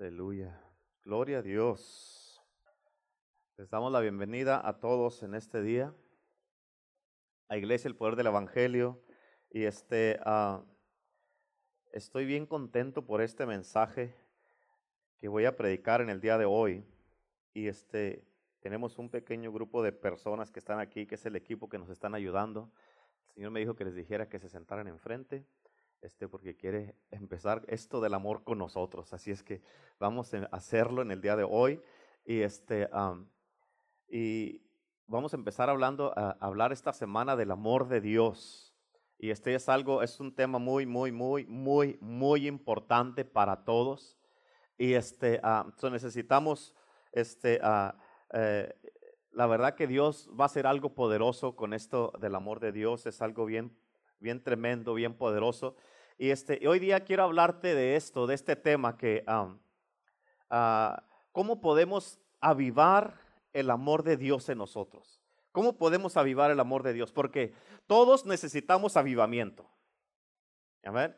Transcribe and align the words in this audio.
Aleluya. 0.00 0.58
Gloria 1.04 1.40
a 1.40 1.42
Dios. 1.42 2.42
Les 3.58 3.68
damos 3.68 3.92
la 3.92 4.00
bienvenida 4.00 4.66
a 4.66 4.80
todos 4.80 5.22
en 5.22 5.34
este 5.34 5.60
día. 5.60 5.94
A 7.50 7.58
Iglesia 7.58 7.88
El 7.88 7.96
Poder 7.96 8.16
del 8.16 8.28
Evangelio. 8.28 9.04
Y 9.50 9.64
este, 9.64 10.18
ah, 10.24 10.64
estoy 11.92 12.24
bien 12.24 12.46
contento 12.46 13.04
por 13.04 13.20
este 13.20 13.44
mensaje 13.44 14.16
que 15.18 15.28
voy 15.28 15.44
a 15.44 15.54
predicar 15.54 16.00
en 16.00 16.08
el 16.08 16.22
día 16.22 16.38
de 16.38 16.46
hoy. 16.46 16.82
Y 17.52 17.68
este, 17.68 18.24
tenemos 18.60 18.98
un 18.98 19.10
pequeño 19.10 19.52
grupo 19.52 19.82
de 19.82 19.92
personas 19.92 20.50
que 20.50 20.60
están 20.60 20.80
aquí, 20.80 21.06
que 21.06 21.16
es 21.16 21.26
el 21.26 21.36
equipo 21.36 21.68
que 21.68 21.78
nos 21.78 21.90
están 21.90 22.14
ayudando. 22.14 22.72
El 23.28 23.34
Señor 23.34 23.50
me 23.50 23.60
dijo 23.60 23.76
que 23.76 23.84
les 23.84 23.94
dijera 23.94 24.30
que 24.30 24.38
se 24.38 24.48
sentaran 24.48 24.88
enfrente 24.88 25.44
este, 26.02 26.28
porque 26.28 26.56
quiere 26.56 26.96
empezar 27.10 27.62
esto 27.68 28.00
del 28.00 28.14
amor 28.14 28.42
con 28.42 28.58
nosotros. 28.58 29.12
Así 29.12 29.30
es 29.30 29.42
que 29.42 29.62
vamos 29.98 30.32
a 30.34 30.48
hacerlo 30.52 31.02
en 31.02 31.10
el 31.10 31.20
día 31.20 31.36
de 31.36 31.44
hoy. 31.44 31.80
Y, 32.24 32.40
este, 32.40 32.88
y 34.08 34.62
vamos 35.06 35.34
a 35.34 35.36
empezar 35.36 35.68
hablando, 35.68 36.12
a 36.16 36.36
hablar 36.40 36.72
esta 36.72 36.92
semana 36.92 37.36
del 37.36 37.50
amor 37.50 37.88
de 37.88 38.00
Dios. 38.00 38.74
Y 39.18 39.30
este 39.30 39.54
es 39.54 39.68
algo, 39.68 40.02
es 40.02 40.18
un 40.20 40.34
tema 40.34 40.58
muy, 40.58 40.86
muy, 40.86 41.12
muy, 41.12 41.44
muy, 41.44 41.98
muy 42.00 42.46
importante 42.46 43.24
para 43.24 43.64
todos. 43.64 44.16
Y 44.78 44.94
este, 44.94 45.40
necesitamos, 45.90 46.74
este, 47.12 47.60
eh, 48.32 48.74
la 49.32 49.46
verdad 49.46 49.74
que 49.74 49.86
Dios 49.86 50.30
va 50.38 50.44
a 50.44 50.46
hacer 50.46 50.66
algo 50.66 50.94
poderoso 50.94 51.54
con 51.54 51.74
esto 51.74 52.14
del 52.18 52.34
amor 52.34 52.60
de 52.60 52.72
Dios. 52.72 53.04
Es 53.04 53.20
algo 53.20 53.44
bien 53.44 53.76
bien 54.20 54.42
tremendo, 54.42 54.94
bien 54.94 55.14
poderoso. 55.14 55.74
Y 56.18 56.30
este, 56.30 56.66
hoy 56.68 56.78
día 56.78 57.00
quiero 57.00 57.24
hablarte 57.24 57.74
de 57.74 57.96
esto, 57.96 58.26
de 58.26 58.34
este 58.34 58.54
tema 58.54 58.96
que, 58.96 59.24
ah, 59.26 61.02
¿cómo 61.32 61.60
podemos 61.60 62.20
avivar 62.40 63.18
el 63.52 63.70
amor 63.70 64.02
de 64.02 64.16
Dios 64.16 64.48
en 64.48 64.58
nosotros? 64.58 65.20
¿Cómo 65.52 65.76
podemos 65.76 66.16
avivar 66.16 66.50
el 66.50 66.60
amor 66.60 66.82
de 66.82 66.92
Dios? 66.92 67.10
Porque 67.10 67.54
todos 67.86 68.24
necesitamos 68.24 68.96
avivamiento. 68.96 69.68
Amén. 70.84 71.16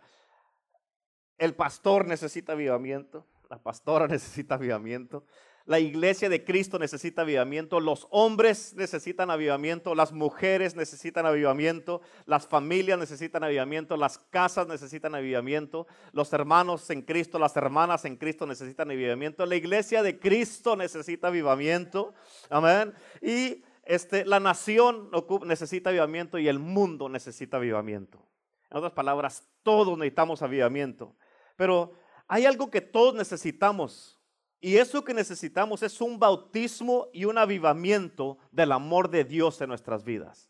El 1.36 1.54
pastor 1.54 2.06
necesita 2.06 2.52
avivamiento, 2.52 3.26
la 3.50 3.58
pastora 3.58 4.06
necesita 4.08 4.54
avivamiento, 4.54 5.26
la 5.64 5.78
iglesia 5.78 6.28
de 6.28 6.44
Cristo 6.44 6.78
necesita 6.78 7.22
avivamiento, 7.22 7.80
los 7.80 8.06
hombres 8.10 8.74
necesitan 8.74 9.30
avivamiento, 9.30 9.94
las 9.94 10.12
mujeres 10.12 10.74
necesitan 10.74 11.26
avivamiento, 11.26 12.00
las 12.26 12.46
familias 12.46 12.98
necesitan 12.98 13.44
avivamiento, 13.44 13.96
las 13.96 14.18
casas 14.18 14.66
necesitan 14.66 15.14
avivamiento, 15.14 15.86
los 16.12 16.32
hermanos 16.32 16.90
en 16.90 17.02
Cristo, 17.02 17.38
las 17.38 17.56
hermanas 17.56 18.04
en 18.04 18.16
Cristo 18.16 18.46
necesitan 18.46 18.90
avivamiento, 18.90 19.46
la 19.46 19.56
iglesia 19.56 20.02
de 20.02 20.18
Cristo 20.18 20.76
necesita 20.76 21.28
avivamiento, 21.28 22.12
amén. 22.50 22.92
Y 23.20 23.62
este, 23.84 24.24
la 24.24 24.40
nación 24.40 25.10
necesita 25.44 25.90
avivamiento 25.90 26.38
y 26.38 26.48
el 26.48 26.58
mundo 26.58 27.08
necesita 27.08 27.56
avivamiento. 27.56 28.24
En 28.70 28.78
otras 28.78 28.92
palabras, 28.92 29.44
todos 29.62 29.96
necesitamos 29.98 30.42
avivamiento, 30.42 31.14
pero 31.56 31.92
hay 32.26 32.46
algo 32.46 32.70
que 32.70 32.80
todos 32.80 33.14
necesitamos 33.14 34.18
y 34.64 34.76
eso 34.76 35.04
que 35.04 35.12
necesitamos 35.12 35.82
es 35.82 36.00
un 36.00 36.20
bautismo 36.20 37.08
y 37.12 37.24
un 37.24 37.36
avivamiento 37.36 38.38
del 38.52 38.70
amor 38.70 39.10
de 39.10 39.24
Dios 39.24 39.60
en 39.60 39.68
nuestras 39.68 40.04
vidas. 40.04 40.48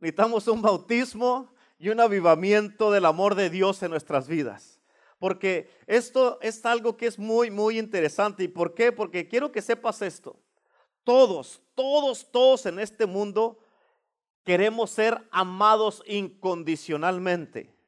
Necesitamos 0.00 0.46
un 0.48 0.60
bautismo 0.60 1.50
y 1.78 1.88
un 1.88 1.98
avivamiento 1.98 2.90
del 2.90 3.06
amor 3.06 3.36
de 3.36 3.48
Dios 3.48 3.82
en 3.82 3.90
nuestras 3.90 4.28
vidas. 4.28 4.82
Porque 5.18 5.70
esto 5.86 6.38
es 6.42 6.64
algo 6.66 6.98
que 6.98 7.06
es 7.06 7.18
muy, 7.18 7.50
muy 7.50 7.78
interesante. 7.78 8.44
¿Y 8.44 8.48
por 8.48 8.74
qué? 8.74 8.92
Porque 8.92 9.26
quiero 9.26 9.50
que 9.50 9.62
sepas 9.62 10.02
esto. 10.02 10.38
Todos, 11.04 11.62
todos, 11.74 12.30
todos 12.30 12.66
en 12.66 12.78
este 12.78 13.06
mundo 13.06 13.58
queremos 14.44 14.90
ser 14.90 15.26
amados 15.30 16.02
incondicionalmente. 16.06 17.79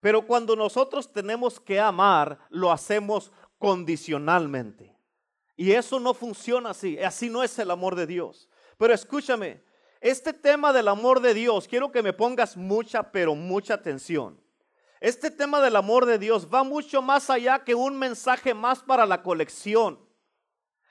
Pero 0.00 0.26
cuando 0.26 0.56
nosotros 0.56 1.12
tenemos 1.12 1.60
que 1.60 1.78
amar, 1.78 2.38
lo 2.48 2.72
hacemos 2.72 3.30
condicionalmente. 3.58 4.96
Y 5.56 5.72
eso 5.72 6.00
no 6.00 6.14
funciona 6.14 6.70
así. 6.70 6.98
Así 6.98 7.28
no 7.28 7.42
es 7.42 7.58
el 7.58 7.70
amor 7.70 7.94
de 7.94 8.06
Dios. 8.06 8.48
Pero 8.78 8.94
escúchame, 8.94 9.62
este 10.00 10.32
tema 10.32 10.72
del 10.72 10.88
amor 10.88 11.20
de 11.20 11.34
Dios, 11.34 11.68
quiero 11.68 11.92
que 11.92 12.02
me 12.02 12.14
pongas 12.14 12.56
mucha, 12.56 13.12
pero 13.12 13.34
mucha 13.34 13.74
atención. 13.74 14.40
Este 15.00 15.30
tema 15.30 15.60
del 15.60 15.76
amor 15.76 16.06
de 16.06 16.18
Dios 16.18 16.48
va 16.52 16.64
mucho 16.64 17.02
más 17.02 17.28
allá 17.28 17.64
que 17.64 17.74
un 17.74 17.98
mensaje 17.98 18.54
más 18.54 18.80
para 18.80 19.04
la 19.04 19.22
colección. 19.22 19.98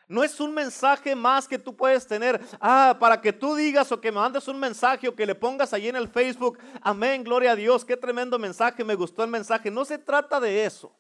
No 0.10 0.24
es 0.24 0.40
un 0.40 0.56
mensaje 0.56 1.16
más 1.16 1.48
que 1.48 1.60
tú 1.60 1.76
puedes 1.76 2.08
tener, 2.08 2.42
ah, 2.60 2.98
para 3.00 3.22
que 3.22 3.32
tú 3.32 3.54
digas 3.54 3.92
o 3.92 4.02
que 4.02 4.12
me 4.12 4.18
mandes 4.18 4.48
un 4.48 4.60
mensaje 4.60 5.08
o 5.08 5.16
que 5.16 5.24
le 5.24 5.36
pongas 5.36 5.72
allí 5.72 5.88
en 5.88 5.96
el 5.96 6.08
Facebook, 6.08 6.58
amén, 6.82 7.24
gloria 7.24 7.52
a 7.52 7.56
Dios, 7.56 7.86
qué 7.86 7.96
tremendo 7.96 8.40
mensaje, 8.40 8.84
me 8.84 8.96
gustó 8.96 9.24
el 9.24 9.30
mensaje. 9.30 9.70
No 9.70 9.86
se 9.86 10.00
trata 10.00 10.40
de 10.40 10.66
eso. 10.66 10.92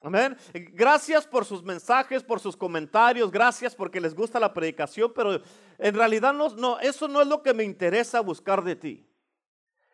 Amén. 0.00 0.36
Gracias 0.54 1.26
por 1.26 1.44
sus 1.44 1.64
mensajes, 1.64 2.22
por 2.22 2.38
sus 2.38 2.56
comentarios, 2.56 3.28
gracias 3.28 3.74
porque 3.74 4.00
les 4.00 4.14
gusta 4.14 4.38
la 4.38 4.54
predicación, 4.54 5.12
pero 5.12 5.40
en 5.76 5.94
realidad 5.96 6.32
no, 6.32 6.50
no, 6.50 6.78
eso 6.78 7.08
no 7.08 7.20
es 7.20 7.26
lo 7.26 7.42
que 7.42 7.54
me 7.54 7.64
interesa 7.64 8.20
buscar 8.20 8.62
de 8.62 8.76
ti. 8.76 9.06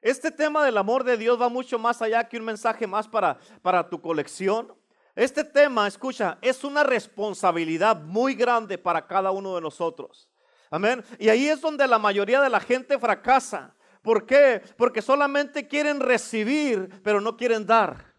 Este 0.03 0.31
tema 0.31 0.63
del 0.67 0.77
amor 0.77 1.05
de 1.05 1.17
Dios 1.17 1.41
va 1.41 1.49
mucho 1.49 1.79
más 1.79 2.03
allá 2.03 2.29
que 2.29 2.37
un 2.37 2.45
mensaje 2.45 2.87
más 2.87 3.09
para, 3.09 3.39
para 3.63 3.89
tu 3.89 4.03
colección. 4.03 4.75
Este 5.15 5.45
tema, 5.45 5.87
escucha, 5.87 6.39
es 6.41 6.65
una 6.65 6.83
responsabilidad 6.83 8.01
muy 8.01 8.35
grande 8.35 8.79
para 8.79 9.07
cada 9.07 9.31
uno 9.31 9.55
de 9.55 9.61
nosotros. 9.61 10.31
Amén. 10.71 11.05
Y 11.19 11.29
ahí 11.29 11.49
es 11.49 11.61
donde 11.61 11.87
la 11.87 11.99
mayoría 11.99 12.41
de 12.41 12.49
la 12.49 12.61
gente 12.61 12.99
fracasa. 12.99 13.75
¿Por 14.01 14.25
qué? 14.25 14.63
Porque 14.79 15.03
solamente 15.03 15.69
quieren 15.69 16.01
recibir, 16.01 16.89
pero 17.03 17.21
no 17.21 17.37
quieren 17.37 17.67
dar. 17.67 18.15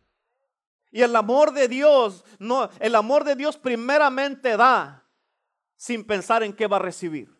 Y 0.91 1.01
el 1.01 1.15
amor 1.15 1.51
de 1.53 1.67
Dios, 1.67 2.23
no, 2.37 2.69
el 2.79 2.93
amor 2.93 3.23
de 3.23 3.35
Dios 3.35 3.57
primeramente 3.57 4.55
da 4.55 5.09
sin 5.75 6.05
pensar 6.05 6.43
en 6.43 6.53
qué 6.53 6.67
va 6.67 6.77
a 6.77 6.79
recibir. 6.79 7.35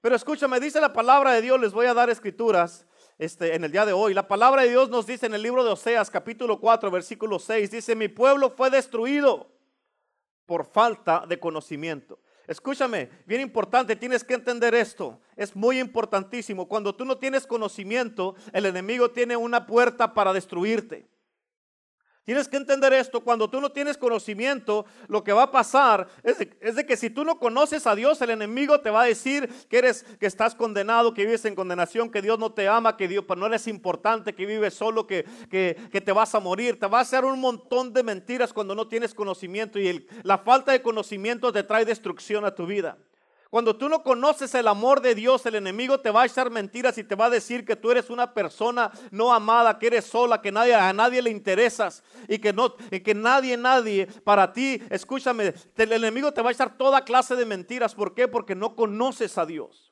Pero 0.00 0.16
escúchame, 0.16 0.58
dice 0.58 0.80
la 0.80 0.94
palabra 0.94 1.32
de 1.32 1.42
Dios, 1.42 1.60
les 1.60 1.72
voy 1.72 1.86
a 1.86 1.94
dar 1.94 2.08
escrituras 2.08 2.86
este, 3.18 3.54
en 3.54 3.64
el 3.64 3.72
día 3.72 3.86
de 3.86 3.92
hoy. 3.92 4.14
La 4.14 4.28
palabra 4.28 4.62
de 4.62 4.70
Dios 4.70 4.90
nos 4.90 5.06
dice 5.06 5.26
en 5.26 5.34
el 5.34 5.42
libro 5.42 5.64
de 5.64 5.70
Oseas 5.70 6.10
capítulo 6.10 6.60
4 6.60 6.90
versículo 6.90 7.38
6, 7.38 7.70
dice, 7.70 7.94
mi 7.94 8.08
pueblo 8.08 8.50
fue 8.50 8.70
destruido 8.70 9.50
por 10.46 10.66
falta 10.66 11.24
de 11.26 11.38
conocimiento. 11.38 12.18
Escúchame, 12.46 13.08
bien 13.24 13.40
importante, 13.40 13.96
tienes 13.96 14.22
que 14.22 14.34
entender 14.34 14.74
esto. 14.74 15.18
Es 15.34 15.56
muy 15.56 15.78
importantísimo. 15.78 16.68
Cuando 16.68 16.94
tú 16.94 17.06
no 17.06 17.16
tienes 17.16 17.46
conocimiento, 17.46 18.34
el 18.52 18.66
enemigo 18.66 19.10
tiene 19.10 19.36
una 19.36 19.66
puerta 19.66 20.12
para 20.12 20.32
destruirte. 20.32 21.08
Tienes 22.24 22.48
que 22.48 22.56
entender 22.56 22.94
esto, 22.94 23.20
cuando 23.20 23.50
tú 23.50 23.60
no 23.60 23.70
tienes 23.70 23.98
conocimiento, 23.98 24.86
lo 25.08 25.22
que 25.22 25.34
va 25.34 25.42
a 25.42 25.50
pasar 25.50 26.08
es 26.22 26.38
de, 26.38 26.86
que 26.86 26.96
si 26.96 27.10
tú 27.10 27.22
no 27.22 27.38
conoces 27.38 27.86
a 27.86 27.94
Dios, 27.94 28.20
el 28.22 28.30
enemigo 28.30 28.80
te 28.80 28.88
va 28.88 29.02
a 29.02 29.06
decir 29.06 29.48
que 29.68 29.76
eres 29.76 30.04
que 30.18 30.24
estás 30.24 30.54
condenado, 30.54 31.12
que 31.12 31.26
vives 31.26 31.44
en 31.44 31.54
condenación, 31.54 32.10
que 32.10 32.22
Dios 32.22 32.38
no 32.38 32.52
te 32.52 32.66
ama, 32.66 32.96
que 32.96 33.08
Dios 33.08 33.24
no 33.36 33.46
eres 33.46 33.66
importante, 33.66 34.34
que 34.34 34.46
vives 34.46 34.72
solo, 34.72 35.06
que, 35.06 35.26
que, 35.50 35.76
que, 35.92 36.00
te 36.00 36.12
vas 36.12 36.34
a 36.34 36.40
morir. 36.40 36.80
Te 36.80 36.86
va 36.86 36.98
a 36.98 37.02
hacer 37.02 37.26
un 37.26 37.38
montón 37.38 37.92
de 37.92 38.02
mentiras 38.02 38.54
cuando 38.54 38.74
no 38.74 38.88
tienes 38.88 39.12
conocimiento 39.12 39.78
y 39.78 40.06
la 40.22 40.38
falta 40.38 40.72
de 40.72 40.80
conocimiento 40.80 41.52
te 41.52 41.62
trae 41.62 41.84
destrucción 41.84 42.46
a 42.46 42.54
tu 42.54 42.64
vida. 42.64 42.96
Cuando 43.54 43.76
tú 43.76 43.88
no 43.88 44.02
conoces 44.02 44.52
el 44.56 44.66
amor 44.66 45.00
de 45.00 45.14
Dios, 45.14 45.46
el 45.46 45.54
enemigo 45.54 46.00
te 46.00 46.10
va 46.10 46.22
a 46.22 46.26
echar 46.26 46.50
mentiras 46.50 46.98
y 46.98 47.04
te 47.04 47.14
va 47.14 47.26
a 47.26 47.30
decir 47.30 47.64
que 47.64 47.76
tú 47.76 47.92
eres 47.92 48.10
una 48.10 48.34
persona 48.34 48.90
no 49.12 49.32
amada, 49.32 49.78
que 49.78 49.86
eres 49.86 50.06
sola, 50.06 50.42
que 50.42 50.50
nadie, 50.50 50.74
a 50.74 50.92
nadie 50.92 51.22
le 51.22 51.30
interesas 51.30 52.02
y 52.26 52.38
que, 52.38 52.52
no, 52.52 52.74
que 52.74 53.14
nadie, 53.14 53.56
nadie 53.56 54.08
para 54.24 54.52
ti, 54.52 54.82
escúchame, 54.90 55.54
el 55.76 55.92
enemigo 55.92 56.32
te 56.32 56.42
va 56.42 56.48
a 56.48 56.52
echar 56.52 56.76
toda 56.76 57.04
clase 57.04 57.36
de 57.36 57.46
mentiras. 57.46 57.94
¿Por 57.94 58.12
qué? 58.12 58.26
Porque 58.26 58.56
no 58.56 58.74
conoces 58.74 59.38
a 59.38 59.46
Dios. 59.46 59.83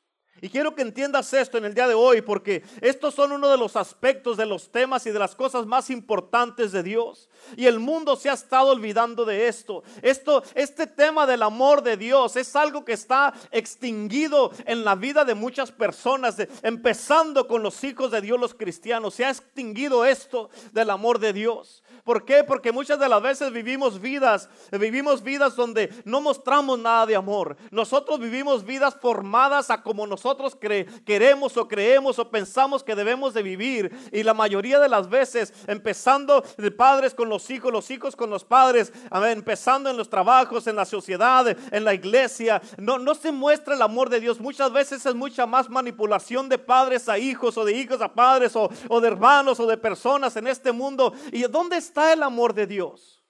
Y 0.42 0.50
quiero 0.50 0.74
que 0.74 0.82
entiendas 0.82 1.32
esto 1.34 1.56
en 1.56 1.64
el 1.64 1.72
día 1.72 1.86
de 1.86 1.94
hoy, 1.94 2.20
porque 2.20 2.64
estos 2.80 3.14
son 3.14 3.30
uno 3.30 3.48
de 3.48 3.56
los 3.56 3.76
aspectos 3.76 4.36
de 4.36 4.44
los 4.44 4.72
temas 4.72 5.06
y 5.06 5.12
de 5.12 5.18
las 5.20 5.36
cosas 5.36 5.66
más 5.66 5.88
importantes 5.88 6.72
de 6.72 6.82
Dios. 6.82 7.28
Y 7.56 7.66
el 7.66 7.78
mundo 7.78 8.16
se 8.16 8.28
ha 8.28 8.32
estado 8.32 8.70
olvidando 8.70 9.24
de 9.24 9.46
esto. 9.46 9.84
Esto, 10.02 10.42
este 10.56 10.88
tema 10.88 11.28
del 11.28 11.44
amor 11.44 11.84
de 11.84 11.96
Dios 11.96 12.34
es 12.34 12.56
algo 12.56 12.84
que 12.84 12.92
está 12.92 13.32
extinguido 13.52 14.50
en 14.66 14.84
la 14.84 14.96
vida 14.96 15.24
de 15.24 15.36
muchas 15.36 15.70
personas, 15.70 16.36
empezando 16.64 17.46
con 17.46 17.62
los 17.62 17.84
hijos 17.84 18.10
de 18.10 18.20
Dios, 18.20 18.40
los 18.40 18.54
cristianos. 18.54 19.14
Se 19.14 19.24
ha 19.24 19.30
extinguido 19.30 20.04
esto 20.04 20.50
del 20.72 20.90
amor 20.90 21.20
de 21.20 21.32
Dios. 21.32 21.84
¿Por 22.02 22.24
qué? 22.24 22.42
Porque 22.42 22.72
muchas 22.72 22.98
de 22.98 23.08
las 23.08 23.22
veces 23.22 23.52
vivimos 23.52 24.00
vidas, 24.00 24.48
vivimos 24.72 25.22
vidas 25.22 25.54
donde 25.54 25.94
no 26.04 26.20
mostramos 26.20 26.80
nada 26.80 27.06
de 27.06 27.14
amor. 27.14 27.56
Nosotros 27.70 28.18
vivimos 28.18 28.64
vidas 28.64 28.96
formadas 29.00 29.70
a 29.70 29.84
como 29.84 30.04
nosotros 30.04 30.31
nosotros 30.32 30.56
queremos 31.04 31.56
o 31.58 31.68
creemos 31.68 32.18
o 32.18 32.30
pensamos 32.30 32.82
que 32.82 32.94
debemos 32.94 33.34
de 33.34 33.42
vivir. 33.42 33.92
Y 34.10 34.22
la 34.22 34.32
mayoría 34.32 34.80
de 34.80 34.88
las 34.88 35.10
veces, 35.10 35.52
empezando 35.66 36.42
de 36.56 36.70
padres 36.70 37.12
con 37.12 37.28
los 37.28 37.50
hijos, 37.50 37.70
los 37.70 37.90
hijos 37.90 38.16
con 38.16 38.30
los 38.30 38.42
padres, 38.42 38.92
empezando 39.12 39.90
en 39.90 39.96
los 39.98 40.08
trabajos, 40.08 40.66
en 40.66 40.76
la 40.76 40.86
sociedad, 40.86 41.46
en 41.70 41.84
la 41.84 41.92
iglesia, 41.92 42.62
no, 42.78 42.98
no 42.98 43.14
se 43.14 43.30
muestra 43.30 43.74
el 43.74 43.82
amor 43.82 44.08
de 44.08 44.20
Dios. 44.20 44.40
Muchas 44.40 44.72
veces 44.72 45.04
es 45.04 45.14
mucha 45.14 45.44
más 45.44 45.68
manipulación 45.68 46.48
de 46.48 46.56
padres 46.56 47.10
a 47.10 47.18
hijos 47.18 47.58
o 47.58 47.64
de 47.66 47.74
hijos 47.74 48.00
a 48.00 48.14
padres 48.14 48.56
o, 48.56 48.70
o 48.88 49.00
de 49.02 49.08
hermanos 49.08 49.60
o 49.60 49.66
de 49.66 49.76
personas 49.76 50.34
en 50.36 50.46
este 50.46 50.72
mundo. 50.72 51.12
¿Y 51.30 51.42
dónde 51.42 51.76
está 51.76 52.14
el 52.14 52.22
amor 52.22 52.54
de 52.54 52.66
Dios? 52.66 53.21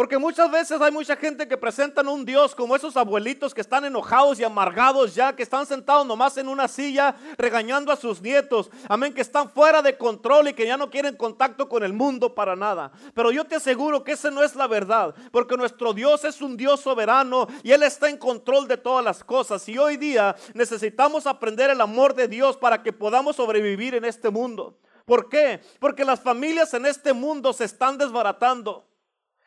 Porque 0.00 0.16
muchas 0.16 0.50
veces 0.50 0.80
hay 0.80 0.90
mucha 0.90 1.14
gente 1.14 1.46
que 1.46 1.58
presentan 1.58 2.08
un 2.08 2.24
Dios 2.24 2.54
como 2.54 2.74
esos 2.74 2.96
abuelitos 2.96 3.52
que 3.52 3.60
están 3.60 3.84
enojados 3.84 4.40
y 4.40 4.44
amargados 4.44 5.14
ya, 5.14 5.36
que 5.36 5.42
están 5.42 5.66
sentados 5.66 6.06
nomás 6.06 6.38
en 6.38 6.48
una 6.48 6.68
silla 6.68 7.14
regañando 7.36 7.92
a 7.92 7.96
sus 7.96 8.22
nietos. 8.22 8.70
Amén, 8.88 9.12
que 9.12 9.20
están 9.20 9.50
fuera 9.50 9.82
de 9.82 9.98
control 9.98 10.48
y 10.48 10.54
que 10.54 10.66
ya 10.66 10.78
no 10.78 10.88
quieren 10.88 11.16
contacto 11.16 11.68
con 11.68 11.82
el 11.82 11.92
mundo 11.92 12.34
para 12.34 12.56
nada. 12.56 12.90
Pero 13.12 13.30
yo 13.30 13.44
te 13.44 13.56
aseguro 13.56 14.02
que 14.02 14.12
esa 14.12 14.30
no 14.30 14.42
es 14.42 14.56
la 14.56 14.66
verdad, 14.66 15.14
porque 15.30 15.58
nuestro 15.58 15.92
Dios 15.92 16.24
es 16.24 16.40
un 16.40 16.56
Dios 16.56 16.80
soberano 16.80 17.46
y 17.62 17.72
Él 17.72 17.82
está 17.82 18.08
en 18.08 18.16
control 18.16 18.68
de 18.68 18.78
todas 18.78 19.04
las 19.04 19.22
cosas. 19.22 19.68
Y 19.68 19.76
hoy 19.76 19.98
día 19.98 20.34
necesitamos 20.54 21.26
aprender 21.26 21.68
el 21.68 21.80
amor 21.82 22.14
de 22.14 22.26
Dios 22.26 22.56
para 22.56 22.82
que 22.82 22.94
podamos 22.94 23.36
sobrevivir 23.36 23.94
en 23.94 24.06
este 24.06 24.30
mundo. 24.30 24.78
¿Por 25.04 25.28
qué? 25.28 25.60
Porque 25.78 26.06
las 26.06 26.20
familias 26.20 26.72
en 26.72 26.86
este 26.86 27.12
mundo 27.12 27.52
se 27.52 27.64
están 27.64 27.98
desbaratando. 27.98 28.86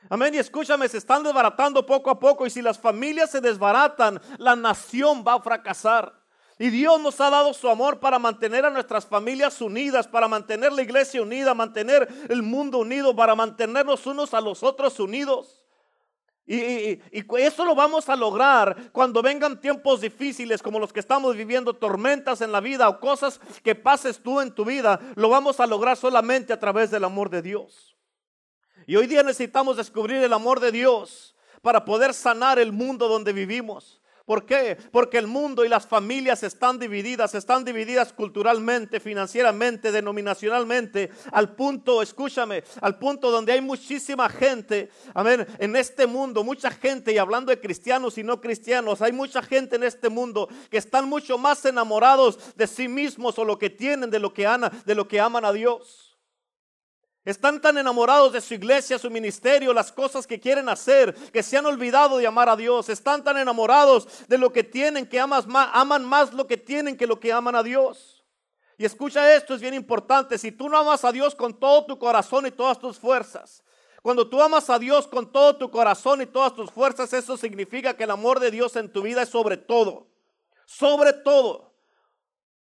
Amén. 0.09 0.35
Y 0.35 0.37
escúchame, 0.37 0.87
se 0.87 0.97
están 0.97 1.23
desbaratando 1.23 1.85
poco 1.85 2.09
a 2.09 2.19
poco. 2.19 2.45
Y 2.45 2.49
si 2.49 2.61
las 2.61 2.77
familias 2.77 3.31
se 3.31 3.41
desbaratan, 3.41 4.21
la 4.37 4.55
nación 4.55 5.23
va 5.25 5.35
a 5.35 5.41
fracasar. 5.41 6.23
Y 6.59 6.69
Dios 6.69 7.01
nos 7.01 7.19
ha 7.19 7.29
dado 7.29 7.53
su 7.53 7.67
amor 7.67 7.99
para 7.99 8.19
mantener 8.19 8.65
a 8.65 8.69
nuestras 8.69 9.05
familias 9.05 9.59
unidas, 9.59 10.07
para 10.07 10.27
mantener 10.27 10.71
la 10.71 10.83
iglesia 10.83 11.21
unida, 11.21 11.53
mantener 11.53 12.07
el 12.29 12.43
mundo 12.43 12.79
unido, 12.79 13.15
para 13.15 13.35
mantenernos 13.35 14.05
unos 14.05 14.33
a 14.33 14.41
los 14.41 14.61
otros 14.61 14.99
unidos. 14.99 15.63
Y, 16.45 16.55
y, 16.55 17.25
eso 17.37 17.63
lo 17.63 17.73
vamos 17.73 18.09
a 18.09 18.17
lograr 18.17 18.91
cuando 18.91 19.21
vengan 19.21 19.61
tiempos 19.61 20.01
difíciles 20.01 20.61
como 20.61 20.77
los 20.77 20.91
que 20.91 20.99
estamos 20.99 21.35
viviendo, 21.37 21.73
tormentas 21.73 22.41
en 22.41 22.51
la 22.51 22.59
vida 22.59 22.89
o 22.89 22.99
cosas 22.99 23.39
que 23.63 23.75
pases 23.75 24.21
tú 24.21 24.41
en 24.41 24.53
tu 24.53 24.65
vida. 24.65 24.99
Lo 25.15 25.29
vamos 25.29 25.59
a 25.59 25.67
lograr 25.67 25.97
solamente 25.97 26.53
a 26.53 26.59
través 26.59 26.91
del 26.91 27.05
amor 27.05 27.29
de 27.29 27.41
Dios. 27.41 27.93
Y 28.85 28.95
hoy 28.95 29.07
día 29.07 29.23
necesitamos 29.23 29.77
descubrir 29.77 30.23
el 30.23 30.33
amor 30.33 30.59
de 30.59 30.71
Dios 30.71 31.35
para 31.61 31.85
poder 31.85 32.13
sanar 32.13 32.59
el 32.59 32.71
mundo 32.71 33.07
donde 33.07 33.33
vivimos. 33.33 34.01
¿Por 34.25 34.45
qué? 34.45 34.77
Porque 34.91 35.17
el 35.17 35.27
mundo 35.27 35.65
y 35.65 35.69
las 35.69 35.85
familias 35.85 36.43
están 36.43 36.79
divididas, 36.79 37.35
están 37.35 37.65
divididas 37.65 38.13
culturalmente, 38.13 39.01
financieramente, 39.01 39.91
denominacionalmente, 39.91 41.09
al 41.33 41.55
punto, 41.55 42.01
escúchame, 42.01 42.63
al 42.79 42.97
punto 42.97 43.31
donde 43.31 43.51
hay 43.51 43.59
muchísima 43.59 44.29
gente, 44.29 44.89
amén, 45.13 45.45
en 45.59 45.75
este 45.75 46.07
mundo, 46.07 46.41
mucha 46.41 46.71
gente, 46.71 47.11
y 47.11 47.17
hablando 47.17 47.49
de 47.49 47.59
cristianos 47.59 48.17
y 48.17 48.23
no 48.23 48.39
cristianos, 48.39 49.01
hay 49.01 49.11
mucha 49.11 49.41
gente 49.41 49.75
en 49.75 49.83
este 49.83 50.07
mundo 50.07 50.47
que 50.71 50.77
están 50.77 51.09
mucho 51.09 51.37
más 51.37 51.65
enamorados 51.65 52.55
de 52.55 52.67
sí 52.67 52.87
mismos 52.87 53.37
o 53.37 53.43
lo 53.43 53.59
que 53.59 53.69
tienen 53.69 54.09
de 54.09 54.19
lo 54.19 54.33
que, 54.33 54.47
aman, 54.47 54.71
de 54.85 54.95
lo 54.95 55.05
que 55.05 55.19
aman 55.19 55.43
a 55.43 55.51
Dios. 55.51 56.12
Están 57.25 57.61
tan 57.61 57.77
enamorados 57.77 58.33
de 58.33 58.41
su 58.41 58.53
iglesia, 58.53 58.99
su 58.99 59.09
ministerio, 59.09 59.73
las 59.73 59.91
cosas 59.93 60.27
que 60.27 60.41
quieren 60.41 60.67
hacer, 60.67 61.13
que 61.31 61.41
se 61.41 61.57
han 61.57 61.65
olvidado 61.65 62.17
de 62.17 62.27
amar 62.27 62.49
a 62.49 62.57
Dios. 62.57 62.89
Están 62.89 63.23
tan 63.23 63.37
enamorados 63.37 64.07
de 64.27 64.37
lo 64.37 64.51
que 64.51 64.63
tienen 64.63 65.07
que 65.07 65.21
amas 65.21 65.47
más, 65.47 65.69
aman 65.73 66.03
más 66.03 66.33
lo 66.33 66.47
que 66.47 66.57
tienen 66.57 66.97
que 66.97 67.07
lo 67.07 67.19
que 67.19 67.31
aman 67.31 67.55
a 67.55 67.63
Dios. 67.63 68.25
Y 68.77 68.83
escucha 68.83 69.33
esto, 69.35 69.53
es 69.55 69.61
bien 69.61 69.73
importante. 69.73 70.37
Si 70.37 70.51
tú 70.51 70.67
no 70.67 70.77
amas 70.77 71.05
a 71.05 71.13
Dios 71.13 71.33
con 71.33 71.57
todo 71.57 71.85
tu 71.85 71.97
corazón 71.97 72.45
y 72.45 72.51
todas 72.51 72.77
tus 72.77 72.99
fuerzas, 72.99 73.63
cuando 74.01 74.27
tú 74.27 74.41
amas 74.41 74.69
a 74.69 74.77
Dios 74.77 75.07
con 75.07 75.31
todo 75.31 75.55
tu 75.55 75.71
corazón 75.71 76.21
y 76.21 76.25
todas 76.25 76.53
tus 76.53 76.69
fuerzas, 76.69 77.13
eso 77.13 77.37
significa 77.37 77.95
que 77.95 78.03
el 78.03 78.11
amor 78.11 78.41
de 78.41 78.51
Dios 78.51 78.75
en 78.75 78.91
tu 78.91 79.01
vida 79.01 79.21
es 79.21 79.29
sobre 79.29 79.55
todo. 79.55 80.07
Sobre 80.65 81.13
todo. 81.13 81.72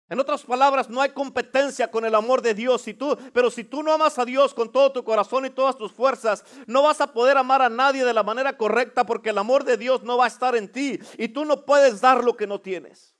En 0.09 0.19
otras 0.19 0.44
palabras, 0.44 0.89
no 0.89 1.01
hay 1.01 1.09
competencia 1.09 1.92
con 1.92 2.06
el 2.06 2.15
amor 2.15 2.42
de 2.42 2.54
Dios. 2.54 2.81
Si 2.81 2.94
tú, 2.94 3.18
pero 3.33 3.51
si 3.51 3.65
tú 3.65 3.83
no 3.83 3.92
amas 3.92 4.18
a 4.18 4.24
Dios 4.24 4.54
con 4.54 4.71
todo 4.71 4.92
tu 4.94 5.04
corazón 5.04 5.45
y 5.45 5.50
todas 5.50 5.77
tus 5.77 5.92
fuerzas, 5.92 6.45
no 6.65 6.83
vas 6.83 7.01
a 7.01 7.12
poder 7.12 7.36
amar 7.36 7.62
a 7.62 7.69
nadie 7.69 8.06
de 8.06 8.13
la 8.13 8.24
manera 8.24 8.56
correcta 8.56 9.06
porque 9.06 9.31
el 9.31 9.38
amor 9.38 9.65
de 9.65 9.75
Dios 9.75 10.04
no 10.04 10.18
va 10.18 10.25
a 10.25 10.30
estar 10.30 10.56
en 10.56 10.71
ti 10.71 11.00
y 11.18 11.27
tú 11.27 11.44
no 11.44 11.65
puedes 11.65 12.00
dar 12.00 12.24
lo 12.24 12.38
que 12.38 12.48
no 12.48 12.62
tienes. 12.62 13.15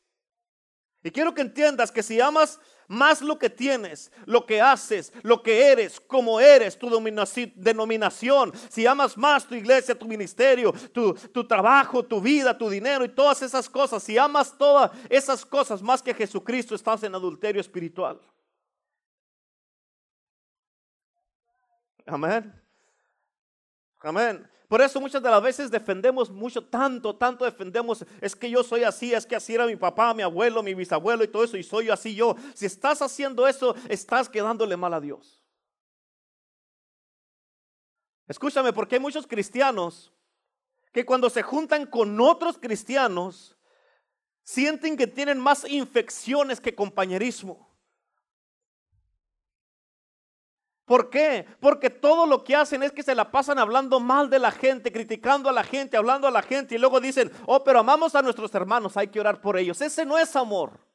Y 1.04 1.12
quiero 1.12 1.34
que 1.34 1.42
entiendas 1.42 1.92
que 1.92 2.04
si 2.04 2.22
amas 2.22 2.60
más 2.88 3.22
lo 3.22 3.38
que 3.38 3.50
tienes, 3.50 4.12
lo 4.26 4.46
que 4.46 4.62
haces, 4.62 5.12
lo 5.22 5.44
que 5.44 5.68
eres, 5.72 6.00
como 6.00 6.40
eres, 6.40 6.78
tu 6.78 6.90
denominación, 7.56 8.54
si 8.70 8.86
amas 8.86 9.18
más 9.18 9.46
tu 9.46 9.56
iglesia, 9.56 9.98
tu 9.98 10.08
ministerio, 10.08 10.74
tu, 10.94 11.14
tu 11.14 11.46
trabajo, 11.46 12.04
tu 12.04 12.22
vida, 12.22 12.58
tu 12.58 12.70
dinero 12.70 13.04
y 13.04 13.10
todas 13.10 13.42
esas 13.42 13.70
cosas, 13.70 14.04
si 14.04 14.18
amas 14.18 14.58
todas 14.58 14.92
esas 15.10 15.46
cosas 15.46 15.82
más 15.82 16.02
que 16.02 16.14
Jesucristo, 16.14 16.76
estás 16.76 17.04
en 17.04 17.14
adulterio 17.14 17.62
espiritual. 17.62 18.20
Amén. 22.06 22.54
Amén. 24.00 24.50
Por 24.68 24.82
eso 24.82 25.00
muchas 25.00 25.24
de 25.24 25.30
las 25.30 25.42
veces 25.42 25.72
defendemos 25.72 26.30
mucho, 26.30 26.62
tanto, 26.62 27.16
tanto 27.16 27.46
defendemos, 27.46 28.06
es 28.20 28.36
que 28.36 28.50
yo 28.50 28.64
soy 28.64 28.84
así, 28.84 29.14
es 29.14 29.26
que 29.26 29.38
así 29.38 29.56
era 29.56 29.66
mi 29.66 29.78
papá, 29.78 30.14
mi 30.14 30.24
abuelo, 30.24 30.62
mi 30.62 30.74
bisabuelo 30.74 31.24
y 31.24 31.30
todo 31.30 31.46
eso, 31.46 31.56
y 31.56 31.64
soy 31.64 31.90
así 31.90 32.14
yo. 32.14 32.36
Si 32.54 32.66
estás 32.66 33.02
haciendo 33.02 33.48
eso, 33.48 33.76
estás 33.88 34.28
quedándole 34.28 34.76
mal 34.76 34.94
a 34.94 35.00
Dios. 35.00 35.42
Escúchame, 38.28 38.74
porque 38.74 38.96
hay 38.96 39.02
muchos 39.02 39.26
cristianos 39.26 40.12
que 40.92 41.06
cuando 41.06 41.30
se 41.30 41.44
juntan 41.44 41.86
con 41.86 42.20
otros 42.20 42.58
cristianos, 42.58 43.58
sienten 44.44 44.98
que 44.98 45.08
tienen 45.08 45.40
más 45.40 45.64
infecciones 45.70 46.60
que 46.60 46.76
compañerismo. 46.76 47.67
¿Por 50.88 51.10
qué? 51.10 51.46
Porque 51.60 51.90
todo 51.90 52.26
lo 52.26 52.46
que 52.46 52.56
hacen 52.56 52.82
es 52.82 52.94
que 52.94 53.04
se 53.04 53.14
la 53.14 53.30
pasan 53.30 53.60
hablando 53.60 54.00
mal 54.00 54.30
de 54.30 54.40
la 54.40 54.52
gente, 54.52 54.90
criticando 54.90 55.50
a 55.50 55.52
la 55.52 55.66
gente, 55.66 55.98
hablando 55.98 56.30
a 56.30 56.32
la 56.32 56.42
gente 56.42 56.76
y 56.76 56.78
luego 56.78 57.02
dicen, 57.02 57.30
oh, 57.46 57.62
pero 57.62 57.80
amamos 57.80 58.16
a 58.16 58.22
nuestros 58.22 58.56
hermanos, 58.56 58.96
hay 58.96 59.10
que 59.10 59.20
orar 59.20 59.42
por 59.42 59.58
ellos. 59.58 59.82
Ese 59.82 60.06
no 60.06 60.18
es 60.18 60.34
amor. 60.38 60.87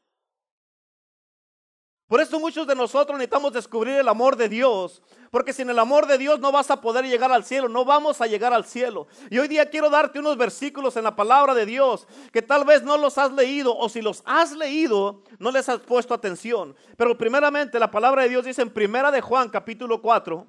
Por 2.12 2.20
eso 2.20 2.38
muchos 2.38 2.66
de 2.66 2.74
nosotros 2.74 3.16
necesitamos 3.16 3.54
descubrir 3.54 3.94
el 3.94 4.06
amor 4.06 4.36
de 4.36 4.46
Dios, 4.46 5.00
porque 5.30 5.54
sin 5.54 5.70
el 5.70 5.78
amor 5.78 6.06
de 6.06 6.18
Dios 6.18 6.38
no 6.40 6.52
vas 6.52 6.70
a 6.70 6.78
poder 6.78 7.06
llegar 7.06 7.32
al 7.32 7.42
cielo, 7.42 7.70
no 7.70 7.86
vamos 7.86 8.20
a 8.20 8.26
llegar 8.26 8.52
al 8.52 8.66
cielo. 8.66 9.06
Y 9.30 9.38
hoy 9.38 9.48
día 9.48 9.70
quiero 9.70 9.88
darte 9.88 10.18
unos 10.18 10.36
versículos 10.36 10.94
en 10.98 11.04
la 11.04 11.16
palabra 11.16 11.54
de 11.54 11.64
Dios 11.64 12.06
que 12.30 12.42
tal 12.42 12.66
vez 12.66 12.82
no 12.82 12.98
los 12.98 13.16
has 13.16 13.32
leído 13.32 13.74
o 13.74 13.88
si 13.88 14.02
los 14.02 14.22
has 14.26 14.52
leído 14.52 15.22
no 15.38 15.50
les 15.50 15.70
has 15.70 15.80
puesto 15.80 16.12
atención. 16.12 16.76
Pero 16.98 17.16
primeramente 17.16 17.78
la 17.78 17.90
palabra 17.90 18.24
de 18.24 18.28
Dios 18.28 18.44
dice 18.44 18.60
en 18.60 18.68
Primera 18.68 19.10
de 19.10 19.22
Juan 19.22 19.48
capítulo 19.48 20.02
4, 20.02 20.46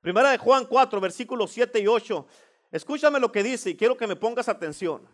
Primera 0.00 0.32
de 0.32 0.38
Juan 0.38 0.64
4 0.64 1.00
versículos 1.00 1.52
7 1.52 1.78
y 1.78 1.86
8. 1.86 2.26
Escúchame 2.72 3.20
lo 3.20 3.30
que 3.30 3.44
dice 3.44 3.70
y 3.70 3.76
quiero 3.76 3.96
que 3.96 4.08
me 4.08 4.16
pongas 4.16 4.48
atención. 4.48 5.06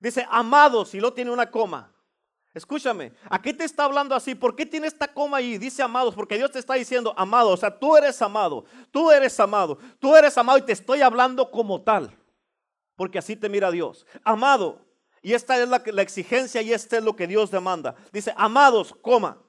Dice, 0.00 0.26
amados, 0.28 0.96
y 0.96 1.00
lo 1.00 1.12
tiene 1.12 1.30
una 1.30 1.48
coma. 1.48 1.93
Escúchame, 2.54 3.12
¿a 3.28 3.42
qué 3.42 3.52
te 3.52 3.64
está 3.64 3.84
hablando 3.84 4.14
así? 4.14 4.36
¿Por 4.36 4.54
qué 4.54 4.64
tiene 4.64 4.86
esta 4.86 5.12
coma 5.12 5.38
ahí? 5.38 5.58
Dice 5.58 5.82
amados, 5.82 6.14
porque 6.14 6.36
Dios 6.36 6.52
te 6.52 6.60
está 6.60 6.74
diciendo 6.74 7.12
amado, 7.16 7.50
o 7.50 7.56
sea, 7.56 7.76
tú 7.76 7.96
eres 7.96 8.22
amado, 8.22 8.64
tú 8.92 9.10
eres 9.10 9.38
amado, 9.40 9.76
tú 9.98 10.14
eres 10.14 10.38
amado 10.38 10.58
y 10.58 10.62
te 10.62 10.72
estoy 10.72 11.02
hablando 11.02 11.50
como 11.50 11.82
tal, 11.82 12.16
porque 12.94 13.18
así 13.18 13.34
te 13.34 13.48
mira 13.48 13.72
Dios. 13.72 14.06
Amado, 14.22 14.80
y 15.20 15.32
esta 15.32 15.60
es 15.60 15.68
la, 15.68 15.78
exigencia 16.00 16.62
y 16.62 16.72
este 16.72 16.98
es 16.98 17.02
lo 17.02 17.16
que 17.16 17.26
Dios 17.26 17.50
demanda. 17.50 17.96
Dice, 18.12 18.32
amados, 18.36 18.94
coma, 19.02 19.42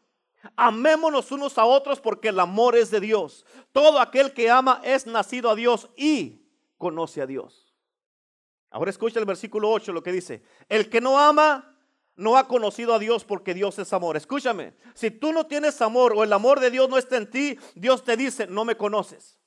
amémonos 0.56 1.32
unos 1.32 1.60
a 1.60 1.66
otros 1.66 2.02
porque 2.02 2.30
el 2.30 2.40
amor 2.40 2.76
es 2.76 2.90
de 2.90 3.02
Dios. 3.02 3.46
Todo 3.72 4.00
aquel 4.00 4.34
que 4.34 4.50
ama 4.50 4.82
es 4.84 5.06
nacido 5.06 5.52
a 5.52 5.56
Dios 5.56 5.90
y 5.96 6.42
conoce 6.80 7.22
a 7.22 7.28
Dios. 7.28 7.72
Ahora 8.72 8.90
escucha 8.90 9.20
el 9.20 9.26
versículo 9.26 9.70
8 9.70 9.94
lo 9.94 10.02
que 10.02 10.12
dice, 10.12 10.42
el 10.70 10.90
que 10.90 11.02
no 11.02 11.20
ama 11.20 11.75
no 12.16 12.38
ha 12.38 12.48
conocido 12.48 12.94
a 12.94 13.00
Dios 13.00 13.26
porque 13.26 13.54
Dios 13.54 13.78
es 13.80 13.92
amor. 13.94 14.16
Escúchame, 14.18 14.74
si 14.94 15.12
tú 15.12 15.32
no 15.32 15.46
tienes 15.46 15.82
amor 15.82 16.14
o 16.16 16.24
el 16.24 16.32
amor 16.34 16.60
de 16.60 16.72
Dios 16.72 16.90
no 16.90 16.98
está 16.98 17.18
en 17.18 17.30
ti, 17.30 17.60
Dios 17.76 18.04
te 18.04 18.16
dice, 18.16 18.48
no 18.48 18.66
me 18.66 18.76
conoces. 18.76 19.38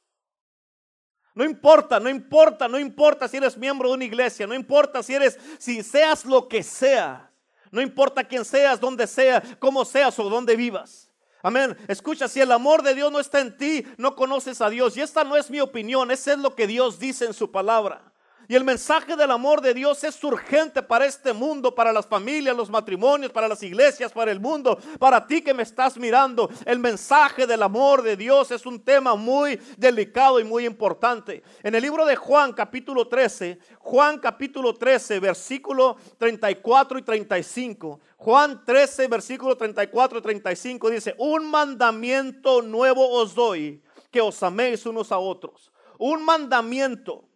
No 1.34 1.44
importa, 1.44 2.00
no 2.00 2.08
importa, 2.08 2.66
no 2.66 2.78
importa 2.78 3.28
si 3.28 3.37
eres 3.37 3.56
miembro 3.56 3.88
de 3.88 3.94
una 3.94 4.04
iglesia, 4.04 4.46
no 4.46 4.54
importa 4.54 5.02
si 5.02 5.14
eres, 5.14 5.38
si 5.58 5.82
seas 5.82 6.25
lo 6.25 6.48
que 6.48 6.62
seas, 6.62 7.22
no 7.70 7.80
importa 7.80 8.25
quién 8.25 8.44
seas, 8.44 8.80
dónde 8.80 9.06
sea, 9.06 9.42
cómo 9.60 9.84
seas 9.84 10.18
o 10.18 10.28
dónde 10.28 10.56
vivas. 10.56 11.08
Amén. 11.40 11.76
Escucha, 11.87 12.26
si 12.26 12.40
el 12.40 12.50
amor 12.50 12.82
de 12.82 12.94
Dios 12.94 13.12
no 13.12 13.20
está 13.20 13.40
en 13.40 13.56
ti, 13.56 13.87
no 13.96 14.16
conoces 14.16 14.60
a 14.60 14.68
Dios. 14.68 14.96
Y 14.96 15.00
esta 15.00 15.22
no 15.22 15.37
es 15.37 15.50
mi 15.50 15.60
opinión, 15.60 16.10
esa 16.10 16.32
es 16.32 16.38
lo 16.38 16.56
que 16.56 16.66
Dios 16.66 16.98
dice 16.98 17.26
en 17.26 17.34
su 17.34 17.52
palabra. 17.52 18.12
Y 18.50 18.55
el 18.55 18.64
mensaje 18.64 19.14
del 19.14 19.31
amor 19.31 19.61
de 19.61 19.75
Dios 19.75 20.02
es 20.05 20.25
urgente 20.25 20.83
para 20.83 21.05
este 21.05 21.35
mundo, 21.35 21.75
para 21.75 21.93
las 21.93 22.07
familias, 22.07 22.57
los 22.57 22.71
matrimonios, 22.71 23.31
para 23.31 23.47
las 23.47 23.62
iglesias, 23.62 24.11
para 24.11 24.33
el 24.33 24.40
mundo, 24.40 24.78
para 24.99 25.26
ti 25.26 25.43
que 25.43 25.52
me 25.52 25.62
estás 25.62 25.99
mirando. 25.99 26.49
El 26.64 26.78
mensaje 26.78 27.47
del 27.47 27.62
amor 27.62 28.00
de 28.00 28.17
Dios 28.17 28.50
es 28.50 28.64
un 28.64 28.83
tema 28.83 29.17
muy 29.17 29.61
delicado 29.76 30.40
y 30.40 30.45
muy 30.45 30.64
importante. 30.64 31.43
En 31.62 31.75
el 31.75 31.83
libro 31.83 32.07
de 32.07 32.17
Juan 32.17 32.55
capítulo 32.55 33.07
13, 33.07 33.59
Juan 33.81 34.19
capítulo 34.19 34.75
13, 34.75 35.21
versículo 35.21 35.99
34 36.17 37.00
y 37.00 37.02
35. 37.02 38.00
Juan 38.17 38.64
13, 38.64 39.09
versículo 39.09 39.59
34 39.59 40.21
y 40.21 40.23
35 40.23 40.88
dice, 40.88 41.14
un 41.19 41.50
mandamiento 41.50 42.62
nuevo 42.62 43.11
os 43.11 43.35
doy, 43.35 43.83
que 44.11 44.23
os 44.23 44.43
améis 44.43 44.87
unos 44.87 45.12
a 45.12 45.19
otros. 45.19 45.71
Un 45.99 46.25
mandamiento 46.25 47.27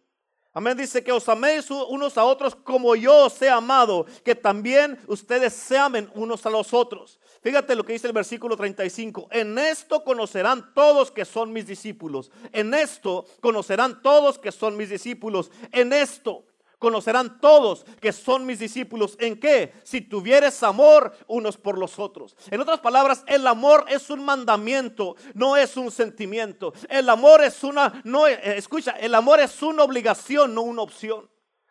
Amén. 0.53 0.77
Dice 0.77 1.03
que 1.03 1.11
os 1.11 1.27
améis 1.27 1.71
unos 1.71 2.15
a 2.15 2.23
otros 2.23 2.53
como 2.55 2.95
yo 2.95 3.25
os 3.25 3.41
he 3.41 3.49
amado, 3.49 4.05
que 4.23 4.35
también 4.35 4.99
ustedes 5.07 5.53
se 5.53 5.77
amen 5.77 6.11
unos 6.13 6.45
a 6.45 6.51
los 6.51 6.73
otros. 6.73 7.19
Fíjate 7.41 7.75
lo 7.75 7.83
que 7.83 7.93
dice 7.93 8.07
el 8.07 8.13
versículo 8.13 8.55
35. 8.55 9.29
En 9.31 9.57
esto 9.57 10.03
conocerán 10.03 10.73
todos 10.75 11.09
que 11.09 11.25
son 11.25 11.51
mis 11.51 11.65
discípulos. 11.65 12.31
En 12.51 12.73
esto 12.73 13.25
conocerán 13.41 14.01
todos 14.03 14.37
que 14.37 14.51
son 14.51 14.77
mis 14.77 14.89
discípulos. 14.89 15.51
En 15.71 15.91
esto 15.91 16.45
conocerán 16.83 17.39
todos 17.39 17.85
que 18.01 18.11
son 18.11 18.45
mis 18.45 18.59
discípulos. 18.59 19.15
¿En 19.17 19.39
qué? 19.39 19.71
Si 19.85 20.01
tuvieres 20.01 20.61
amor 20.63 21.15
unos 21.27 21.55
por 21.55 21.77
los 21.77 21.97
otros. 21.97 22.35
En 22.51 22.59
otras 22.59 22.81
palabras, 22.81 23.23
el 23.25 23.47
amor 23.47 23.85
es 23.87 24.09
un 24.09 24.25
mandamiento, 24.25 25.15
no 25.33 25.55
es 25.55 25.77
un 25.77 25.89
sentimiento. 25.91 26.73
El 26.89 27.07
amor 27.07 27.41
es 27.41 27.63
una, 27.63 28.01
no, 28.03 28.27
eh, 28.27 28.57
escucha, 28.57 28.91
el 28.99 29.15
amor 29.15 29.39
es 29.39 29.63
una 29.63 29.83
obligación, 29.83 30.53
no 30.53 30.63
una 30.63 30.81
opción. 30.81 31.29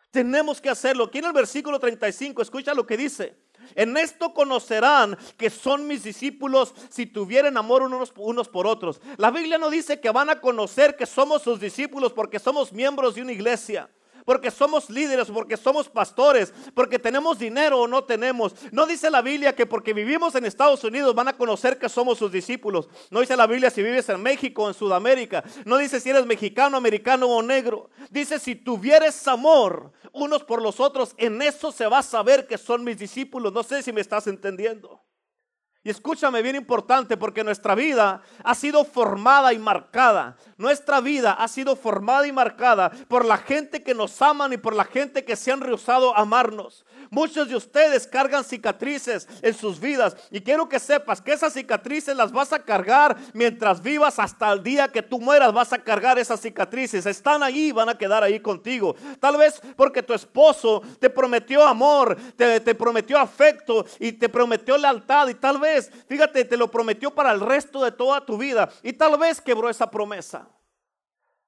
Tenemos 0.09 0.59
que 0.59 0.71
hacerlo. 0.71 1.03
Aquí 1.03 1.19
en 1.19 1.25
el 1.25 1.33
versículo 1.33 1.79
35, 1.79 2.41
escucha 2.41 2.73
lo 2.73 2.87
que 2.87 2.97
dice. 2.97 3.37
En 3.75 3.95
esto 3.97 4.33
conocerán 4.33 5.15
que 5.37 5.51
son 5.51 5.85
mis 5.85 6.01
discípulos 6.01 6.73
si 6.89 7.05
tuvieren 7.05 7.55
amor 7.55 7.83
unos, 7.83 8.11
unos, 8.17 8.49
por 8.49 8.65
otros. 8.65 8.99
La 9.17 9.29
Biblia 9.29 9.59
no 9.59 9.69
dice 9.69 9.99
que 9.99 10.09
van 10.09 10.31
a 10.31 10.41
conocer 10.41 10.95
que 10.95 11.05
somos 11.05 11.43
sus 11.43 11.59
discípulos 11.59 12.13
porque 12.13 12.39
somos 12.39 12.73
miembros 12.73 13.13
de 13.13 13.21
una 13.21 13.31
iglesia 13.31 13.91
porque 14.25 14.51
somos 14.51 14.89
líderes, 14.89 15.29
porque 15.29 15.57
somos 15.57 15.89
pastores, 15.89 16.53
porque 16.73 16.99
tenemos 16.99 17.39
dinero 17.39 17.81
o 17.81 17.87
no 17.87 18.03
tenemos. 18.03 18.55
No 18.71 18.85
dice 18.85 19.09
la 19.09 19.21
Biblia 19.21 19.55
que 19.55 19.65
porque 19.65 19.93
vivimos 19.93 20.35
en 20.35 20.45
Estados 20.45 20.83
Unidos 20.83 21.15
van 21.15 21.27
a 21.27 21.37
conocer 21.37 21.77
que 21.77 21.89
somos 21.89 22.17
sus 22.17 22.31
discípulos. 22.31 22.89
No 23.09 23.19
dice 23.19 23.35
la 23.35 23.47
Biblia 23.47 23.69
si 23.69 23.83
vives 23.83 24.09
en 24.09 24.21
México 24.21 24.63
o 24.63 24.67
en 24.67 24.73
Sudamérica. 24.73 25.43
No 25.65 25.77
dice 25.77 25.99
si 25.99 26.09
eres 26.09 26.25
mexicano, 26.25 26.77
americano 26.77 27.27
o 27.27 27.41
negro. 27.41 27.89
Dice 28.09 28.39
si 28.39 28.55
tuvieres 28.55 29.27
amor 29.27 29.91
unos 30.11 30.43
por 30.43 30.61
los 30.61 30.79
otros, 30.79 31.13
en 31.17 31.41
eso 31.41 31.71
se 31.71 31.87
va 31.87 31.99
a 31.99 32.03
saber 32.03 32.47
que 32.47 32.57
son 32.57 32.83
mis 32.83 32.97
discípulos. 32.97 33.53
No 33.53 33.63
sé 33.63 33.81
si 33.81 33.91
me 33.91 34.01
estás 34.01 34.27
entendiendo. 34.27 35.01
Y 35.85 35.89
escúchame 35.89 36.41
bien 36.41 36.55
importante 36.55 37.17
porque 37.17 37.43
nuestra 37.43 37.75
vida 37.75 38.21
ha 38.43 38.55
sido 38.55 38.85
formada 38.85 39.51
y 39.51 39.59
marcada. 39.59 40.37
Nuestra 40.57 41.01
vida 41.01 41.33
ha 41.33 41.47
sido 41.49 41.75
formada 41.75 42.25
y 42.25 42.31
marcada 42.31 42.89
por 43.09 43.25
la 43.25 43.37
gente 43.37 43.83
que 43.83 43.93
nos 43.93 44.21
aman 44.21 44.53
y 44.53 44.57
por 44.57 44.73
la 44.73 44.85
gente 44.85 45.25
que 45.25 45.35
se 45.35 45.51
han 45.51 45.59
rehusado 45.59 46.15
a 46.15 46.21
amarnos. 46.21 46.85
Muchos 47.13 47.47
de 47.47 47.55
ustedes 47.55 48.07
cargan 48.07 48.43
cicatrices 48.43 49.27
en 49.43 49.53
sus 49.53 49.79
vidas 49.79 50.17
y 50.31 50.41
quiero 50.41 50.67
que 50.67 50.79
sepas 50.79 51.21
que 51.21 51.31
esas 51.31 51.53
cicatrices 51.53 52.17
las 52.17 52.31
vas 52.31 52.51
a 52.53 52.57
cargar 52.57 53.15
mientras 53.33 53.83
vivas 53.83 54.17
hasta 54.17 54.51
el 54.51 54.63
día 54.63 54.87
que 54.87 55.03
tú 55.03 55.19
mueras. 55.19 55.53
Vas 55.53 55.71
a 55.73 55.77
cargar 55.77 56.17
esas 56.17 56.41
cicatrices. 56.41 57.05
Están 57.05 57.43
ahí, 57.43 57.71
van 57.71 57.87
a 57.87 57.95
quedar 57.99 58.23
ahí 58.23 58.39
contigo. 58.39 58.95
Tal 59.19 59.37
vez 59.37 59.61
porque 59.75 60.01
tu 60.01 60.15
esposo 60.15 60.81
te 60.99 61.07
prometió 61.07 61.63
amor, 61.67 62.17
te, 62.35 62.59
te 62.61 62.73
prometió 62.73 63.19
afecto 63.19 63.85
y 63.99 64.13
te 64.13 64.27
prometió 64.27 64.75
lealtad 64.75 65.27
y 65.27 65.35
tal 65.35 65.59
vez, 65.59 65.91
fíjate, 66.07 66.45
te 66.45 66.57
lo 66.57 66.71
prometió 66.71 67.13
para 67.13 67.31
el 67.31 67.41
resto 67.41 67.83
de 67.83 67.91
toda 67.91 68.25
tu 68.25 68.39
vida 68.39 68.69
y 68.81 68.91
tal 68.91 69.19
vez 69.19 69.39
quebró 69.39 69.69
esa 69.69 69.91
promesa. 69.91 70.47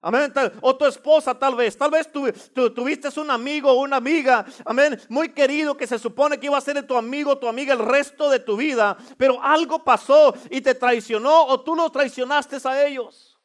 Amén. 0.06 0.32
O 0.62 0.76
tu 0.76 0.86
esposa 0.86 1.34
tal 1.34 1.56
vez. 1.56 1.76
Tal 1.76 1.90
vez 1.90 2.08
tú, 2.12 2.32
tuviste 2.70 3.10
un 3.20 3.32
amigo 3.32 3.72
o 3.72 3.82
una 3.82 3.96
amiga. 3.96 4.46
Amén. 4.64 5.02
Muy 5.10 5.30
querido 5.30 5.76
que 5.76 5.88
se 5.88 5.98
supone 5.98 6.40
que 6.40 6.46
iba 6.46 6.56
a 6.56 6.62
ser 6.62 6.86
tu 6.86 6.96
amigo 6.96 7.32
o 7.32 7.38
tu 7.40 7.48
amiga 7.48 7.74
el 7.74 7.80
resto 7.80 8.30
de 8.30 8.38
tu 8.38 8.56
vida. 8.56 8.96
Pero 9.18 9.42
algo 9.42 9.84
pasó 9.84 10.36
y 10.52 10.62
te 10.62 10.76
traicionó 10.76 11.48
o 11.48 11.60
tú 11.62 11.76
los 11.76 11.92
traicionaste 11.92 12.58
a 12.66 12.86
ellos. 12.86 13.36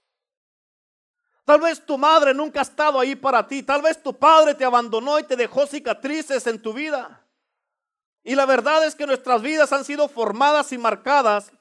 Tal 1.46 1.62
vez 1.62 1.82
tu 1.86 1.96
madre 1.96 2.34
nunca 2.34 2.60
ha 2.60 2.62
estado 2.62 3.00
ahí 3.00 3.16
para 3.16 3.46
ti. 3.46 3.62
Tal 3.62 3.80
vez 3.80 4.02
tu 4.02 4.12
padre 4.12 4.54
te 4.54 4.66
abandonó 4.66 5.18
y 5.18 5.22
te 5.22 5.36
dejó 5.36 5.66
cicatrices 5.66 6.46
en 6.46 6.60
tu 6.60 6.74
vida. 6.74 7.26
Y 8.22 8.34
la 8.34 8.44
verdad 8.44 8.84
es 8.84 8.94
que 8.94 9.06
nuestras 9.06 9.40
vidas 9.40 9.72
han 9.72 9.86
sido 9.86 10.10
formadas 10.10 10.72
y 10.72 10.76
marcadas 10.76 11.52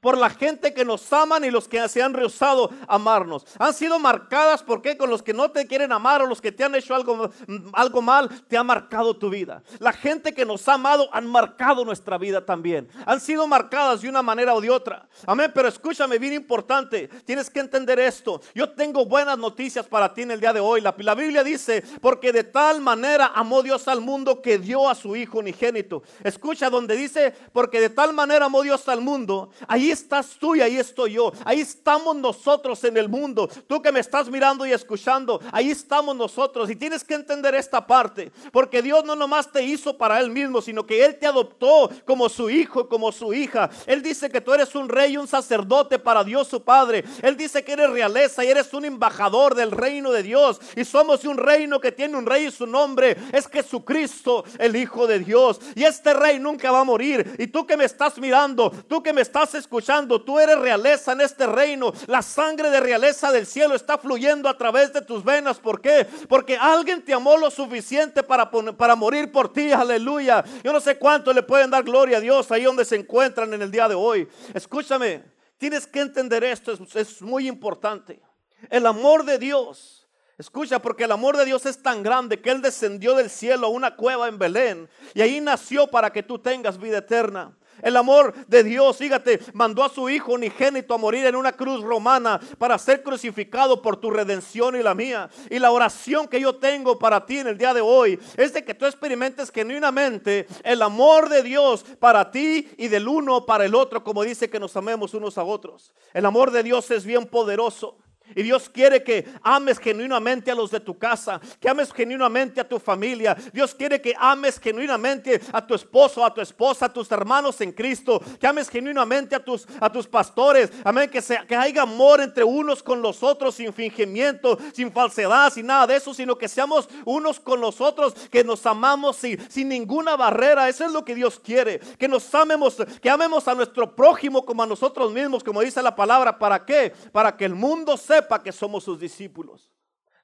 por 0.00 0.16
la 0.16 0.30
gente 0.30 0.72
que 0.72 0.84
nos 0.84 1.12
aman 1.12 1.44
y 1.44 1.50
los 1.50 1.68
que 1.68 1.86
se 1.88 2.02
han 2.02 2.14
rehusado 2.14 2.70
amarnos. 2.88 3.44
Han 3.58 3.74
sido 3.74 3.98
marcadas, 3.98 4.62
¿por 4.62 4.82
qué? 4.82 4.96
Con 4.96 5.10
los 5.10 5.22
que 5.22 5.34
no 5.34 5.50
te 5.50 5.66
quieren 5.66 5.92
amar 5.92 6.22
o 6.22 6.26
los 6.26 6.40
que 6.40 6.52
te 6.52 6.64
han 6.64 6.74
hecho 6.74 6.94
algo, 6.94 7.30
algo 7.72 8.02
mal, 8.02 8.28
te 8.48 8.56
ha 8.56 8.62
marcado 8.62 9.16
tu 9.16 9.30
vida. 9.30 9.62
La 9.78 9.92
gente 9.92 10.32
que 10.32 10.46
nos 10.46 10.66
ha 10.68 10.74
amado 10.74 11.08
han 11.12 11.26
marcado 11.26 11.84
nuestra 11.84 12.18
vida 12.18 12.44
también. 12.44 12.88
Han 13.06 13.20
sido 13.20 13.46
marcadas 13.46 14.00
de 14.00 14.08
una 14.08 14.22
manera 14.22 14.54
o 14.54 14.60
de 14.60 14.70
otra. 14.70 15.08
Amén, 15.26 15.52
pero 15.54 15.68
escúchame, 15.68 16.18
bien 16.18 16.32
importante, 16.32 17.08
tienes 17.24 17.50
que 17.50 17.60
entender 17.60 17.98
esto. 17.98 18.40
Yo 18.54 18.70
tengo 18.70 19.04
buenas 19.04 19.38
noticias 19.38 19.86
para 19.86 20.12
ti 20.14 20.22
en 20.22 20.30
el 20.30 20.40
día 20.40 20.52
de 20.52 20.60
hoy. 20.60 20.80
La, 20.80 20.94
la 20.98 21.14
Biblia 21.14 21.44
dice, 21.44 21.84
porque 22.00 22.32
de 22.32 22.44
tal 22.44 22.80
manera 22.80 23.32
amó 23.34 23.62
Dios 23.62 23.86
al 23.88 24.00
mundo 24.00 24.40
que 24.40 24.58
dio 24.58 24.88
a 24.88 24.94
su 24.94 25.14
Hijo 25.16 25.38
unigénito. 25.38 26.02
Escucha 26.24 26.70
donde 26.70 26.96
dice, 26.96 27.34
porque 27.52 27.80
de 27.80 27.90
tal 27.90 28.14
manera 28.14 28.46
amó 28.46 28.62
Dios 28.62 28.88
al 28.88 29.00
mundo, 29.00 29.50
estás 29.90 30.36
tú 30.38 30.54
y 30.54 30.60
ahí 30.60 30.76
estoy 30.76 31.12
yo. 31.14 31.32
Ahí 31.44 31.60
estamos 31.60 32.16
nosotros 32.16 32.82
en 32.84 32.96
el 32.96 33.08
mundo. 33.08 33.48
Tú 33.66 33.80
que 33.82 33.92
me 33.92 34.00
estás 34.00 34.28
mirando 34.28 34.66
y 34.66 34.72
escuchando, 34.72 35.40
ahí 35.52 35.70
estamos 35.70 36.16
nosotros. 36.16 36.70
Y 36.70 36.76
tienes 36.76 37.04
que 37.04 37.14
entender 37.14 37.54
esta 37.54 37.86
parte. 37.86 38.32
Porque 38.52 38.82
Dios 38.82 39.04
no 39.04 39.14
nomás 39.14 39.50
te 39.50 39.62
hizo 39.62 39.96
para 39.96 40.20
Él 40.20 40.30
mismo, 40.30 40.60
sino 40.60 40.86
que 40.86 41.04
Él 41.04 41.18
te 41.18 41.26
adoptó 41.26 41.90
como 42.04 42.28
su 42.28 42.50
hijo, 42.50 42.88
como 42.88 43.12
su 43.12 43.32
hija. 43.32 43.70
Él 43.86 44.02
dice 44.02 44.30
que 44.30 44.40
tú 44.40 44.52
eres 44.52 44.74
un 44.74 44.88
rey 44.88 45.12
y 45.12 45.16
un 45.16 45.28
sacerdote 45.28 45.98
para 45.98 46.24
Dios 46.24 46.48
su 46.48 46.62
Padre. 46.62 47.04
Él 47.22 47.36
dice 47.36 47.64
que 47.64 47.72
eres 47.72 47.90
realeza 47.90 48.44
y 48.44 48.48
eres 48.48 48.72
un 48.72 48.84
embajador 48.84 49.54
del 49.54 49.70
reino 49.70 50.10
de 50.12 50.22
Dios. 50.22 50.60
Y 50.76 50.84
somos 50.84 51.24
un 51.24 51.36
reino 51.36 51.80
que 51.80 51.92
tiene 51.92 52.16
un 52.16 52.26
rey 52.26 52.46
y 52.46 52.50
su 52.50 52.66
nombre 52.66 53.16
es 53.32 53.46
Jesucristo, 53.48 54.44
el 54.58 54.76
Hijo 54.76 55.06
de 55.06 55.18
Dios. 55.18 55.60
Y 55.74 55.84
este 55.84 56.14
rey 56.14 56.38
nunca 56.38 56.70
va 56.70 56.80
a 56.80 56.84
morir. 56.84 57.34
Y 57.38 57.46
tú 57.46 57.66
que 57.66 57.76
me 57.76 57.84
estás 57.84 58.18
mirando, 58.18 58.70
tú 58.88 59.02
que 59.02 59.12
me 59.12 59.22
estás 59.22 59.54
escuchando, 59.54 59.79
tú 60.24 60.38
eres 60.38 60.58
realeza 60.58 61.12
en 61.12 61.20
este 61.20 61.46
reino. 61.46 61.92
La 62.06 62.22
sangre 62.22 62.70
de 62.70 62.80
realeza 62.80 63.32
del 63.32 63.46
cielo 63.46 63.74
está 63.74 63.98
fluyendo 63.98 64.48
a 64.48 64.56
través 64.56 64.92
de 64.92 65.02
tus 65.02 65.24
venas. 65.24 65.58
¿Por 65.58 65.80
qué? 65.80 66.06
Porque 66.28 66.56
alguien 66.56 67.04
te 67.04 67.12
amó 67.12 67.36
lo 67.36 67.50
suficiente 67.50 68.22
para, 68.22 68.50
para 68.50 68.96
morir 68.96 69.30
por 69.30 69.52
ti. 69.52 69.72
Aleluya. 69.72 70.44
Yo 70.62 70.72
no 70.72 70.80
sé 70.80 70.98
cuánto 70.98 71.32
le 71.32 71.42
pueden 71.42 71.70
dar 71.70 71.82
gloria 71.82 72.18
a 72.18 72.20
Dios 72.20 72.50
ahí 72.50 72.64
donde 72.64 72.84
se 72.84 72.96
encuentran 72.96 73.52
en 73.52 73.62
el 73.62 73.70
día 73.70 73.88
de 73.88 73.94
hoy. 73.94 74.28
Escúchame, 74.54 75.22
tienes 75.58 75.86
que 75.86 76.00
entender 76.00 76.44
esto, 76.44 76.72
es, 76.72 76.96
es 76.96 77.22
muy 77.22 77.48
importante. 77.48 78.20
El 78.68 78.86
amor 78.86 79.24
de 79.24 79.38
Dios. 79.38 80.00
Escucha, 80.40 80.78
porque 80.78 81.04
el 81.04 81.12
amor 81.12 81.36
de 81.36 81.44
Dios 81.44 81.66
es 81.66 81.82
tan 81.82 82.02
grande 82.02 82.40
que 82.40 82.50
Él 82.50 82.62
descendió 82.62 83.14
del 83.14 83.28
cielo 83.28 83.66
a 83.66 83.70
una 83.70 83.94
cueva 83.94 84.26
en 84.26 84.38
Belén 84.38 84.88
y 85.12 85.20
ahí 85.20 85.38
nació 85.38 85.86
para 85.86 86.10
que 86.10 86.22
tú 86.22 86.38
tengas 86.38 86.78
vida 86.78 86.96
eterna. 86.96 87.54
El 87.82 87.96
amor 87.96 88.34
de 88.46 88.62
Dios, 88.64 88.96
fíjate, 88.96 89.40
mandó 89.52 89.84
a 89.84 89.88
su 89.88 90.08
Hijo 90.08 90.32
unigénito 90.32 90.94
a 90.94 90.98
morir 90.98 91.26
en 91.26 91.36
una 91.36 91.52
cruz 91.52 91.82
romana 91.82 92.40
para 92.58 92.78
ser 92.78 93.02
crucificado 93.02 93.80
por 93.82 93.96
tu 93.96 94.10
redención 94.10 94.76
y 94.76 94.82
la 94.82 94.94
mía. 94.94 95.28
Y 95.48 95.58
la 95.58 95.70
oración 95.70 96.28
que 96.28 96.40
yo 96.40 96.56
tengo 96.56 96.98
para 96.98 97.24
ti 97.26 97.38
en 97.38 97.48
el 97.48 97.58
día 97.58 97.74
de 97.74 97.80
hoy 97.80 98.18
es 98.36 98.52
de 98.52 98.64
que 98.64 98.74
tú 98.74 98.86
experimentes 98.86 99.50
genuinamente 99.50 100.46
el 100.64 100.82
amor 100.82 101.28
de 101.28 101.42
Dios 101.42 101.84
para 101.98 102.30
ti 102.30 102.68
y 102.76 102.88
del 102.88 103.08
uno 103.08 103.46
para 103.46 103.64
el 103.64 103.74
otro, 103.74 104.02
como 104.02 104.22
dice 104.22 104.50
que 104.50 104.60
nos 104.60 104.76
amemos 104.76 105.14
unos 105.14 105.38
a 105.38 105.44
otros. 105.44 105.92
El 106.12 106.26
amor 106.26 106.50
de 106.50 106.62
Dios 106.62 106.90
es 106.90 107.04
bien 107.04 107.26
poderoso. 107.26 107.96
Y 108.34 108.42
Dios 108.42 108.68
quiere 108.68 109.02
que 109.02 109.26
ames 109.42 109.78
genuinamente 109.78 110.50
a 110.50 110.54
los 110.54 110.70
de 110.70 110.80
tu 110.80 110.98
casa, 110.98 111.40
que 111.60 111.68
ames 111.68 111.92
genuinamente 111.92 112.60
a 112.60 112.68
tu 112.68 112.78
familia. 112.78 113.36
Dios 113.52 113.74
quiere 113.74 114.00
que 114.00 114.14
ames 114.18 114.58
genuinamente 114.58 115.40
a 115.52 115.66
tu 115.66 115.74
esposo, 115.74 116.24
a 116.24 116.32
tu 116.32 116.40
esposa, 116.40 116.86
a 116.86 116.92
tus 116.92 117.10
hermanos 117.10 117.60
en 117.60 117.72
Cristo, 117.72 118.20
que 118.38 118.46
ames 118.46 118.68
genuinamente 118.68 119.34
a 119.34 119.44
tus, 119.44 119.66
a 119.80 119.90
tus 119.90 120.06
pastores. 120.06 120.70
Amén, 120.84 121.10
que, 121.10 121.20
sea, 121.20 121.46
que 121.46 121.56
haya 121.56 121.82
amor 121.82 122.20
entre 122.20 122.44
unos 122.44 122.82
con 122.82 123.02
los 123.02 123.22
otros 123.22 123.54
sin 123.54 123.72
fingimiento, 123.72 124.58
sin 124.72 124.92
falsedad, 124.92 125.52
sin 125.52 125.66
nada 125.66 125.86
de 125.86 125.96
eso, 125.96 126.14
sino 126.14 126.36
que 126.36 126.48
seamos 126.48 126.88
unos 127.04 127.40
con 127.40 127.60
los 127.60 127.80
otros, 127.80 128.14
que 128.30 128.44
nos 128.44 128.64
amamos 128.66 129.16
sin, 129.16 129.50
sin 129.50 129.68
ninguna 129.68 130.16
barrera. 130.16 130.68
Eso 130.68 130.84
es 130.84 130.92
lo 130.92 131.04
que 131.04 131.14
Dios 131.14 131.40
quiere, 131.40 131.78
que 131.98 132.08
nos 132.08 132.32
amemos, 132.34 132.76
que 133.00 133.10
amemos 133.10 133.48
a 133.48 133.54
nuestro 133.54 133.94
prójimo 133.94 134.44
como 134.44 134.62
a 134.62 134.66
nosotros 134.66 135.12
mismos, 135.12 135.42
como 135.42 135.60
dice 135.60 135.82
la 135.82 135.96
palabra. 135.96 136.38
¿Para 136.38 136.64
qué? 136.64 136.92
Para 137.12 137.36
que 137.36 137.44
el 137.44 137.54
mundo 137.54 137.96
sepa 137.96 138.19
que 138.42 138.52
somos 138.52 138.84
sus 138.84 138.98
discípulos. 138.98 139.70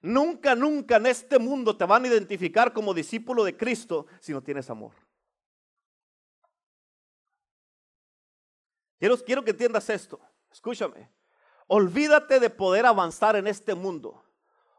Nunca, 0.02 0.54
nunca 0.54 0.96
en 0.96 1.06
este 1.06 1.38
mundo 1.38 1.76
te 1.76 1.84
van 1.84 2.04
a 2.04 2.08
identificar 2.08 2.72
como 2.72 2.94
discípulo 2.94 3.44
de 3.44 3.56
Cristo 3.56 4.06
si 4.20 4.32
no 4.32 4.42
tienes 4.42 4.70
amor. 4.70 4.92
Quiero, 8.98 9.16
quiero 9.18 9.44
que 9.44 9.50
entiendas 9.50 9.90
esto. 9.90 10.20
Escúchame. 10.50 11.10
Olvídate 11.66 12.40
de 12.40 12.50
poder 12.50 12.86
avanzar 12.86 13.36
en 13.36 13.46
este 13.46 13.74
mundo. 13.74 14.24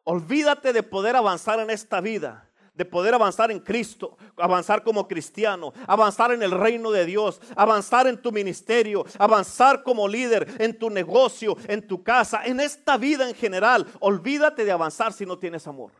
Olvídate 0.04 0.74
de 0.74 0.84
poder 0.84 1.16
avanzar 1.16 1.60
en 1.60 1.70
esta 1.70 2.00
vida 2.00 2.47
de 2.78 2.86
poder 2.86 3.16
avanzar 3.16 3.50
en 3.50 3.60
Cristo, 3.60 4.18
avanzar 4.38 4.84
como 4.84 5.08
cristiano, 5.08 5.74
avanzar 5.88 6.32
en 6.32 6.44
el 6.44 6.52
reino 6.52 6.92
de 6.92 7.06
Dios, 7.06 7.42
avanzar 7.56 8.06
en 8.06 8.22
tu 8.22 8.32
ministerio, 8.32 9.04
avanzar 9.18 9.82
como 9.82 10.08
líder 10.08 10.48
en 10.60 10.78
tu 10.78 10.92
negocio, 10.92 11.58
en 11.68 11.88
tu 11.88 12.04
casa, 12.04 12.46
en 12.46 12.60
esta 12.60 12.98
vida 12.98 13.28
en 13.28 13.34
general. 13.34 13.88
Olvídate 14.00 14.64
de 14.64 14.72
avanzar 14.72 15.12
si 15.12 15.26
no 15.26 15.40
tienes 15.40 15.66
amor. 15.66 15.92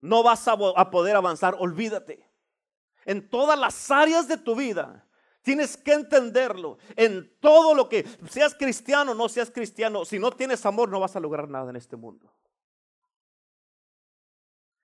No 0.00 0.24
vas 0.24 0.46
a, 0.48 0.90
poder 0.90 1.14
avanzar, 1.14 1.54
olvídate. 1.58 2.28
En 3.04 3.30
todas 3.30 3.58
las 3.58 3.90
áreas 3.90 4.26
de 4.28 4.36
tu 4.36 4.54
vida 4.54 5.04
Tienes 5.40 5.78
que 5.78 5.94
entenderlo 5.94 6.76
en 6.94 7.32
todo 7.40 7.72
lo 7.72 7.88
que, 7.88 8.04
seas 8.28 8.54
cristiano 8.54 9.12
o 9.12 9.14
no 9.14 9.30
seas 9.30 9.50
cristiano, 9.50 10.04
si 10.04 10.18
no 10.18 10.30
tienes 10.30 10.66
amor 10.66 10.90
no 10.90 11.00
vas 11.00 11.16
a 11.16 11.20
lograr 11.20 11.48
nada 11.48 11.70
en 11.70 11.76
este 11.76 11.96
mundo. 11.96 12.30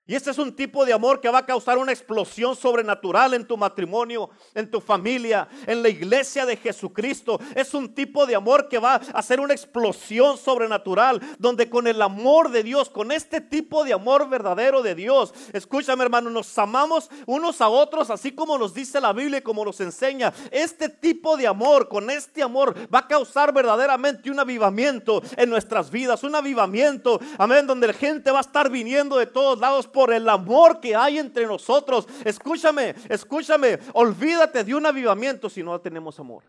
Y 0.07 0.13
este 0.13 0.29
es 0.29 0.37
un 0.37 0.55
tipo 0.55 0.85
de 0.85 0.93
amor 0.93 1.19
que 1.19 1.29
va 1.29 1.39
a 1.39 1.45
causar 1.47 1.79
una 1.79 1.91
explosión 1.91 2.55
sobrenatural 2.55 3.33
en 3.33 3.47
tu 3.47 3.57
matrimonio, 3.57 4.29
en 4.53 4.69
tu 4.69 4.79
familia, 4.79 5.47
en 5.65 5.81
la 5.81 5.89
iglesia 5.89 6.45
de 6.45 6.57
Jesucristo. 6.57 7.39
Es 7.55 7.73
un 7.73 7.91
tipo 7.91 8.27
de 8.27 8.35
amor 8.35 8.69
que 8.69 8.77
va 8.77 8.93
a 8.93 8.97
hacer 9.17 9.39
una 9.39 9.55
explosión 9.55 10.37
sobrenatural, 10.37 11.19
donde 11.39 11.71
con 11.71 11.87
el 11.87 11.99
amor 12.03 12.51
de 12.51 12.61
Dios, 12.61 12.87
con 12.87 13.11
este 13.11 13.41
tipo 13.41 13.83
de 13.83 13.93
amor 13.93 14.29
verdadero 14.29 14.83
de 14.83 14.93
Dios, 14.93 15.33
escúchame 15.53 16.03
hermano, 16.03 16.29
nos 16.29 16.55
amamos 16.59 17.09
unos 17.25 17.59
a 17.59 17.69
otros, 17.69 18.11
así 18.11 18.31
como 18.31 18.59
nos 18.59 18.75
dice 18.75 19.01
la 19.01 19.11
Biblia 19.11 19.39
y 19.39 19.41
como 19.41 19.65
nos 19.65 19.79
enseña. 19.81 20.31
Este 20.51 20.87
tipo 20.87 21.35
de 21.35 21.47
amor, 21.47 21.89
con 21.89 22.11
este 22.11 22.43
amor, 22.43 22.75
va 22.93 22.99
a 22.99 23.07
causar 23.07 23.51
verdaderamente 23.51 24.29
un 24.29 24.39
avivamiento 24.39 25.23
en 25.35 25.49
nuestras 25.49 25.89
vidas, 25.89 26.21
un 26.23 26.35
avivamiento, 26.35 27.19
amén, 27.39 27.65
donde 27.65 27.87
la 27.87 27.93
gente 27.93 28.29
va 28.29 28.37
a 28.37 28.41
estar 28.41 28.69
viniendo 28.69 29.17
de 29.17 29.25
todos 29.25 29.57
lados 29.57 29.87
por 29.95 30.11
el 30.11 30.27
amor 30.27 30.81
que 30.81 30.93
hay 30.93 31.17
entre 31.17 31.47
nosotros. 31.47 32.05
Escúchame, 32.25 32.93
escúchame, 33.07 33.79
olvídate 33.93 34.65
de 34.65 34.75
un 34.75 34.85
avivamiento 34.85 35.49
si 35.49 35.63
no 35.63 35.79
tenemos 35.79 36.19
amor. 36.19 36.43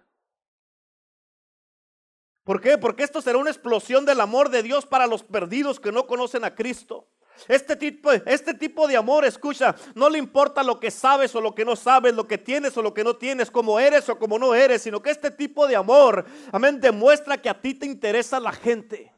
¿Por 2.43 2.61
qué? 2.61 2.77
Porque 2.77 3.05
esto 3.05 3.23
será 3.23 3.39
una 3.39 3.51
explosión 3.51 4.05
del 4.05 4.21
amor 4.21 4.51
de 4.51 4.65
Dios 4.65 4.85
para 4.85 5.07
los 5.07 5.23
perdidos 5.23 5.79
que 5.79 5.93
no 5.93 6.09
conocen 6.09 6.45
a 6.45 6.57
Cristo. 6.57 7.09
Este 7.47 7.77
tipo, 7.77 8.11
este 8.11 8.53
tipo 8.55 8.89
de 8.89 8.97
amor, 8.97 9.25
escucha, 9.25 9.77
no 9.95 10.11
le 10.11 10.19
importa 10.19 10.65
lo 10.65 10.81
que 10.81 10.91
sabes 10.91 11.33
o 11.37 11.41
lo 11.41 11.55
que 11.55 11.65
no 11.65 11.77
sabes, 11.77 12.15
lo 12.15 12.27
que 12.27 12.39
tienes 12.39 12.77
o 12.77 12.83
lo 12.83 12.93
que 12.95 13.05
no 13.05 13.15
tienes, 13.15 13.49
como 13.49 13.79
eres 13.79 14.09
o 14.09 14.19
como 14.19 14.41
no 14.41 14.57
eres, 14.57 14.83
sino 14.83 15.01
que 15.01 15.11
este 15.11 15.31
tipo 15.31 15.69
de 15.69 15.77
amor, 15.77 16.25
amén, 16.51 16.81
demuestra 16.81 17.41
que 17.41 17.49
a 17.49 17.61
ti 17.61 17.75
te 17.75 17.87
interesa 17.87 18.41
la 18.41 18.53
gente. 18.53 19.13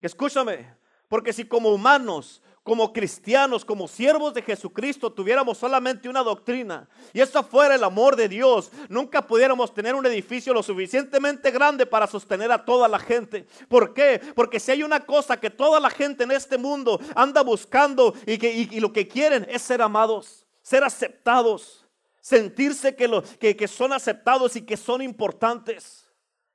Escúchame, 0.00 0.76
porque 1.08 1.32
si 1.32 1.46
como 1.46 1.70
humanos 1.70 2.42
como 2.66 2.92
cristianos, 2.92 3.64
como 3.64 3.86
siervos 3.86 4.34
de 4.34 4.42
Jesucristo, 4.42 5.12
tuviéramos 5.12 5.56
solamente 5.56 6.08
una 6.08 6.24
doctrina 6.24 6.88
y 7.12 7.20
eso 7.20 7.44
fuera 7.44 7.76
el 7.76 7.84
amor 7.84 8.16
de 8.16 8.28
Dios, 8.28 8.72
nunca 8.88 9.24
pudiéramos 9.24 9.72
tener 9.72 9.94
un 9.94 10.04
edificio 10.04 10.52
lo 10.52 10.64
suficientemente 10.64 11.52
grande 11.52 11.86
para 11.86 12.08
sostener 12.08 12.50
a 12.50 12.64
toda 12.64 12.88
la 12.88 12.98
gente. 12.98 13.46
¿Por 13.68 13.94
qué? 13.94 14.20
Porque 14.34 14.58
si 14.58 14.72
hay 14.72 14.82
una 14.82 15.06
cosa 15.06 15.38
que 15.38 15.48
toda 15.48 15.78
la 15.78 15.90
gente 15.90 16.24
en 16.24 16.32
este 16.32 16.58
mundo 16.58 16.98
anda 17.14 17.44
buscando 17.44 18.14
y, 18.26 18.36
que, 18.36 18.68
lo 18.80 18.92
que 18.92 19.06
quieren 19.06 19.46
es 19.48 19.62
ser 19.62 19.80
amados, 19.80 20.44
ser 20.60 20.82
aceptados, 20.82 21.86
sentirse 22.20 22.96
que, 22.96 23.06
lo, 23.06 23.22
que 23.22 23.68
son 23.68 23.92
aceptados 23.92 24.56
y 24.56 24.62
que 24.62 24.76
son 24.76 25.02
importantes. 25.02 26.05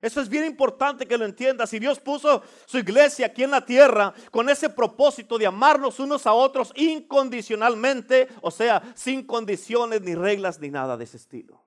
Eso 0.02 0.20
es 0.20 0.30
bien 0.30 0.46
importante 0.46 1.06
que 1.06 1.18
lo 1.18 1.26
entiendas. 1.26 1.70
Si 1.70 1.78
Dios 1.78 2.00
puso 2.00 2.42
su 2.66 2.80
iglesia 2.80 3.28
aquí 3.28 3.44
en 3.44 3.52
la 3.52 3.64
tierra 3.64 4.14
con 4.32 4.50
ese 4.50 4.68
propósito 4.68 5.38
de 5.38 5.46
amarnos 5.46 6.00
unos 6.00 6.26
a 6.26 6.34
otros 6.34 6.74
incondicionalmente, 6.76 8.28
o 8.42 8.50
sea, 8.50 8.82
sin 8.96 9.24
condiciones 9.24 10.02
ni 10.02 10.16
reglas 10.16 10.60
ni 10.60 10.72
nada 10.72 10.98
de 10.98 11.04
ese 11.04 11.18
estilo. 11.18 11.64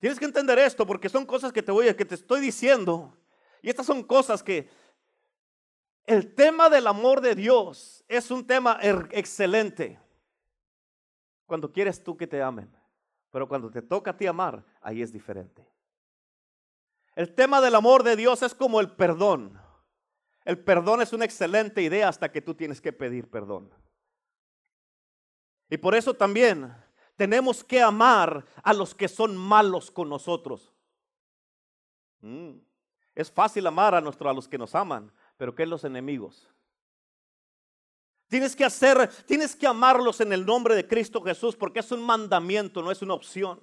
Tienes 0.00 0.18
que 0.18 0.24
entender 0.24 0.58
esto 0.58 0.84
porque 0.84 1.08
son 1.08 1.24
cosas 1.24 1.52
que 1.52 1.62
te 1.62 1.70
voy 1.70 1.88
a 1.88 1.96
que 1.96 2.04
te 2.04 2.16
estoy 2.16 2.40
diciendo. 2.40 3.16
Y 3.62 3.70
estas 3.70 3.86
son 3.86 4.02
cosas 4.02 4.42
que 4.42 4.68
el 6.06 6.34
tema 6.34 6.68
del 6.68 6.88
amor 6.88 7.20
de 7.20 7.36
Dios 7.36 8.04
es 8.08 8.32
un 8.32 8.44
tema 8.44 8.78
er, 8.82 9.08
excelente. 9.12 10.00
Cuando 11.46 11.72
quieres 11.72 12.02
tú 12.02 12.16
que 12.16 12.26
te 12.26 12.42
amen, 12.42 12.68
pero 13.30 13.46
cuando 13.48 13.70
te 13.70 13.80
toca 13.80 14.10
a 14.10 14.16
ti 14.16 14.26
amar, 14.26 14.64
ahí 14.80 15.02
es 15.02 15.12
diferente. 15.12 15.75
El 17.16 17.34
tema 17.34 17.62
del 17.62 17.74
amor 17.74 18.02
de 18.02 18.14
Dios 18.14 18.42
es 18.42 18.54
como 18.54 18.78
el 18.78 18.90
perdón. 18.90 19.58
El 20.44 20.58
perdón 20.58 21.00
es 21.00 21.12
una 21.14 21.24
excelente 21.24 21.82
idea 21.82 22.08
hasta 22.08 22.30
que 22.30 22.42
tú 22.42 22.54
tienes 22.54 22.80
que 22.80 22.92
pedir 22.92 23.28
perdón. 23.28 23.72
Y 25.70 25.78
por 25.78 25.94
eso 25.94 26.14
también 26.14 26.72
tenemos 27.16 27.64
que 27.64 27.80
amar 27.82 28.44
a 28.62 28.74
los 28.74 28.94
que 28.94 29.08
son 29.08 29.34
malos 29.34 29.90
con 29.90 30.10
nosotros. 30.10 30.72
Mm. 32.20 32.58
Es 33.14 33.32
fácil 33.32 33.66
amar 33.66 33.94
a, 33.94 34.00
nuestro, 34.02 34.28
a 34.28 34.34
los 34.34 34.46
que 34.46 34.58
nos 34.58 34.74
aman, 34.74 35.10
pero 35.38 35.54
¿qué 35.54 35.62
es 35.62 35.68
los 35.68 35.84
enemigos? 35.84 36.46
Tienes 38.28 38.54
que 38.54 38.64
hacer, 38.64 39.08
tienes 39.24 39.56
que 39.56 39.66
amarlos 39.66 40.20
en 40.20 40.34
el 40.34 40.44
nombre 40.44 40.74
de 40.74 40.86
Cristo 40.86 41.22
Jesús 41.22 41.56
porque 41.56 41.80
es 41.80 41.90
un 41.92 42.02
mandamiento, 42.02 42.82
no 42.82 42.90
es 42.90 43.00
una 43.00 43.14
opción, 43.14 43.60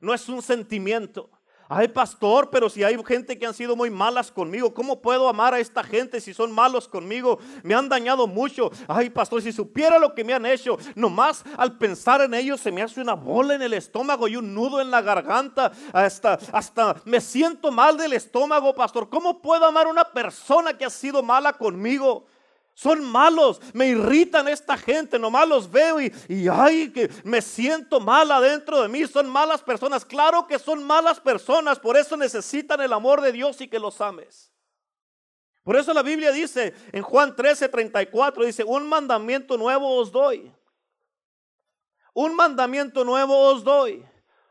no 0.00 0.14
es 0.14 0.26
un 0.30 0.40
sentimiento. 0.40 1.30
Ay, 1.68 1.88
pastor, 1.88 2.50
pero 2.50 2.68
si 2.68 2.84
hay 2.84 2.96
gente 3.04 3.38
que 3.38 3.46
han 3.46 3.54
sido 3.54 3.74
muy 3.74 3.90
malas 3.90 4.30
conmigo, 4.30 4.74
¿cómo 4.74 5.00
puedo 5.00 5.28
amar 5.28 5.54
a 5.54 5.60
esta 5.60 5.82
gente 5.82 6.20
si 6.20 6.34
son 6.34 6.52
malos 6.52 6.86
conmigo? 6.86 7.38
Me 7.62 7.74
han 7.74 7.88
dañado 7.88 8.26
mucho. 8.26 8.70
Ay, 8.86 9.08
pastor, 9.08 9.40
si 9.40 9.52
supiera 9.52 9.98
lo 9.98 10.14
que 10.14 10.24
me 10.24 10.34
han 10.34 10.44
hecho, 10.44 10.76
nomás 10.94 11.42
al 11.56 11.78
pensar 11.78 12.20
en 12.20 12.34
ellos 12.34 12.60
se 12.60 12.70
me 12.70 12.82
hace 12.82 13.00
una 13.00 13.14
bola 13.14 13.54
en 13.54 13.62
el 13.62 13.72
estómago 13.72 14.28
y 14.28 14.36
un 14.36 14.52
nudo 14.54 14.80
en 14.80 14.90
la 14.90 15.00
garganta. 15.00 15.72
Hasta, 15.92 16.38
hasta 16.52 16.96
me 17.04 17.20
siento 17.20 17.70
mal 17.70 17.96
del 17.96 18.12
estómago, 18.12 18.74
pastor. 18.74 19.08
¿Cómo 19.08 19.40
puedo 19.40 19.64
amar 19.64 19.86
a 19.86 19.90
una 19.90 20.04
persona 20.04 20.76
que 20.76 20.84
ha 20.84 20.90
sido 20.90 21.22
mala 21.22 21.54
conmigo? 21.54 22.26
Son 22.74 23.04
malos, 23.04 23.60
me 23.72 23.86
irritan 23.86 24.48
esta 24.48 24.76
gente, 24.76 25.16
nomás 25.16 25.48
los 25.48 25.70
veo 25.70 26.00
y, 26.00 26.12
y 26.28 26.48
ay, 26.48 26.90
que 26.90 27.08
me 27.22 27.40
siento 27.40 28.00
mal 28.00 28.28
adentro 28.32 28.82
de 28.82 28.88
mí. 28.88 29.06
Son 29.06 29.28
malas 29.28 29.62
personas, 29.62 30.04
claro 30.04 30.48
que 30.48 30.58
son 30.58 30.82
malas 30.82 31.20
personas, 31.20 31.78
por 31.78 31.96
eso 31.96 32.16
necesitan 32.16 32.80
el 32.80 32.92
amor 32.92 33.20
de 33.20 33.30
Dios 33.30 33.60
y 33.60 33.68
que 33.68 33.78
los 33.78 34.00
ames. 34.00 34.50
Por 35.62 35.76
eso 35.76 35.94
la 35.94 36.02
Biblia 36.02 36.32
dice 36.32 36.74
en 36.90 37.02
Juan 37.02 37.36
13, 37.36 37.68
34, 37.68 38.44
dice, 38.44 38.64
un 38.64 38.88
mandamiento 38.88 39.56
nuevo 39.56 39.96
os 39.96 40.10
doy. 40.10 40.52
Un 42.12 42.34
mandamiento 42.34 43.04
nuevo 43.04 43.38
os 43.50 43.62
doy. 43.62 44.04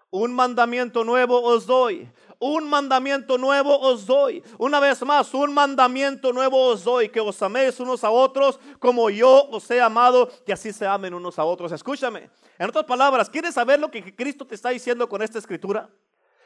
Un 0.10 0.34
mandamiento 0.34 1.04
nuevo 1.04 1.42
os 1.42 1.66
doy 1.66 2.10
un 2.44 2.70
mandamiento 2.70 3.38
nuevo 3.38 3.80
os 3.80 4.06
doy. 4.06 4.44
Una 4.58 4.80
vez 4.80 5.02
más, 5.04 5.34
un 5.34 5.54
mandamiento 5.54 6.34
nuevo 6.34 6.68
os 6.68 6.84
doy, 6.84 7.10
que 7.10 7.22
os 7.22 7.42
améis 7.42 7.80
unos 7.80 8.04
a 8.04 8.10
otros 8.12 8.60
como 8.80 9.10
yo 9.10 9.48
os 9.50 9.70
he 9.72 9.80
amado, 9.80 10.30
que 10.46 10.52
así 10.52 10.74
se 10.74 10.86
amen 10.86 11.14
unos 11.14 11.40
a 11.40 11.46
otros. 11.46 11.72
Escúchame. 11.72 12.30
En 12.60 12.70
otras 12.70 12.86
palabras, 12.86 13.30
¿quieres 13.30 13.54
saber 13.54 13.80
lo 13.80 13.90
que 13.90 14.16
Cristo 14.16 14.46
te 14.46 14.56
está 14.56 14.70
diciendo 14.70 15.08
con 15.08 15.22
esta 15.22 15.40
escritura? 15.40 15.90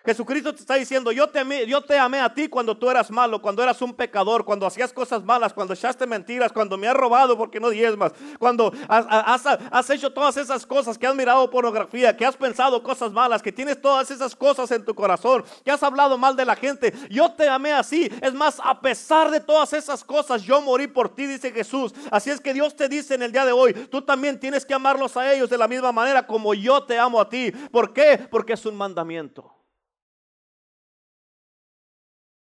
Jesucristo 0.08 0.56
te 0.56 0.62
está 0.62 0.76
diciendo, 0.76 1.12
yo 1.12 1.28
te, 1.28 1.40
amé, 1.40 1.66
yo 1.66 1.82
te 1.82 2.00
amé 2.00 2.22
a 2.22 2.34
ti 2.34 2.48
cuando 2.48 2.78
tú 2.78 2.90
eras 2.90 3.12
malo, 3.12 3.42
cuando 3.42 3.62
eras 3.62 3.82
un 3.82 3.94
pecador, 3.94 4.46
cuando 4.46 4.66
hacías 4.66 4.94
cosas 4.94 5.22
malas, 5.22 5.52
cuando 5.52 5.74
echaste 5.74 6.08
mentiras, 6.08 6.54
cuando 6.54 6.78
me 6.78 6.88
has 6.88 6.94
robado 6.94 7.38
porque 7.38 7.60
no 7.60 7.70
diezmas, 7.70 8.14
cuando 8.40 8.72
has, 8.88 9.46
has, 9.46 9.90
hecho 9.90 10.14
todas 10.14 10.38
esas 10.38 10.66
cosas, 10.66 10.98
que 10.98 11.06
has 11.06 11.14
mirado 11.14 11.50
pornografía, 11.50 12.16
que 12.16 12.26
has 12.26 12.38
pensado 12.38 12.82
cosas 12.82 13.12
malas, 13.12 13.42
que 13.42 13.52
tienes 13.52 13.82
todas 13.82 14.10
esas 14.10 14.34
cosas 14.34 14.72
en 14.72 14.86
tu 14.86 14.96
corazón, 14.96 15.44
que 15.66 15.72
has 15.72 15.84
hablado 15.84 16.18
mal 16.18 16.38
de 16.38 16.46
la 16.46 16.56
gente. 16.56 16.94
Yo 17.10 17.34
te 17.34 17.50
amé 17.50 17.74
así. 17.74 18.10
Es 18.22 18.34
más, 18.34 18.62
a 18.64 18.80
pesar 18.80 19.30
de 19.30 19.42
todas 19.42 19.74
esas 19.74 20.06
cosas, 20.06 20.42
yo 20.42 20.62
morí 20.62 20.88
por 20.88 21.14
ti, 21.14 21.26
dice 21.26 21.52
Jesús. 21.52 21.94
Así 22.12 22.30
es 22.30 22.40
que 22.40 22.54
Dios 22.54 22.78
te 22.78 22.88
dice 22.88 23.16
en 23.16 23.24
el 23.24 23.34
día 23.34 23.44
de 23.44 23.52
hoy, 23.52 23.74
tú 23.74 24.02
también 24.02 24.40
tienes 24.40 24.66
que 24.66 24.74
amarlos 24.74 25.18
a 25.18 25.34
ellos 25.34 25.50
de 25.50 25.58
la 25.58 25.68
misma 25.68 25.92
manera 25.92 26.26
como 26.26 26.54
yo 26.54 26.82
te 26.84 26.98
amo 26.98 27.20
a 27.20 27.28
ti. 27.28 27.52
¿Por 27.52 27.92
qué? 27.92 28.26
Porque 28.32 28.54
es 28.54 28.66
un 28.66 28.78
mandamiento. 28.78 29.57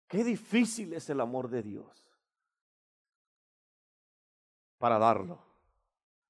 Qué 0.08 0.22
difícil 0.22 0.92
es 0.92 1.10
el 1.10 1.20
amor 1.20 1.48
de 1.48 1.62
Dios 1.62 2.06
para 4.78 4.98
darlo. 4.98 5.38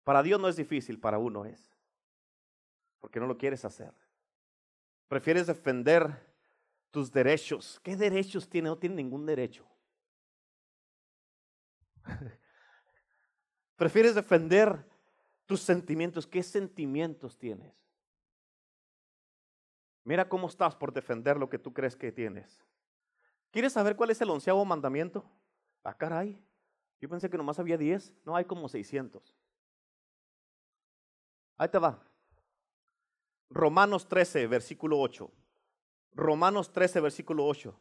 Para 0.04 0.22
Dios 0.22 0.40
no 0.40 0.48
es 0.48 0.56
difícil, 0.56 0.98
para 0.98 1.18
uno 1.18 1.44
es. 1.44 1.74
Porque 3.00 3.20
no 3.20 3.26
lo 3.26 3.36
quieres 3.36 3.64
hacer. 3.64 3.92
Prefieres 5.08 5.46
defender 5.46 6.24
tus 6.90 7.12
derechos. 7.12 7.80
¿Qué 7.82 7.96
derechos 7.96 8.48
tiene? 8.48 8.68
No 8.68 8.78
tiene 8.78 8.96
ningún 8.96 9.26
derecho. 9.26 9.66
Prefieres 13.76 14.14
defender 14.14 14.84
tus 15.44 15.60
sentimientos. 15.60 16.26
¿Qué 16.26 16.42
sentimientos 16.42 17.36
tienes? 17.36 17.74
Mira 20.04 20.28
cómo 20.28 20.46
estás 20.48 20.74
por 20.74 20.92
defender 20.92 21.36
lo 21.36 21.50
que 21.50 21.58
tú 21.58 21.72
crees 21.72 21.96
que 21.96 22.12
tienes. 22.12 22.64
¿Quieres 23.56 23.72
saber 23.72 23.96
cuál 23.96 24.10
es 24.10 24.20
el 24.20 24.28
onceavo 24.28 24.62
mandamiento? 24.66 25.24
Ah, 25.82 25.96
caray. 25.96 26.38
Yo 27.00 27.08
pensé 27.08 27.30
que 27.30 27.38
nomás 27.38 27.58
había 27.58 27.78
diez. 27.78 28.12
No, 28.22 28.36
hay 28.36 28.44
como 28.44 28.68
seiscientos. 28.68 29.34
Ahí 31.56 31.70
te 31.70 31.78
va. 31.78 31.98
Romanos 33.48 34.06
13, 34.08 34.46
versículo 34.46 35.00
8. 35.00 35.30
Romanos 36.12 36.70
13, 36.70 37.00
versículo 37.00 37.46
8. 37.46 37.74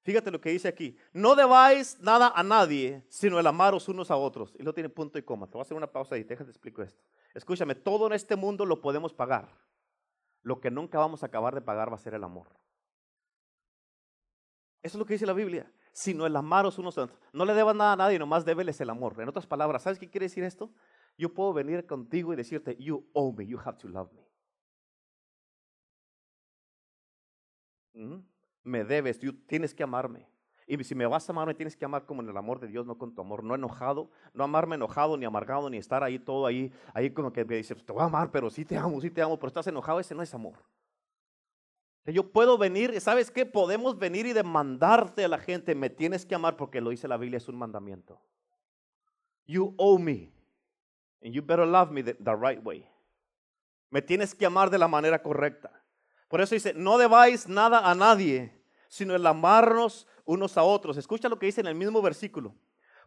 Fíjate 0.00 0.30
lo 0.30 0.40
que 0.40 0.48
dice 0.48 0.66
aquí. 0.66 0.96
No 1.12 1.36
debáis 1.36 2.00
nada 2.00 2.32
a 2.34 2.42
nadie, 2.42 3.04
sino 3.10 3.38
el 3.38 3.46
amaros 3.46 3.86
unos 3.90 4.10
a 4.10 4.16
otros. 4.16 4.56
Y 4.58 4.62
lo 4.62 4.72
tiene 4.72 4.88
punto 4.88 5.18
y 5.18 5.22
coma. 5.24 5.46
Te 5.46 5.52
voy 5.52 5.60
a 5.60 5.64
hacer 5.64 5.76
una 5.76 5.92
pausa 5.92 6.14
ahí. 6.14 6.24
Déjate 6.24 6.48
explico 6.48 6.82
esto. 6.82 7.04
Escúchame, 7.34 7.74
todo 7.74 8.06
en 8.06 8.14
este 8.14 8.34
mundo 8.34 8.64
lo 8.64 8.80
podemos 8.80 9.12
pagar. 9.12 9.50
Lo 10.40 10.58
que 10.58 10.70
nunca 10.70 10.98
vamos 10.98 11.22
a 11.22 11.26
acabar 11.26 11.54
de 11.54 11.60
pagar 11.60 11.92
va 11.92 11.96
a 11.96 11.98
ser 11.98 12.14
el 12.14 12.24
amor. 12.24 12.48
Eso 14.82 14.96
es 14.96 14.98
lo 14.98 15.04
que 15.04 15.14
dice 15.14 15.26
la 15.26 15.32
Biblia. 15.32 15.70
Sino 15.92 16.26
el 16.26 16.36
amaros 16.36 16.78
unos 16.78 16.96
a 16.98 17.04
otros. 17.04 17.18
No 17.32 17.44
le 17.44 17.54
debas 17.54 17.74
nada 17.74 17.92
a 17.92 17.96
nadie, 17.96 18.18
nomás 18.18 18.44
débeles 18.44 18.80
el 18.80 18.90
amor. 18.90 19.20
En 19.20 19.28
otras 19.28 19.46
palabras, 19.46 19.82
¿sabes 19.82 19.98
qué 19.98 20.08
quiere 20.08 20.26
decir 20.26 20.44
esto? 20.44 20.70
Yo 21.16 21.34
puedo 21.34 21.52
venir 21.52 21.86
contigo 21.86 22.32
y 22.32 22.36
decirte, 22.36 22.76
you 22.76 23.08
owe 23.12 23.34
me, 23.36 23.46
you 23.46 23.58
have 23.58 23.76
to 23.78 23.88
love 23.88 24.10
me. 24.12 24.28
¿Mm? 27.94 28.22
Me 28.62 28.84
debes, 28.84 29.18
tú 29.18 29.32
tienes 29.32 29.74
que 29.74 29.82
amarme. 29.82 30.28
Y 30.68 30.84
si 30.84 30.94
me 30.94 31.06
vas 31.06 31.28
a 31.28 31.32
amar, 31.32 31.46
me 31.46 31.54
tienes 31.54 31.74
que 31.74 31.86
amar 31.86 32.04
como 32.04 32.20
en 32.20 32.28
el 32.28 32.36
amor 32.36 32.60
de 32.60 32.68
Dios, 32.68 32.84
no 32.84 32.98
con 32.98 33.14
tu 33.14 33.22
amor, 33.22 33.42
no 33.42 33.54
enojado, 33.54 34.10
no 34.34 34.44
amarme 34.44 34.76
enojado, 34.76 35.16
ni 35.16 35.24
amargado, 35.24 35.70
ni 35.70 35.78
estar 35.78 36.04
ahí 36.04 36.18
todo 36.18 36.44
ahí, 36.44 36.70
ahí 36.92 37.10
como 37.10 37.32
que 37.32 37.42
me 37.42 37.56
dices, 37.56 37.82
te 37.84 37.90
voy 37.90 38.02
a 38.02 38.04
amar, 38.04 38.30
pero 38.30 38.50
sí 38.50 38.66
te 38.66 38.76
amo, 38.76 39.00
sí 39.00 39.10
te 39.10 39.22
amo, 39.22 39.38
pero 39.38 39.48
estás 39.48 39.66
enojado, 39.66 39.98
ese 39.98 40.14
no 40.14 40.22
es 40.22 40.34
amor. 40.34 40.56
Yo 42.12 42.32
puedo 42.32 42.56
venir, 42.56 42.98
¿sabes 43.00 43.30
qué? 43.30 43.44
Podemos 43.44 43.98
venir 43.98 44.26
y 44.26 44.32
demandarte 44.32 45.24
a 45.24 45.28
la 45.28 45.38
gente, 45.38 45.74
me 45.74 45.90
tienes 45.90 46.24
que 46.24 46.34
amar 46.34 46.56
porque 46.56 46.80
lo 46.80 46.90
dice 46.90 47.06
la 47.06 47.18
Biblia, 47.18 47.36
es 47.36 47.48
un 47.48 47.56
mandamiento. 47.56 48.20
You 49.46 49.74
owe 49.76 49.98
me, 49.98 50.32
and 51.22 51.34
you 51.34 51.42
better 51.42 51.66
love 51.66 51.90
me 51.90 52.02
the 52.02 52.34
right 52.34 52.64
way. 52.64 52.86
Me 53.90 54.02
tienes 54.02 54.34
que 54.34 54.46
amar 54.46 54.70
de 54.70 54.78
la 54.78 54.88
manera 54.88 55.22
correcta. 55.22 55.70
Por 56.28 56.40
eso 56.40 56.54
dice, 56.54 56.74
no 56.74 56.98
debáis 56.98 57.48
nada 57.48 57.90
a 57.90 57.94
nadie, 57.94 58.52
sino 58.88 59.14
el 59.14 59.26
amarnos 59.26 60.06
unos 60.24 60.58
a 60.58 60.62
otros. 60.62 60.96
Escucha 60.96 61.28
lo 61.28 61.38
que 61.38 61.46
dice 61.46 61.62
en 61.62 61.66
el 61.66 61.74
mismo 61.74 62.02
versículo. 62.02 62.54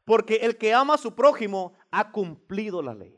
Porque 0.05 0.37
el 0.37 0.57
que 0.57 0.73
ama 0.73 0.95
a 0.95 0.97
su 0.97 1.13
prójimo 1.13 1.73
ha 1.91 2.11
cumplido 2.11 2.81
la 2.81 2.95
ley. 2.95 3.15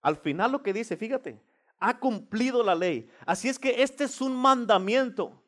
Al 0.00 0.16
final 0.16 0.50
lo 0.50 0.62
que 0.62 0.72
dice, 0.72 0.96
fíjate, 0.96 1.40
ha 1.84 1.98
cumplido 1.98 2.62
la 2.62 2.74
ley. 2.74 3.08
Así 3.26 3.48
es 3.48 3.58
que 3.58 3.82
este 3.82 4.04
es 4.04 4.20
un 4.22 4.34
mandamiento. 4.34 5.42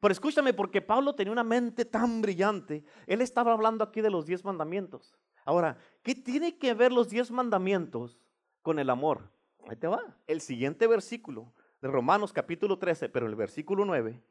Pero 0.00 0.12
escúchame, 0.12 0.52
porque 0.52 0.82
Pablo 0.82 1.14
tenía 1.14 1.32
una 1.32 1.42
mente 1.42 1.84
tan 1.84 2.20
brillante, 2.20 2.84
él 3.06 3.20
estaba 3.20 3.52
hablando 3.52 3.82
aquí 3.82 4.00
de 4.00 4.10
los 4.10 4.26
diez 4.26 4.44
mandamientos. 4.44 5.16
Ahora, 5.44 5.78
¿qué 6.02 6.14
tiene 6.14 6.56
que 6.58 6.74
ver 6.74 6.92
los 6.92 7.08
diez 7.08 7.30
mandamientos 7.30 8.20
con 8.62 8.78
el 8.78 8.90
amor? 8.90 9.30
Ahí 9.66 9.76
te 9.76 9.86
va. 9.86 10.02
El 10.26 10.42
siguiente 10.42 10.86
versículo 10.86 11.52
de 11.80 11.88
Romanos 11.88 12.32
capítulo 12.32 12.78
13, 12.78 13.08
pero 13.08 13.26
el 13.26 13.34
versículo 13.34 13.84
9, 13.84 14.22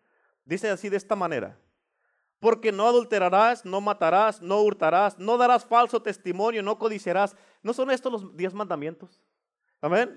dice 0.46 0.70
así 0.70 0.90
de 0.90 0.98
esta 0.98 1.16
manera. 1.16 1.60
Porque 2.40 2.72
no 2.72 2.86
adulterarás, 2.86 3.66
no 3.66 3.82
matarás, 3.82 4.44
no 4.44 4.62
hurtarás, 4.62 5.18
no 5.18 5.38
darás 5.38 5.66
falso 5.66 6.04
testimonio, 6.04 6.62
no 6.62 6.78
codiciarás. 6.78 7.36
¿No 7.64 7.74
son 7.74 7.90
estos 7.90 8.12
los 8.12 8.38
diez 8.38 8.54
mandamientos? 8.54 9.20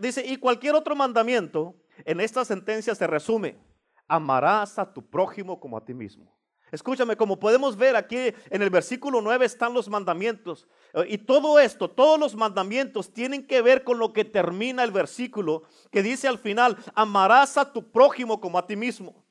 Dice, 0.01 0.25
y 0.27 0.37
cualquier 0.37 0.75
otro 0.75 0.97
mandamiento 0.97 1.75
en 2.05 2.21
esta 2.21 2.45
sentencia 2.45 2.95
se 2.95 3.07
resume. 3.07 3.59
Amarás 4.09 4.79
a 4.79 4.93
tu 4.93 5.09
prójimo 5.09 5.61
como 5.61 5.77
a 5.77 5.85
ti 5.85 5.95
mismo. 5.95 6.37
Escúchame, 6.73 7.17
como 7.17 7.39
podemos 7.39 7.77
ver 7.77 7.97
aquí 7.97 8.17
en 8.17 8.63
el 8.63 8.71
versículo 8.71 9.21
9 9.21 9.45
están 9.45 9.75
los 9.75 9.89
mandamientos. 9.89 10.69
Eh, 10.95 11.05
y 11.09 11.19
todo 11.19 11.59
esto, 11.59 11.91
todos 11.91 12.19
los 12.19 12.37
mandamientos 12.37 13.13
tienen 13.13 13.47
que 13.47 13.61
ver 13.61 13.83
con 13.83 13.99
lo 13.99 14.13
que 14.13 14.25
termina 14.25 14.85
el 14.85 14.93
versículo, 14.93 15.65
que 15.91 16.03
dice 16.03 16.29
al 16.29 16.39
final, 16.39 16.77
amarás 16.95 17.57
a 17.59 17.73
tu 17.73 17.91
prójimo 17.91 18.41
como 18.41 18.57
a 18.57 18.67
ti 18.67 18.77
mismo. 18.77 19.25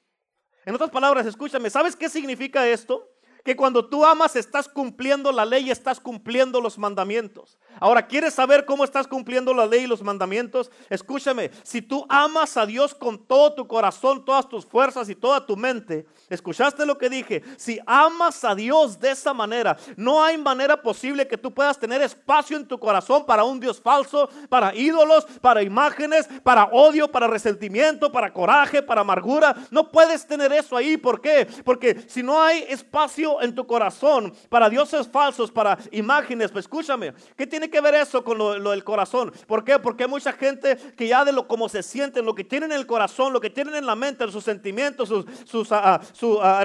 En 0.65 0.75
otras 0.75 0.89
palabras, 0.89 1.25
escúchame, 1.25 1.69
¿sabes 1.69 1.95
qué 1.95 2.09
significa 2.09 2.67
esto? 2.67 3.09
Que 3.49 3.55
cuando 3.55 3.83
tú 3.83 4.05
amas 4.05 4.35
estás 4.35 4.69
cumpliendo 4.69 5.31
la 5.31 5.43
ley 5.43 5.65
y 5.65 5.71
estás 5.71 5.99
cumpliendo 5.99 6.61
los 6.61 6.77
mandamientos. 6.77 7.57
Ahora, 7.79 8.05
¿quieres 8.05 8.35
saber 8.35 8.63
cómo 8.63 8.83
estás 8.83 9.07
cumpliendo 9.07 9.55
la 9.55 9.65
ley 9.65 9.85
y 9.85 9.87
los 9.87 10.03
mandamientos? 10.03 10.69
Escúchame, 10.87 11.49
si 11.63 11.81
tú 11.81 12.05
amas 12.09 12.57
a 12.57 12.67
Dios 12.67 12.93
con 12.93 13.17
todo 13.17 13.55
tu 13.55 13.67
corazón, 13.67 14.23
todas 14.23 14.47
tus 14.47 14.67
fuerzas 14.67 15.09
y 15.09 15.15
toda 15.15 15.47
tu 15.47 15.57
mente, 15.57 16.05
escuchaste 16.29 16.85
lo 16.85 16.99
que 16.99 17.09
dije, 17.09 17.41
si 17.57 17.79
amas 17.87 18.43
a 18.43 18.53
Dios 18.53 18.99
de 18.99 19.09
esa 19.09 19.33
manera, 19.33 19.77
no 19.95 20.23
hay 20.23 20.37
manera 20.37 20.79
posible 20.79 21.27
que 21.27 21.37
tú 21.37 21.51
puedas 21.51 21.79
tener 21.79 22.03
espacio 22.03 22.55
en 22.55 22.67
tu 22.67 22.77
corazón 22.77 23.25
para 23.25 23.43
un 23.45 23.59
Dios 23.59 23.81
falso, 23.81 24.29
para 24.49 24.75
ídolos, 24.75 25.25
para 25.41 25.63
imágenes, 25.63 26.29
para 26.43 26.65
odio, 26.65 27.09
para 27.09 27.25
resentimiento, 27.25 28.11
para 28.11 28.31
coraje, 28.31 28.83
para 28.83 29.01
amargura. 29.01 29.55
No 29.71 29.89
puedes 29.89 30.27
tener 30.27 30.53
eso 30.53 30.77
ahí. 30.77 30.97
¿Por 30.97 31.19
qué? 31.19 31.47
Porque 31.65 32.05
si 32.07 32.21
no 32.21 32.39
hay 32.39 32.65
espacio 32.69 33.38
en 33.41 33.55
tu 33.55 33.65
corazón 33.65 34.33
para 34.49 34.69
dioses 34.69 35.07
falsos, 35.07 35.51
para 35.51 35.77
imágenes, 35.91 36.51
pues 36.51 36.65
escúchame, 36.65 37.13
¿qué 37.35 37.47
tiene 37.47 37.69
que 37.69 37.81
ver 37.81 37.95
eso 37.95 38.23
con 38.23 38.37
lo, 38.37 38.69
del 38.69 38.83
corazón? 38.83 39.31
¿Por 39.47 39.63
qué? 39.63 39.79
Porque 39.79 40.03
hay 40.03 40.09
mucha 40.09 40.33
gente 40.33 40.75
que 40.95 41.07
ya 41.07 41.25
de 41.25 41.31
lo 41.31 41.47
como 41.47 41.69
se 41.69 41.83
sienten, 41.83 42.25
lo 42.25 42.35
que 42.35 42.43
tienen 42.43 42.71
en 42.71 42.77
el 42.77 42.85
corazón, 42.85 43.33
lo 43.33 43.41
que 43.41 43.49
tienen 43.49 43.75
en 43.75 43.85
la 43.85 43.95
mente, 43.95 44.29
sus 44.31 44.43
sentimientos, 44.43 45.09
sus, 45.09 45.71
ah, 45.71 45.95
ah, 45.95 46.01
su 46.13 46.39
ah, 46.41 46.63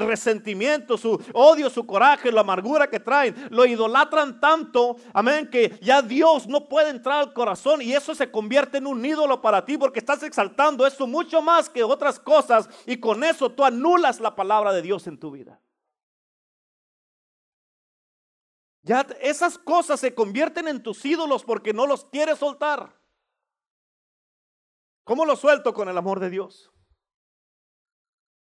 su 0.98 1.22
odio, 1.32 1.70
su 1.70 1.86
coraje, 1.86 2.32
la 2.32 2.42
amargura 2.42 2.88
que 2.88 3.00
traen, 3.00 3.34
lo 3.50 3.64
idolatran 3.64 4.40
tanto, 4.40 4.96
amén, 5.12 5.48
que 5.50 5.78
ya 5.80 6.02
Dios 6.02 6.46
no 6.46 6.68
puede 6.68 6.90
entrar 6.90 7.20
al 7.20 7.32
corazón 7.32 7.82
y 7.82 7.92
eso 7.92 8.14
se 8.14 8.30
convierte 8.30 8.78
en 8.78 8.86
un 8.86 9.04
ídolo 9.04 9.40
para 9.40 9.64
ti 9.64 9.78
porque 9.78 9.98
estás 9.98 10.22
exaltando 10.22 10.86
eso 10.86 11.06
mucho 11.06 11.42
más 11.42 11.68
que 11.68 11.82
otras 11.82 12.18
cosas 12.18 12.68
y 12.86 12.96
con 12.98 13.24
eso 13.24 13.50
tú 13.50 13.64
anulas 13.64 14.20
la 14.20 14.34
palabra 14.34 14.72
de 14.72 14.82
Dios 14.82 15.06
en 15.06 15.18
tu 15.18 15.30
vida. 15.30 15.60
Ya 18.84 19.06
esas 19.20 19.56
cosas 19.56 19.98
se 19.98 20.14
convierten 20.14 20.68
en 20.68 20.82
tus 20.82 21.04
ídolos 21.04 21.42
porque 21.42 21.72
no 21.72 21.86
los 21.86 22.04
quieres 22.04 22.38
soltar. 22.38 22.94
¿Cómo 25.04 25.24
lo 25.24 25.36
suelto 25.36 25.72
con 25.72 25.88
el 25.88 25.96
amor 25.96 26.20
de 26.20 26.28
Dios? 26.30 26.70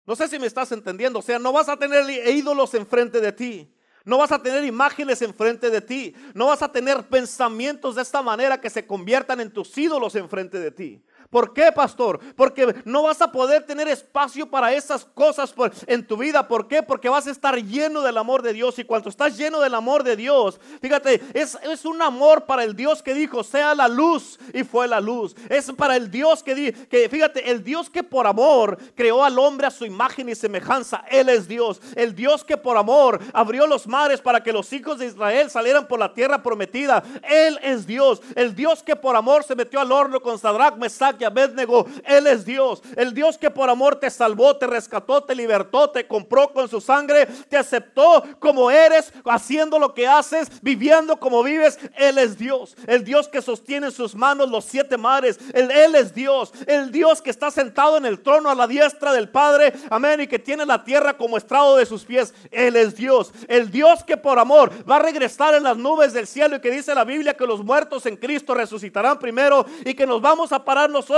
No 0.05 0.17
sé 0.17 0.27
si 0.27 0.37
me 0.37 0.47
estás 0.47 0.73
entendiendo. 0.73 1.19
O 1.19 1.21
sea, 1.21 1.39
no 1.39 1.53
vas 1.53 1.69
a 1.69 1.77
tener 1.77 2.09
ídolos 2.29 2.73
enfrente 2.73 3.21
de 3.21 3.31
ti. 3.31 3.73
No 4.03 4.17
vas 4.17 4.33
a 4.33 4.41
tener 4.41 4.65
imágenes 4.65 5.21
enfrente 5.21 5.69
de 5.69 5.79
ti. 5.79 6.13
No 6.33 6.47
vas 6.47 6.61
a 6.61 6.69
tener 6.69 7.07
pensamientos 7.07 7.95
de 7.95 8.01
esta 8.01 8.21
manera 8.21 8.59
que 8.59 8.69
se 8.69 8.85
conviertan 8.85 9.39
en 9.39 9.51
tus 9.51 9.77
ídolos 9.77 10.15
enfrente 10.15 10.59
de 10.59 10.71
ti. 10.71 11.05
¿Por 11.33 11.51
qué, 11.51 11.71
pastor? 11.71 12.19
Porque 12.35 12.75
no 12.85 13.01
vas 13.01 13.19
a 13.19 13.31
poder 13.31 13.65
tener 13.65 13.87
espacio 13.87 14.45
para 14.45 14.71
esas 14.71 15.03
cosas 15.03 15.51
en 15.87 16.05
tu 16.05 16.15
vida. 16.15 16.47
¿Por 16.47 16.67
qué? 16.67 16.83
Porque 16.83 17.09
vas 17.09 17.25
a 17.25 17.31
estar 17.31 17.55
lleno 17.55 18.01
del 18.03 18.19
amor 18.19 18.43
de 18.43 18.53
Dios. 18.53 18.77
Y 18.77 18.83
cuando 18.83 19.09
estás 19.09 19.35
lleno 19.35 19.59
del 19.59 19.73
amor 19.73 20.03
de 20.03 20.15
Dios, 20.15 20.59
fíjate, 20.79 21.23
es, 21.33 21.57
es 21.63 21.85
un 21.85 21.99
amor 22.03 22.45
para 22.45 22.63
el 22.63 22.75
Dios 22.75 23.01
que 23.01 23.15
dijo, 23.15 23.43
sea 23.43 23.73
la 23.73 23.87
luz 23.87 24.37
y 24.53 24.63
fue 24.63 24.87
la 24.87 24.99
luz. 25.01 25.35
Es 25.49 25.71
para 25.71 25.95
el 25.95 26.11
Dios 26.11 26.43
que, 26.43 26.71
que, 26.87 27.09
fíjate, 27.09 27.49
el 27.49 27.63
Dios 27.63 27.89
que 27.89 28.03
por 28.03 28.27
amor 28.27 28.77
creó 28.93 29.23
al 29.23 29.39
hombre 29.39 29.65
a 29.65 29.71
su 29.71 29.85
imagen 29.85 30.29
y 30.29 30.35
semejanza. 30.35 31.03
Él 31.09 31.29
es 31.29 31.47
Dios. 31.47 31.81
El 31.95 32.13
Dios 32.13 32.43
que 32.43 32.57
por 32.57 32.77
amor 32.77 33.19
abrió 33.33 33.65
los 33.65 33.87
mares 33.87 34.21
para 34.21 34.43
que 34.43 34.53
los 34.53 34.71
hijos 34.71 34.99
de 34.99 35.07
Israel 35.07 35.49
salieran 35.49 35.87
por 35.87 35.97
la 35.97 36.13
tierra 36.13 36.43
prometida. 36.43 37.03
Él 37.23 37.59
es 37.63 37.87
Dios. 37.87 38.21
El 38.35 38.53
Dios 38.53 38.83
que 38.83 38.95
por 38.95 39.15
amor 39.15 39.43
se 39.43 39.55
metió 39.55 39.79
al 39.79 39.91
horno 39.91 40.21
con 40.21 40.37
Sadrach, 40.37 40.75
Mesach 40.75 41.22
Abednego. 41.25 41.85
Él 42.05 42.27
es 42.27 42.45
Dios. 42.45 42.81
El 42.95 43.13
Dios 43.13 43.37
que 43.37 43.49
por 43.49 43.69
amor 43.69 43.95
te 43.97 44.09
salvó, 44.09 44.55
te 44.57 44.67
rescató, 44.67 45.23
te 45.23 45.35
libertó, 45.35 45.89
te 45.89 46.07
compró 46.07 46.51
con 46.51 46.67
su 46.67 46.81
sangre, 46.81 47.25
te 47.49 47.57
aceptó 47.57 48.23
como 48.39 48.69
eres, 48.69 49.13
haciendo 49.25 49.79
lo 49.79 49.93
que 49.93 50.07
haces, 50.07 50.49
viviendo 50.61 51.17
como 51.17 51.43
vives. 51.43 51.79
Él 51.95 52.17
es 52.17 52.37
Dios. 52.37 52.75
El 52.87 53.03
Dios 53.03 53.27
que 53.27 53.41
sostiene 53.41 53.87
en 53.87 53.91
sus 53.91 54.15
manos 54.15 54.49
los 54.49 54.65
siete 54.65 54.97
mares. 54.97 55.39
Él, 55.53 55.71
él 55.71 55.95
es 55.95 56.13
Dios. 56.13 56.51
El 56.67 56.91
Dios 56.91 57.21
que 57.21 57.29
está 57.29 57.51
sentado 57.51 57.97
en 57.97 58.05
el 58.05 58.21
trono 58.21 58.49
a 58.49 58.55
la 58.55 58.67
diestra 58.67 59.13
del 59.13 59.29
Padre. 59.29 59.73
Amén. 59.89 60.21
Y 60.21 60.27
que 60.27 60.39
tiene 60.39 60.65
la 60.65 60.83
tierra 60.83 61.17
como 61.17 61.37
estrado 61.37 61.77
de 61.77 61.85
sus 61.85 62.03
pies. 62.03 62.33
Él 62.51 62.75
es 62.75 62.95
Dios. 62.95 63.31
El 63.47 63.71
Dios 63.71 64.03
que 64.03 64.17
por 64.17 64.39
amor 64.39 64.71
va 64.89 64.97
a 64.97 64.99
regresar 64.99 65.55
en 65.55 65.63
las 65.63 65.77
nubes 65.77 66.13
del 66.13 66.27
cielo 66.27 66.55
y 66.55 66.61
que 66.61 66.71
dice 66.71 66.95
la 66.95 67.03
Biblia 67.03 67.35
que 67.35 67.45
los 67.45 67.63
muertos 67.63 68.05
en 68.05 68.17
Cristo 68.17 68.53
resucitarán 68.53 69.19
primero 69.19 69.65
y 69.85 69.93
que 69.93 70.05
nos 70.05 70.21
vamos 70.21 70.51
a 70.51 70.63
parar 70.63 70.89
nosotros 70.89 71.12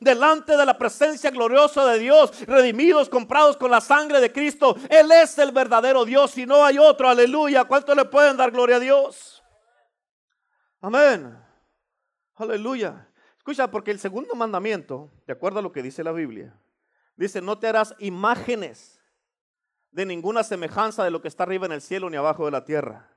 delante 0.00 0.56
de 0.56 0.66
la 0.66 0.76
presencia 0.76 1.30
gloriosa 1.30 1.86
de 1.86 1.98
Dios, 1.98 2.46
redimidos, 2.46 3.08
comprados 3.08 3.56
con 3.56 3.70
la 3.70 3.80
sangre 3.80 4.20
de 4.20 4.32
Cristo. 4.32 4.76
Él 4.88 5.10
es 5.12 5.38
el 5.38 5.52
verdadero 5.52 6.04
Dios 6.04 6.36
y 6.38 6.46
no 6.46 6.64
hay 6.64 6.78
otro. 6.78 7.08
Aleluya. 7.08 7.64
¿Cuánto 7.64 7.94
le 7.94 8.04
pueden 8.04 8.36
dar 8.36 8.50
gloria 8.50 8.76
a 8.76 8.80
Dios? 8.80 9.42
Amén. 10.80 11.36
Aleluya. 12.36 13.06
Escucha, 13.36 13.70
porque 13.70 13.90
el 13.90 13.98
segundo 13.98 14.34
mandamiento, 14.34 15.10
de 15.26 15.32
acuerdo 15.32 15.58
a 15.58 15.62
lo 15.62 15.72
que 15.72 15.82
dice 15.82 16.04
la 16.04 16.12
Biblia, 16.12 16.54
dice, 17.16 17.40
no 17.40 17.58
te 17.58 17.68
harás 17.68 17.94
imágenes 17.98 19.00
de 19.90 20.06
ninguna 20.06 20.44
semejanza 20.44 21.04
de 21.04 21.10
lo 21.10 21.20
que 21.20 21.28
está 21.28 21.42
arriba 21.44 21.66
en 21.66 21.72
el 21.72 21.80
cielo 21.80 22.08
ni 22.08 22.16
abajo 22.16 22.44
de 22.44 22.50
la 22.50 22.64
tierra. 22.64 23.10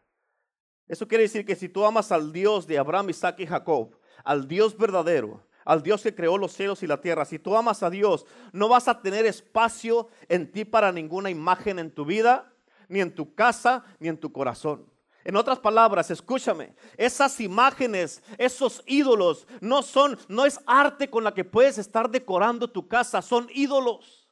Eso 0.88 1.08
quiere 1.08 1.24
decir 1.24 1.46
que 1.46 1.56
si 1.56 1.70
tú 1.70 1.86
amas 1.86 2.12
al 2.12 2.34
Dios 2.34 2.68
de 2.68 2.78
Abraham, 2.78 3.10
Isaac 3.10 3.40
y 3.40 3.48
Jacob, 3.48 3.98
al 4.24 4.48
Dios 4.48 4.78
verdadero, 4.78 5.46
al 5.66 5.84
Dios 5.84 6.02
que 6.02 6.16
creó 6.16 6.38
los 6.38 6.54
cielos 6.54 6.84
y 6.84 6.88
la 6.88 7.02
tierra, 7.02 7.26
si 7.26 7.40
tú 7.40 7.56
amas 7.56 7.84
a 7.84 7.90
Dios, 7.90 8.26
no 8.52 8.68
vas 8.70 8.88
a 8.88 9.02
tener 9.02 9.26
espacio 9.26 10.10
en 10.30 10.52
ti 10.52 10.66
para 10.66 10.92
ninguna 10.92 11.30
imagen 11.30 11.80
en 11.80 11.92
tu 11.92 12.06
vida, 12.06 12.52
ni 12.88 13.02
en 13.02 13.14
tu 13.14 13.34
casa, 13.34 13.84
ni 14.00 14.08
en 14.08 14.18
tu 14.18 14.32
corazón. 14.32 14.86
En 15.24 15.38
otras 15.38 15.60
palabras, 15.60 16.12
escúchame, 16.12 16.76
esas 16.98 17.40
imágenes, 17.40 18.22
esos 18.38 18.84
ídolos, 18.86 19.48
no 19.62 19.82
son, 19.82 20.20
no 20.28 20.46
es 20.46 20.60
arte 20.66 21.10
con 21.10 21.24
la 21.24 21.34
que 21.34 21.46
puedes 21.46 21.78
estar 21.78 22.10
decorando 22.10 22.70
tu 22.70 22.88
casa, 22.88 23.22
son 23.22 23.48
ídolos. 23.54 24.23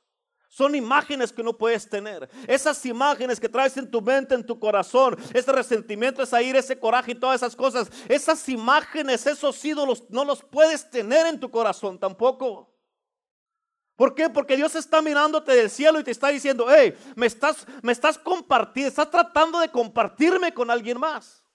Son 0.51 0.75
imágenes 0.75 1.31
que 1.31 1.43
no 1.43 1.57
puedes 1.57 1.89
tener. 1.89 2.29
Esas 2.45 2.85
imágenes 2.85 3.39
que 3.39 3.47
traes 3.47 3.77
en 3.77 3.89
tu 3.89 4.01
mente, 4.01 4.35
en 4.35 4.45
tu 4.45 4.59
corazón, 4.59 5.15
ese 5.33 5.49
resentimiento, 5.49 6.21
esa 6.21 6.41
ira, 6.41 6.59
ese 6.59 6.77
coraje 6.77 7.13
y 7.13 7.15
todas 7.15 7.37
esas 7.37 7.55
cosas. 7.55 7.89
Esas 8.09 8.49
imágenes, 8.49 9.25
esos 9.25 9.63
ídolos, 9.63 10.03
no 10.09 10.25
los 10.25 10.43
puedes 10.43 10.89
tener 10.89 11.25
en 11.25 11.39
tu 11.39 11.49
corazón 11.49 11.97
tampoco. 11.97 12.69
¿Por 13.95 14.13
qué? 14.13 14.29
Porque 14.29 14.57
Dios 14.57 14.75
está 14.75 15.01
mirándote 15.01 15.53
del 15.53 15.69
cielo 15.69 16.01
y 16.01 16.03
te 16.03 16.11
está 16.11 16.27
diciendo, 16.27 16.65
hey, 16.69 16.97
me 17.15 17.27
estás, 17.27 17.65
me 17.81 17.93
estás 17.93 18.17
compartiendo, 18.17 18.89
estás 18.89 19.09
tratando 19.09 19.57
de 19.57 19.69
compartirme 19.69 20.53
con 20.53 20.69
alguien 20.69 20.99
más. 20.99 21.45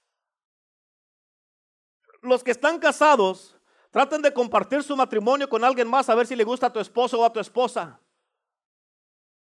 Los 2.23 2.43
que 2.43 2.53
están 2.53 2.79
casados, 2.79 3.59
traten 3.91 4.23
de 4.23 4.33
compartir 4.33 4.83
su 4.83 4.97
matrimonio 4.97 5.51
con 5.51 5.63
alguien 5.65 5.87
más 5.87 6.09
a 6.09 6.15
ver 6.15 6.27
si 6.27 6.35
le 6.35 6.45
gusta 6.45 6.69
a 6.69 6.73
tu 6.73 6.81
esposo 6.81 7.21
o 7.21 7.27
a 7.27 7.33
tu 7.33 7.41
esposa. 7.41 8.01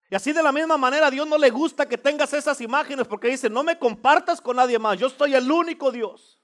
Y 0.10 0.16
así 0.16 0.32
de 0.32 0.44
la 0.44 0.52
misma 0.52 0.78
manera 0.78 1.08
a 1.08 1.12
Dios 1.12 1.28
no 1.28 1.38
le 1.38 1.50
gusta 1.50 1.88
que 1.88 1.98
tengas 1.98 2.34
esas 2.34 2.62
imágenes 2.62 3.08
porque 3.08 3.28
dice, 3.28 3.50
no 3.50 3.64
me 3.64 3.80
compartas 3.80 4.40
con 4.40 4.58
nadie 4.58 4.78
más, 4.78 5.00
yo 5.00 5.10
soy 5.10 5.34
el 5.34 5.52
único 5.52 5.92
Dios. 5.92 6.40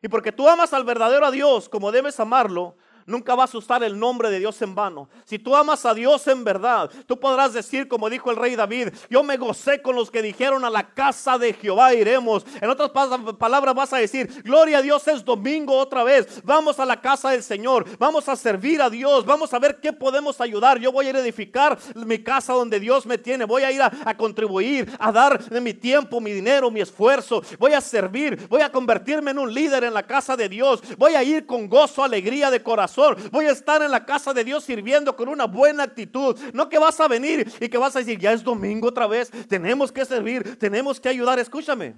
Y 0.00 0.08
porque 0.08 0.32
tú 0.32 0.48
amas 0.48 0.72
al 0.72 0.84
verdadero 0.84 1.30
Dios 1.30 1.68
como 1.68 1.90
debes 1.90 2.20
amarlo, 2.20 2.76
nunca 3.06 3.34
vas 3.34 3.54
a 3.54 3.58
usar 3.58 3.82
el 3.82 3.98
nombre 3.98 4.30
de 4.30 4.38
Dios 4.38 4.60
en 4.62 4.74
vano. 4.74 5.08
Si 5.24 5.38
tú 5.38 5.54
amas 5.54 5.84
a 5.84 5.94
Dios 5.94 6.26
en 6.26 6.44
verdad, 6.44 6.90
tú 7.06 7.18
podrás 7.18 7.52
decir, 7.52 7.88
como 7.88 8.10
dijo 8.10 8.30
el 8.30 8.36
rey 8.36 8.56
David, 8.56 8.88
yo 9.10 9.22
me 9.22 9.36
gocé 9.36 9.82
con 9.82 9.96
los 9.96 10.10
que 10.10 10.22
dijeron 10.22 10.64
a 10.64 10.70
la 10.70 10.94
casa 10.94 11.38
de 11.38 11.52
Jehová 11.52 11.94
iremos. 11.94 12.44
En 12.60 12.70
otras 12.70 12.90
palabras 12.90 13.74
vas 13.74 13.92
a 13.92 13.98
decir, 13.98 14.42
gloria 14.42 14.78
a 14.78 14.82
Dios 14.82 15.06
es 15.08 15.24
domingo 15.24 15.76
otra 15.76 16.04
vez. 16.04 16.42
Vamos 16.44 16.78
a 16.78 16.84
la 16.84 17.00
casa 17.00 17.30
del 17.30 17.42
Señor, 17.42 17.84
vamos 17.98 18.28
a 18.28 18.36
servir 18.36 18.80
a 18.80 18.90
Dios, 18.90 19.24
vamos 19.26 19.52
a 19.52 19.58
ver 19.58 19.80
qué 19.80 19.92
podemos 19.92 20.40
ayudar. 20.40 20.78
Yo 20.78 20.92
voy 20.92 21.06
a 21.06 21.10
ir 21.10 21.16
a 21.16 21.20
edificar 21.20 21.78
mi 21.94 22.18
casa 22.22 22.52
donde 22.52 22.80
Dios 22.80 23.06
me 23.06 23.18
tiene. 23.18 23.44
Voy 23.44 23.62
a 23.62 23.72
ir 23.72 23.82
a, 23.82 23.92
a 24.04 24.16
contribuir, 24.16 24.90
a 24.98 25.12
dar 25.12 25.42
de 25.44 25.60
mi 25.60 25.74
tiempo, 25.74 26.20
mi 26.20 26.32
dinero, 26.32 26.70
mi 26.70 26.80
esfuerzo. 26.80 27.42
Voy 27.58 27.72
a 27.72 27.80
servir, 27.80 28.48
voy 28.48 28.62
a 28.62 28.70
convertirme 28.70 29.30
en 29.30 29.38
un 29.38 29.52
líder 29.52 29.84
en 29.84 29.94
la 29.94 30.04
casa 30.04 30.36
de 30.36 30.48
Dios. 30.48 30.80
Voy 30.96 31.14
a 31.14 31.22
ir 31.22 31.46
con 31.46 31.68
gozo, 31.68 32.02
alegría 32.02 32.50
de 32.50 32.62
corazón 32.62 32.93
Voy 33.30 33.46
a 33.46 33.50
estar 33.50 33.82
en 33.82 33.90
la 33.90 34.04
casa 34.04 34.32
de 34.32 34.44
Dios 34.44 34.64
sirviendo 34.64 35.14
con 35.16 35.28
una 35.28 35.46
buena 35.46 35.84
actitud. 35.84 36.38
No 36.52 36.68
que 36.68 36.78
vas 36.78 36.98
a 37.00 37.08
venir 37.08 37.50
y 37.60 37.68
que 37.68 37.78
vas 37.78 37.96
a 37.96 38.00
decir, 38.00 38.18
ya 38.18 38.32
es 38.32 38.42
domingo 38.42 38.88
otra 38.88 39.06
vez, 39.06 39.30
tenemos 39.48 39.90
que 39.90 40.04
servir, 40.04 40.58
tenemos 40.58 41.00
que 41.00 41.08
ayudar. 41.08 41.38
Escúchame, 41.38 41.94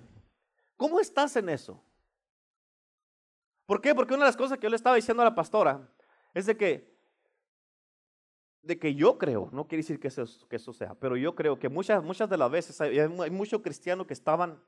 ¿cómo 0.77 1.01
estás 1.01 1.37
en 1.37 1.49
eso? 1.49 1.83
¿Por 3.67 3.81
qué? 3.81 3.95
Porque 3.95 4.15
una 4.15 4.25
de 4.25 4.29
las 4.29 4.37
cosas 4.37 4.59
que 4.59 4.65
yo 4.65 4.71
le 4.71 4.77
estaba 4.77 4.97
diciendo 4.97 5.23
a 5.23 5.27
la 5.27 5.35
pastora 5.35 5.89
es 6.35 6.47
de 6.47 6.57
que 6.57 6.97
de 8.67 8.81
que 8.81 8.97
yo 8.97 9.17
creo, 9.17 9.49
no 9.53 9.69
quiere 9.69 9.83
decir 9.83 10.01
que 10.01 10.09
eso, 10.09 10.73
sea, 10.73 10.95
pero 10.97 11.17
yo 11.17 11.37
creo 11.37 11.57
que 11.57 11.69
muchas, 11.69 12.03
muchas 12.03 12.29
de 12.29 12.37
las 12.37 12.51
veces 12.51 12.81
hay, 12.81 12.99
hay 12.99 13.31
muchos 13.31 13.63
cristianos 13.63 14.09
que 14.09 14.13
estaban, 14.13 14.61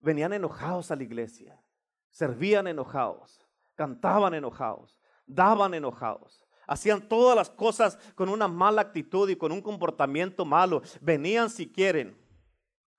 venían 0.00 0.32
enojados 0.32 0.90
a 0.90 0.96
la 0.96 1.04
iglesia, 1.04 1.62
servían 2.10 2.66
enojados, 2.66 3.48
cantaban 3.80 4.34
enojados, 4.34 5.00
daban 5.24 5.72
enojados, 5.72 6.44
hacían 6.66 7.08
todas 7.08 7.34
las 7.34 7.48
cosas 7.48 7.98
con 8.14 8.28
una 8.28 8.46
mala 8.46 8.82
actitud 8.82 9.26
y 9.30 9.36
con 9.36 9.52
un 9.52 9.62
comportamiento 9.62 10.44
malo. 10.44 10.82
Venían 11.00 11.48
si 11.48 11.66
quieren, 11.66 12.14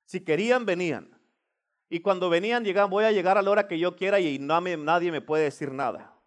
si 0.06 0.22
querían, 0.22 0.66
venían. 0.66 1.16
Y 1.88 2.00
cuando 2.00 2.32
venían, 2.32 2.64
llegaban, 2.64 2.90
voy 2.90 3.04
a 3.04 3.12
llegar 3.12 3.38
a 3.38 3.44
la 3.44 3.52
hora 3.52 3.68
que 3.68 3.78
yo 3.78 3.96
quiera 3.96 4.20
y 4.20 4.40
nadie 4.40 5.12
me 5.12 5.22
puede 5.22 5.44
decir 5.44 5.72
nada. 5.72 6.18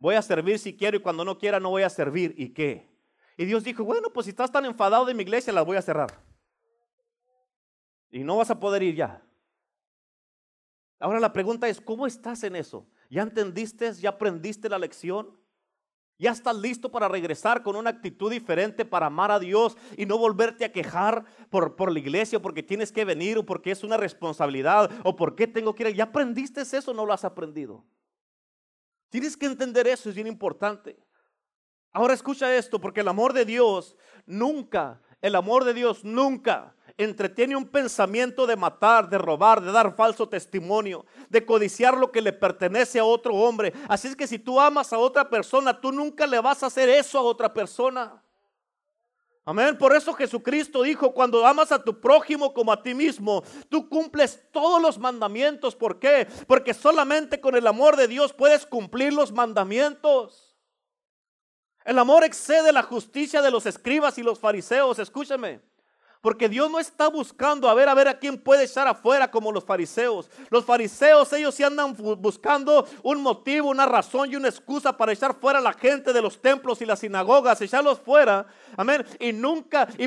Voy 0.00 0.16
a 0.16 0.22
servir 0.22 0.58
si 0.58 0.76
quiero 0.76 0.96
y 0.96 1.00
cuando 1.00 1.24
no 1.24 1.38
quiera 1.38 1.60
no 1.60 1.70
voy 1.70 1.84
a 1.84 1.88
servir. 1.88 2.34
¿Y 2.36 2.48
qué? 2.48 2.92
Y 3.36 3.44
Dios 3.44 3.62
dijo, 3.62 3.84
bueno, 3.84 4.10
pues 4.12 4.24
si 4.24 4.30
estás 4.30 4.50
tan 4.50 4.64
enfadado 4.64 5.04
de 5.04 5.14
mi 5.14 5.22
iglesia, 5.22 5.52
las 5.52 5.64
voy 5.64 5.76
a 5.76 5.82
cerrar. 5.82 6.20
Y 8.10 8.24
no 8.24 8.38
vas 8.38 8.50
a 8.50 8.58
poder 8.58 8.82
ir 8.82 8.96
ya. 8.96 9.22
Ahora 10.98 11.20
la 11.20 11.32
pregunta 11.32 11.68
es, 11.68 11.80
¿cómo 11.80 12.08
estás 12.08 12.42
en 12.42 12.56
eso? 12.56 12.88
¿Ya 13.14 13.22
entendiste? 13.22 13.92
¿Ya 13.92 14.08
aprendiste 14.08 14.68
la 14.68 14.76
lección? 14.76 15.38
¿Ya 16.18 16.32
estás 16.32 16.56
listo 16.56 16.90
para 16.90 17.06
regresar 17.06 17.62
con 17.62 17.76
una 17.76 17.90
actitud 17.90 18.28
diferente 18.28 18.84
para 18.84 19.06
amar 19.06 19.30
a 19.30 19.38
Dios 19.38 19.76
y 19.96 20.04
no 20.04 20.18
volverte 20.18 20.64
a 20.64 20.72
quejar 20.72 21.24
por, 21.48 21.76
por 21.76 21.92
la 21.92 22.00
iglesia 22.00 22.42
porque 22.42 22.64
tienes 22.64 22.90
que 22.90 23.04
venir 23.04 23.38
o 23.38 23.46
porque 23.46 23.70
es 23.70 23.84
una 23.84 23.96
responsabilidad 23.96 24.90
o 25.04 25.14
porque 25.14 25.46
tengo 25.46 25.76
que 25.76 25.88
ir? 25.90 25.94
¿Ya 25.94 26.04
aprendiste 26.04 26.62
eso 26.62 26.90
o 26.90 26.94
no 26.94 27.06
lo 27.06 27.12
has 27.12 27.24
aprendido? 27.24 27.84
Tienes 29.10 29.36
que 29.36 29.46
entender 29.46 29.86
eso, 29.86 30.08
es 30.08 30.16
bien 30.16 30.26
importante. 30.26 30.98
Ahora 31.92 32.14
escucha 32.14 32.52
esto, 32.56 32.80
porque 32.80 33.02
el 33.02 33.06
amor 33.06 33.32
de 33.32 33.44
Dios 33.44 33.96
nunca, 34.26 35.00
el 35.24 35.36
amor 35.36 35.64
de 35.64 35.72
Dios 35.72 36.04
nunca 36.04 36.74
entretiene 36.98 37.56
un 37.56 37.66
pensamiento 37.66 38.46
de 38.46 38.56
matar, 38.56 39.08
de 39.08 39.16
robar, 39.16 39.62
de 39.62 39.72
dar 39.72 39.96
falso 39.96 40.28
testimonio, 40.28 41.06
de 41.30 41.46
codiciar 41.46 41.96
lo 41.96 42.12
que 42.12 42.20
le 42.20 42.34
pertenece 42.34 42.98
a 42.98 43.06
otro 43.06 43.34
hombre. 43.34 43.72
Así 43.88 44.06
es 44.06 44.14
que 44.14 44.26
si 44.26 44.38
tú 44.38 44.60
amas 44.60 44.92
a 44.92 44.98
otra 44.98 45.30
persona, 45.30 45.80
tú 45.80 45.92
nunca 45.92 46.26
le 46.26 46.38
vas 46.40 46.62
a 46.62 46.66
hacer 46.66 46.90
eso 46.90 47.18
a 47.18 47.22
otra 47.22 47.54
persona. 47.54 48.22
Amén. 49.46 49.78
Por 49.78 49.96
eso 49.96 50.12
Jesucristo 50.12 50.82
dijo, 50.82 51.14
cuando 51.14 51.46
amas 51.46 51.72
a 51.72 51.82
tu 51.82 51.98
prójimo 51.98 52.52
como 52.52 52.70
a 52.70 52.82
ti 52.82 52.92
mismo, 52.92 53.42
tú 53.70 53.88
cumples 53.88 54.42
todos 54.52 54.80
los 54.80 54.98
mandamientos. 54.98 55.74
¿Por 55.74 55.98
qué? 55.98 56.28
Porque 56.46 56.74
solamente 56.74 57.40
con 57.40 57.56
el 57.56 57.66
amor 57.66 57.96
de 57.96 58.08
Dios 58.08 58.34
puedes 58.34 58.66
cumplir 58.66 59.14
los 59.14 59.32
mandamientos. 59.32 60.43
El 61.84 61.98
amor 61.98 62.24
excede 62.24 62.72
la 62.72 62.82
justicia 62.82 63.42
de 63.42 63.50
los 63.50 63.66
escribas 63.66 64.16
y 64.18 64.22
los 64.22 64.38
fariseos. 64.38 64.98
Escúchame. 64.98 65.60
Porque 66.22 66.48
Dios 66.48 66.70
no 66.70 66.78
está 66.78 67.08
buscando 67.08 67.68
a 67.68 67.74
ver 67.74 67.86
a 67.86 67.92
ver 67.92 68.08
a 68.08 68.18
quién 68.18 68.38
puede 68.38 68.64
echar 68.64 68.88
afuera 68.88 69.30
como 69.30 69.52
los 69.52 69.62
fariseos. 69.62 70.30
Los 70.48 70.64
fariseos 70.64 71.30
ellos 71.34 71.54
sí 71.54 71.62
andan 71.62 71.94
buscando 71.94 72.88
un 73.02 73.20
motivo, 73.20 73.68
una 73.68 73.84
razón 73.84 74.32
y 74.32 74.36
una 74.36 74.48
excusa 74.48 74.96
para 74.96 75.12
echar 75.12 75.38
fuera 75.38 75.58
a 75.58 75.62
la 75.62 75.74
gente 75.74 76.14
de 76.14 76.22
los 76.22 76.40
templos 76.40 76.80
y 76.80 76.86
las 76.86 77.00
sinagogas, 77.00 77.60
echarlos 77.60 78.00
fuera, 78.00 78.46
amén, 78.74 79.04
y 79.20 79.34
nunca 79.34 79.86
y, 79.98 80.04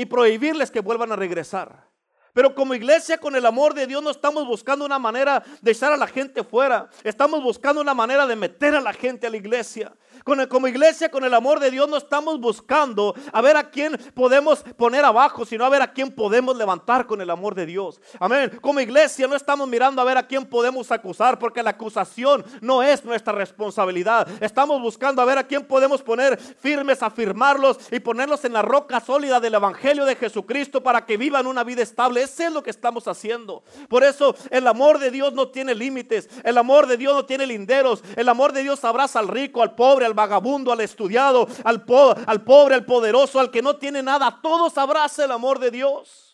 y 0.00 0.06
prohibirles 0.06 0.72
que 0.72 0.80
vuelvan 0.80 1.12
a 1.12 1.16
regresar. 1.16 1.88
Pero 2.32 2.54
como 2.54 2.74
iglesia 2.74 3.18
con 3.18 3.34
el 3.34 3.44
amor 3.46 3.74
de 3.74 3.86
Dios 3.86 4.02
no 4.02 4.10
estamos 4.10 4.46
buscando 4.46 4.84
una 4.84 4.98
manera 4.98 5.42
de 5.60 5.70
echar 5.70 5.92
a 5.92 5.96
la 5.96 6.06
gente 6.06 6.44
fuera. 6.44 6.88
Estamos 7.02 7.42
buscando 7.42 7.80
una 7.80 7.94
manera 7.94 8.26
de 8.26 8.36
meter 8.36 8.74
a 8.74 8.80
la 8.80 8.92
gente 8.92 9.26
a 9.26 9.30
la 9.30 9.36
iglesia. 9.36 9.92
Con 10.24 10.44
como 10.46 10.68
iglesia, 10.68 11.10
con 11.10 11.24
el 11.24 11.34
amor 11.34 11.60
de 11.60 11.70
Dios, 11.70 11.88
no 11.88 11.96
estamos 11.96 12.40
buscando 12.40 13.14
a 13.32 13.40
ver 13.40 13.56
a 13.56 13.70
quién 13.70 13.96
podemos 14.14 14.62
poner 14.76 15.04
abajo, 15.04 15.44
sino 15.44 15.64
a 15.64 15.68
ver 15.68 15.82
a 15.82 15.92
quién 15.92 16.10
podemos 16.10 16.56
levantar 16.56 17.06
con 17.06 17.20
el 17.20 17.30
amor 17.30 17.54
de 17.54 17.66
Dios. 17.66 18.00
Amén. 18.18 18.58
Como 18.60 18.80
iglesia 18.80 19.26
no 19.26 19.36
estamos 19.36 19.68
mirando 19.68 20.00
a 20.00 20.04
ver 20.04 20.18
a 20.18 20.26
quién 20.26 20.46
podemos 20.46 20.90
acusar, 20.90 21.38
porque 21.38 21.62
la 21.62 21.70
acusación 21.70 22.44
no 22.60 22.82
es 22.82 23.04
nuestra 23.04 23.32
responsabilidad. 23.32 24.28
Estamos 24.42 24.80
buscando 24.80 25.22
a 25.22 25.24
ver 25.24 25.38
a 25.38 25.46
quién 25.46 25.64
podemos 25.66 26.02
poner 26.02 26.38
firmes, 26.38 27.02
afirmarlos 27.02 27.78
y 27.90 28.00
ponerlos 28.00 28.44
en 28.44 28.52
la 28.52 28.62
roca 28.62 29.00
sólida 29.00 29.40
del 29.40 29.54
Evangelio 29.54 30.04
de 30.04 30.16
Jesucristo 30.16 30.82
para 30.82 31.04
que 31.06 31.16
vivan 31.16 31.46
una 31.46 31.64
vida 31.64 31.82
estable. 31.82 32.22
Ese 32.22 32.46
es 32.46 32.52
lo 32.52 32.62
que 32.62 32.70
estamos 32.70 33.08
haciendo. 33.08 33.62
Por 33.88 34.04
eso 34.04 34.34
el 34.50 34.66
amor 34.66 34.98
de 34.98 35.10
Dios 35.10 35.32
no 35.32 35.48
tiene 35.48 35.74
límites. 35.74 36.28
El 36.44 36.58
amor 36.58 36.86
de 36.86 36.96
Dios 36.96 37.14
no 37.14 37.24
tiene 37.24 37.46
linderos. 37.46 38.02
El 38.16 38.28
amor 38.28 38.52
de 38.52 38.62
Dios 38.62 38.84
abraza 38.84 39.18
al 39.18 39.28
rico, 39.28 39.62
al 39.62 39.74
pobre, 39.74 40.06
al 40.06 40.09
vagabundo, 40.14 40.72
al 40.72 40.80
estudiado, 40.80 41.46
al, 41.64 41.84
al 42.26 42.44
pobre, 42.44 42.74
al 42.74 42.84
poderoso, 42.84 43.40
al 43.40 43.50
que 43.50 43.62
no 43.62 43.76
tiene 43.76 44.02
nada. 44.02 44.40
Todos 44.42 44.76
abraza 44.78 45.24
el 45.24 45.32
amor 45.32 45.58
de 45.58 45.70
Dios. 45.70 46.30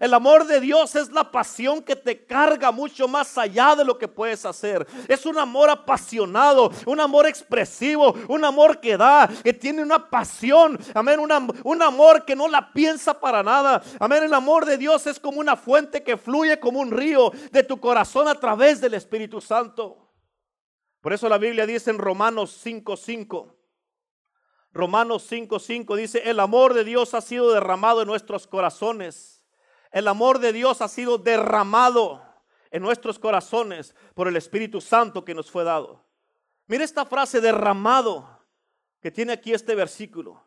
El 0.00 0.12
amor 0.12 0.46
de 0.46 0.60
Dios 0.60 0.96
es 0.96 1.12
la 1.12 1.30
pasión 1.30 1.80
que 1.80 1.94
te 1.94 2.26
carga 2.26 2.72
mucho 2.72 3.06
más 3.06 3.38
allá 3.38 3.76
de 3.76 3.84
lo 3.84 3.96
que 3.96 4.08
puedes 4.08 4.44
hacer. 4.44 4.84
Es 5.06 5.24
un 5.24 5.38
amor 5.38 5.70
apasionado, 5.70 6.72
un 6.86 6.98
amor 6.98 7.26
expresivo, 7.26 8.14
un 8.28 8.44
amor 8.44 8.80
que 8.80 8.96
da, 8.96 9.28
que 9.44 9.52
tiene 9.52 9.82
una 9.82 10.10
pasión. 10.10 10.78
Amén, 10.94 11.20
un 11.20 11.82
amor 11.82 12.24
que 12.24 12.34
no 12.34 12.48
la 12.48 12.72
piensa 12.72 13.18
para 13.18 13.42
nada. 13.42 13.82
Amén, 14.00 14.24
el 14.24 14.34
amor 14.34 14.64
de 14.64 14.78
Dios 14.78 15.06
es 15.06 15.20
como 15.20 15.38
una 15.38 15.54
fuente 15.54 16.02
que 16.02 16.16
fluye 16.16 16.58
como 16.58 16.80
un 16.80 16.90
río 16.90 17.30
de 17.52 17.62
tu 17.62 17.78
corazón 17.78 18.26
a 18.26 18.34
través 18.34 18.80
del 18.80 18.94
Espíritu 18.94 19.40
Santo. 19.40 20.03
Por 21.04 21.12
eso 21.12 21.28
la 21.28 21.38
Biblia 21.38 21.66
dice 21.66 21.90
en 21.90 21.98
Romanos 21.98 22.60
5:5. 22.64 23.54
Romanos 24.72 25.30
5:5 25.30 25.94
dice, 25.94 26.28
el 26.28 26.40
amor 26.40 26.74
de 26.74 26.82
Dios 26.82 27.14
ha 27.14 27.20
sido 27.20 27.52
derramado 27.52 28.02
en 28.02 28.08
nuestros 28.08 28.48
corazones 28.48 29.34
el 29.94 30.08
amor 30.08 30.40
de 30.40 30.52
Dios 30.52 30.82
ha 30.82 30.88
sido 30.88 31.18
derramado 31.18 32.20
en 32.72 32.82
nuestros 32.82 33.16
corazones 33.16 33.94
por 34.14 34.26
el 34.26 34.34
Espíritu 34.34 34.80
Santo 34.80 35.24
que 35.24 35.34
nos 35.34 35.52
fue 35.52 35.62
dado. 35.62 36.04
Mira 36.66 36.82
esta 36.82 37.06
frase 37.06 37.40
derramado 37.40 38.28
que 39.00 39.12
tiene 39.12 39.34
aquí 39.34 39.52
este 39.52 39.76
versículo. 39.76 40.44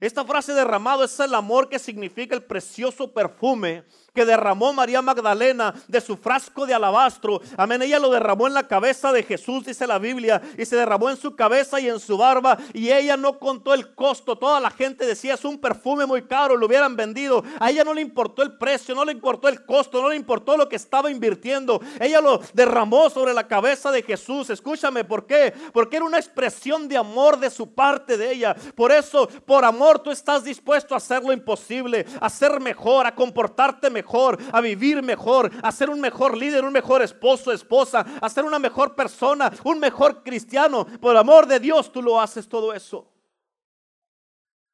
Esta 0.00 0.24
frase 0.24 0.54
derramado 0.54 1.04
es 1.04 1.20
el 1.20 1.36
amor 1.36 1.68
que 1.68 1.78
significa 1.78 2.34
el 2.34 2.42
precioso 2.42 3.14
perfume 3.14 3.84
que 4.18 4.24
derramó 4.24 4.72
María 4.72 5.00
Magdalena 5.00 5.72
de 5.86 6.00
su 6.00 6.16
frasco 6.16 6.66
de 6.66 6.74
alabastro. 6.74 7.40
Amén. 7.56 7.82
Ella 7.82 8.00
lo 8.00 8.10
derramó 8.10 8.48
en 8.48 8.54
la 8.54 8.66
cabeza 8.66 9.12
de 9.12 9.22
Jesús, 9.22 9.64
dice 9.64 9.86
la 9.86 10.00
Biblia, 10.00 10.42
y 10.58 10.64
se 10.64 10.74
derramó 10.74 11.08
en 11.08 11.16
su 11.16 11.36
cabeza 11.36 11.78
y 11.78 11.88
en 11.88 12.00
su 12.00 12.18
barba. 12.18 12.58
Y 12.74 12.90
ella 12.90 13.16
no 13.16 13.38
contó 13.38 13.74
el 13.74 13.94
costo. 13.94 14.36
Toda 14.36 14.58
la 14.58 14.70
gente 14.70 15.06
decía 15.06 15.34
es 15.34 15.44
un 15.44 15.60
perfume 15.60 16.04
muy 16.04 16.22
caro, 16.22 16.56
lo 16.56 16.66
hubieran 16.66 16.96
vendido. 16.96 17.44
A 17.60 17.70
ella 17.70 17.84
no 17.84 17.94
le 17.94 18.00
importó 18.00 18.42
el 18.42 18.58
precio, 18.58 18.92
no 18.92 19.04
le 19.04 19.12
importó 19.12 19.46
el 19.46 19.64
costo, 19.64 20.02
no 20.02 20.08
le 20.08 20.16
importó 20.16 20.56
lo 20.56 20.68
que 20.68 20.74
estaba 20.74 21.12
invirtiendo. 21.12 21.80
Ella 22.00 22.20
lo 22.20 22.40
derramó 22.54 23.10
sobre 23.10 23.32
la 23.32 23.46
cabeza 23.46 23.92
de 23.92 24.02
Jesús. 24.02 24.50
Escúchame, 24.50 25.04
¿por 25.04 25.26
qué? 25.26 25.54
Porque 25.72 25.98
era 25.98 26.04
una 26.04 26.18
expresión 26.18 26.88
de 26.88 26.96
amor 26.96 27.38
de 27.38 27.50
su 27.50 27.72
parte 27.72 28.16
de 28.16 28.32
ella. 28.32 28.56
Por 28.74 28.90
eso, 28.90 29.28
por 29.46 29.64
amor, 29.64 30.00
tú 30.00 30.10
estás 30.10 30.42
dispuesto 30.42 30.94
a 30.94 30.96
hacer 30.96 31.22
lo 31.22 31.32
imposible, 31.32 32.04
a 32.20 32.28
ser 32.28 32.58
mejor, 32.58 33.06
a 33.06 33.14
comportarte 33.14 33.90
mejor 33.90 34.07
a 34.52 34.60
vivir 34.60 35.02
mejor, 35.02 35.50
a 35.62 35.70
ser 35.72 35.90
un 35.90 36.00
mejor 36.00 36.36
líder, 36.36 36.64
un 36.64 36.72
mejor 36.72 37.02
esposo, 37.02 37.52
esposa, 37.52 38.06
a 38.20 38.28
ser 38.28 38.44
una 38.44 38.58
mejor 38.58 38.94
persona, 38.94 39.52
un 39.64 39.78
mejor 39.78 40.22
cristiano. 40.22 40.86
Por 41.00 41.16
amor 41.16 41.46
de 41.46 41.60
Dios 41.60 41.92
tú 41.92 42.02
lo 42.02 42.20
haces 42.20 42.48
todo 42.48 42.72
eso. 42.72 43.06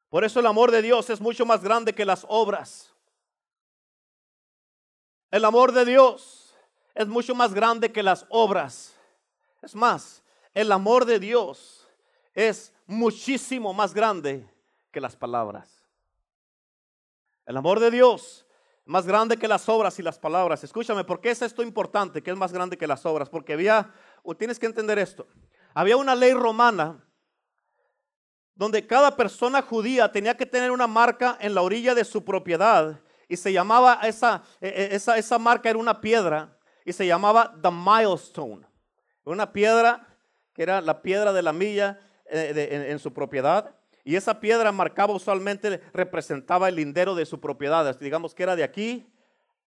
Por 0.09 0.23
eso 0.23 0.39
el 0.39 0.45
amor 0.45 0.71
de 0.71 0.81
Dios 0.81 1.09
es 1.09 1.19
mucho 1.19 1.45
más 1.45 1.61
grande 1.61 1.93
que 1.93 2.05
las 2.05 2.25
obras. 2.29 2.93
El 5.31 5.43
amor 5.43 5.73
de 5.73 5.83
Dios 5.83 6.55
es 6.93 7.07
mucho 7.07 7.35
más 7.35 7.53
grande 7.53 7.91
que 7.91 8.01
las 8.01 8.25
obras. 8.29 8.95
Es 9.61 9.75
más, 9.75 10.23
el 10.53 10.71
amor 10.71 11.05
de 11.05 11.19
Dios 11.19 11.85
es 12.33 12.73
muchísimo 12.85 13.73
más 13.73 13.93
grande 13.93 14.47
que 14.91 15.01
las 15.01 15.15
palabras. 15.15 15.83
El 17.45 17.57
amor 17.57 17.79
de 17.79 17.91
Dios 17.91 18.44
más 18.85 19.07
grande 19.07 19.37
que 19.37 19.47
las 19.47 19.67
obras 19.67 19.97
y 19.99 20.03
las 20.03 20.19
palabras. 20.19 20.63
Escúchame, 20.63 21.03
¿por 21.03 21.19
qué 21.19 21.31
es 21.31 21.41
esto 21.41 21.63
importante? 21.63 22.21
Que 22.21 22.31
es 22.31 22.37
más 22.37 22.53
grande 22.53 22.77
que 22.77 22.87
las 22.87 23.05
obras. 23.05 23.29
Porque 23.29 23.53
había, 23.53 23.91
o 24.23 24.35
tienes 24.35 24.59
que 24.59 24.67
entender 24.67 24.99
esto, 24.99 25.27
había 25.73 25.97
una 25.97 26.15
ley 26.15 26.33
romana 26.33 27.03
donde 28.53 28.85
cada 28.87 29.15
persona 29.15 29.61
judía 29.61 30.11
tenía 30.11 30.37
que 30.37 30.45
tener 30.45 30.71
una 30.71 30.87
marca 30.87 31.37
en 31.41 31.53
la 31.53 31.61
orilla 31.61 31.93
de 31.93 32.05
su 32.05 32.23
propiedad 32.23 32.99
y 33.27 33.35
se 33.35 33.51
llamaba, 33.51 33.99
esa, 34.03 34.43
e, 34.61 34.69
e, 34.69 34.95
esa, 34.95 35.17
esa 35.17 35.37
marca 35.37 35.69
era 35.69 35.79
una 35.79 35.99
piedra 35.99 36.57
y 36.85 36.93
se 36.93 37.05
llamaba 37.05 37.53
the 37.61 37.71
milestone. 37.71 38.65
Una 39.25 39.51
piedra 39.51 40.07
que 40.53 40.63
era 40.63 40.79
la 40.79 41.01
piedra 41.01 41.33
de 41.33 41.41
la 41.41 41.51
milla 41.51 41.99
eh, 42.27 42.87
en 42.89 42.99
su 42.99 43.11
propiedad. 43.11 43.75
Y 44.07 44.15
esa 44.15 44.39
piedra 44.39 44.71
marcaba 44.71 45.15
usualmente, 45.15 45.81
representaba 45.91 46.69
el 46.69 46.75
lindero 46.75 47.15
de 47.15 47.25
su 47.25 47.41
propiedad. 47.41 47.99
Digamos 47.99 48.35
que 48.35 48.43
era 48.43 48.55
de 48.55 48.63
aquí 48.63 49.03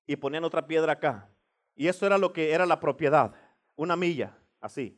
y 0.06 0.14
ponían 0.14 0.44
otra 0.44 0.64
piedra 0.64 0.92
acá. 0.92 1.28
Y 1.74 1.88
eso 1.88 2.06
era 2.06 2.16
lo 2.18 2.32
que 2.32 2.52
era 2.52 2.64
la 2.64 2.78
propiedad, 2.78 3.34
una 3.74 3.96
milla, 3.96 4.38
así. 4.60 4.96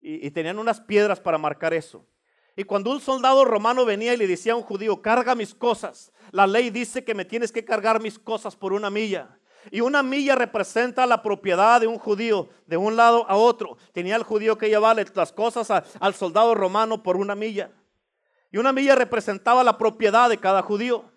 Y, 0.00 0.30
tenían 0.30 0.60
unas 0.60 0.80
piedras 0.80 1.18
para 1.18 1.38
marcar 1.38 1.74
eso. 1.74 2.06
Y 2.54 2.62
cuando 2.62 2.92
un 2.92 3.00
soldado 3.00 3.44
romano 3.44 3.84
venía 3.84 4.14
y 4.14 4.16
le 4.16 4.28
decía 4.28 4.52
a 4.52 4.56
un 4.56 4.62
judío, 4.62 5.02
carga 5.02 5.34
mis 5.34 5.56
cosas, 5.56 6.12
la 6.30 6.46
ley 6.46 6.70
dice 6.70 7.04
que 7.04 7.14
me 7.14 7.24
tienes 7.24 7.50
que 7.50 7.64
cargar 7.64 8.00
mis 8.00 8.16
cosas 8.16 8.54
por 8.54 8.72
una 8.72 8.90
milla. 8.90 9.40
Y 9.72 9.80
una 9.80 10.04
milla 10.04 10.36
representa 10.36 11.04
la 11.04 11.20
propiedad 11.20 11.80
de 11.80 11.88
un 11.88 11.98
judío 11.98 12.48
de 12.66 12.76
un 12.76 12.94
lado 12.94 13.28
a 13.28 13.36
otro. 13.36 13.76
Tenía 13.92 14.14
el 14.14 14.22
judío 14.22 14.56
que 14.56 14.68
llevarle 14.68 15.04
las 15.14 15.32
cosas 15.32 15.68
al 15.98 16.14
soldado 16.14 16.54
romano 16.54 17.02
por 17.02 17.16
una 17.16 17.34
milla. 17.34 17.72
Y 18.50 18.58
una 18.58 18.72
milla 18.72 18.94
representaba 18.94 19.62
la 19.62 19.78
propiedad 19.78 20.28
de 20.28 20.38
cada 20.38 20.62
judío. 20.62 21.12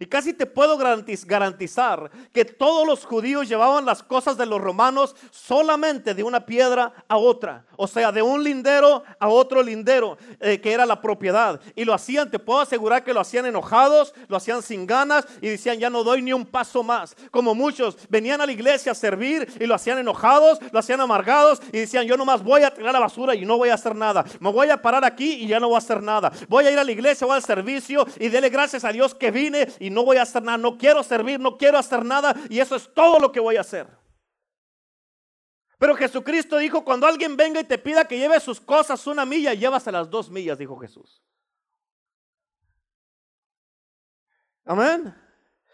Y 0.00 0.06
casi 0.06 0.32
te 0.32 0.46
puedo 0.46 0.76
garantizar 0.76 2.10
que 2.32 2.44
todos 2.44 2.86
los 2.86 3.04
judíos 3.04 3.48
llevaban 3.48 3.86
las 3.86 4.02
cosas 4.02 4.36
de 4.36 4.44
los 4.44 4.60
romanos 4.60 5.14
solamente 5.30 6.14
de 6.14 6.22
una 6.24 6.46
piedra 6.46 7.04
a 7.08 7.16
otra. 7.16 7.66
O 7.76 7.86
sea, 7.86 8.12
de 8.12 8.22
un 8.22 8.42
lindero 8.42 9.02
a 9.18 9.28
otro 9.28 9.62
lindero, 9.62 10.18
eh, 10.40 10.60
que 10.60 10.72
era 10.72 10.86
la 10.86 11.00
propiedad. 11.00 11.60
Y 11.74 11.84
lo 11.84 11.94
hacían, 11.94 12.30
te 12.30 12.38
puedo 12.38 12.60
asegurar 12.60 13.04
que 13.04 13.14
lo 13.14 13.20
hacían 13.20 13.46
enojados, 13.46 14.14
lo 14.28 14.36
hacían 14.36 14.62
sin 14.62 14.86
ganas 14.86 15.26
y 15.40 15.48
decían, 15.48 15.78
ya 15.78 15.90
no 15.90 16.04
doy 16.04 16.22
ni 16.22 16.32
un 16.32 16.46
paso 16.46 16.82
más. 16.82 17.16
Como 17.30 17.54
muchos 17.54 17.96
venían 18.08 18.40
a 18.40 18.46
la 18.46 18.52
iglesia 18.52 18.92
a 18.92 18.94
servir 18.94 19.52
y 19.60 19.66
lo 19.66 19.74
hacían 19.74 19.98
enojados, 19.98 20.58
lo 20.72 20.78
hacían 20.78 21.00
amargados 21.00 21.60
y 21.72 21.78
decían, 21.78 22.06
yo 22.06 22.16
nomás 22.16 22.42
voy 22.42 22.62
a 22.62 22.72
tirar 22.72 22.92
la 22.92 23.00
basura 23.00 23.34
y 23.34 23.44
no 23.44 23.56
voy 23.56 23.70
a 23.70 23.74
hacer 23.74 23.94
nada. 23.94 24.24
Me 24.40 24.50
voy 24.50 24.70
a 24.70 24.80
parar 24.80 25.04
aquí 25.04 25.34
y 25.34 25.46
ya 25.46 25.60
no 25.60 25.68
voy 25.68 25.76
a 25.76 25.78
hacer 25.78 26.02
nada. 26.02 26.32
Voy 26.48 26.66
a 26.66 26.70
ir 26.70 26.78
a 26.78 26.84
la 26.84 26.92
iglesia, 26.92 27.26
voy 27.26 27.36
al 27.36 27.42
servicio 27.42 28.06
y 28.18 28.28
dele 28.28 28.48
gracias 28.48 28.84
a 28.84 28.92
Dios 28.92 29.14
que 29.14 29.30
vine 29.30 29.68
y 29.78 29.90
no 29.90 30.04
voy 30.04 30.16
a 30.16 30.22
hacer 30.22 30.42
nada, 30.42 30.58
no 30.58 30.78
quiero 30.78 31.02
servir, 31.02 31.40
no 31.40 31.56
quiero 31.56 31.78
hacer 31.78 32.04
nada 32.04 32.34
y 32.48 32.60
eso 32.60 32.76
es 32.76 32.88
todo 32.92 33.18
lo 33.18 33.32
que 33.32 33.40
voy 33.40 33.56
a 33.56 33.60
hacer. 33.62 34.03
Pero 35.78 35.96
Jesucristo 35.96 36.56
dijo, 36.58 36.84
cuando 36.84 37.06
alguien 37.06 37.36
venga 37.36 37.60
y 37.60 37.64
te 37.64 37.78
pida 37.78 38.06
que 38.06 38.18
lleve 38.18 38.38
sus 38.40 38.60
cosas 38.60 39.06
una 39.06 39.24
milla, 39.24 39.52
a 39.52 39.90
las 39.90 40.10
dos 40.10 40.30
millas, 40.30 40.58
dijo 40.58 40.78
Jesús. 40.78 41.22
Amén. 44.64 45.14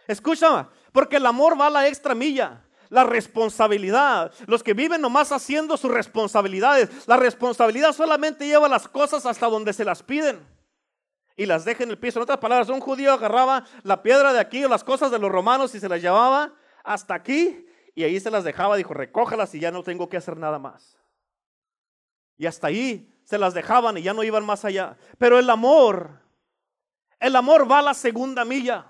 Escúchame, 0.06 0.66
porque 0.92 1.16
el 1.16 1.26
amor 1.26 1.60
va 1.60 1.66
a 1.66 1.70
la 1.70 1.88
extra 1.88 2.14
milla. 2.14 2.64
La 2.88 3.04
responsabilidad. 3.04 4.32
Los 4.46 4.64
que 4.64 4.74
viven 4.74 5.00
nomás 5.00 5.30
haciendo 5.30 5.76
sus 5.76 5.92
responsabilidades. 5.92 7.06
La 7.06 7.16
responsabilidad 7.16 7.92
solamente 7.92 8.46
lleva 8.46 8.68
las 8.68 8.88
cosas 8.88 9.24
hasta 9.26 9.46
donde 9.46 9.72
se 9.72 9.84
las 9.84 10.02
piden 10.02 10.44
y 11.36 11.46
las 11.46 11.64
deja 11.64 11.84
en 11.84 11.90
el 11.90 11.98
piso. 11.98 12.18
En 12.18 12.24
otras 12.24 12.38
palabras, 12.38 12.68
un 12.68 12.80
judío 12.80 13.12
agarraba 13.12 13.64
la 13.84 14.02
piedra 14.02 14.32
de 14.32 14.40
aquí 14.40 14.64
o 14.64 14.68
las 14.68 14.82
cosas 14.82 15.12
de 15.12 15.18
los 15.20 15.30
romanos 15.30 15.74
y 15.74 15.80
se 15.80 15.88
las 15.88 16.02
llevaba 16.02 16.52
hasta 16.82 17.14
aquí 17.14 17.64
y 17.94 18.04
ahí 18.04 18.18
se 18.20 18.30
las 18.30 18.44
dejaba. 18.44 18.76
Dijo, 18.76 18.94
recójalas 18.94 19.54
y 19.54 19.60
ya 19.60 19.70
no 19.70 19.82
tengo 19.82 20.08
que 20.08 20.16
hacer 20.16 20.36
nada 20.36 20.58
más. 20.58 20.98
Y 22.36 22.46
hasta 22.46 22.68
ahí 22.68 23.12
se 23.24 23.38
las 23.38 23.54
dejaban 23.54 23.98
y 23.98 24.02
ya 24.02 24.14
no 24.14 24.22
iban 24.22 24.44
más 24.44 24.64
allá. 24.64 24.96
Pero 25.18 25.38
el 25.38 25.48
amor, 25.50 26.20
el 27.18 27.36
amor 27.36 27.70
va 27.70 27.80
a 27.80 27.82
la 27.82 27.94
segunda 27.94 28.44
milla. 28.44 28.89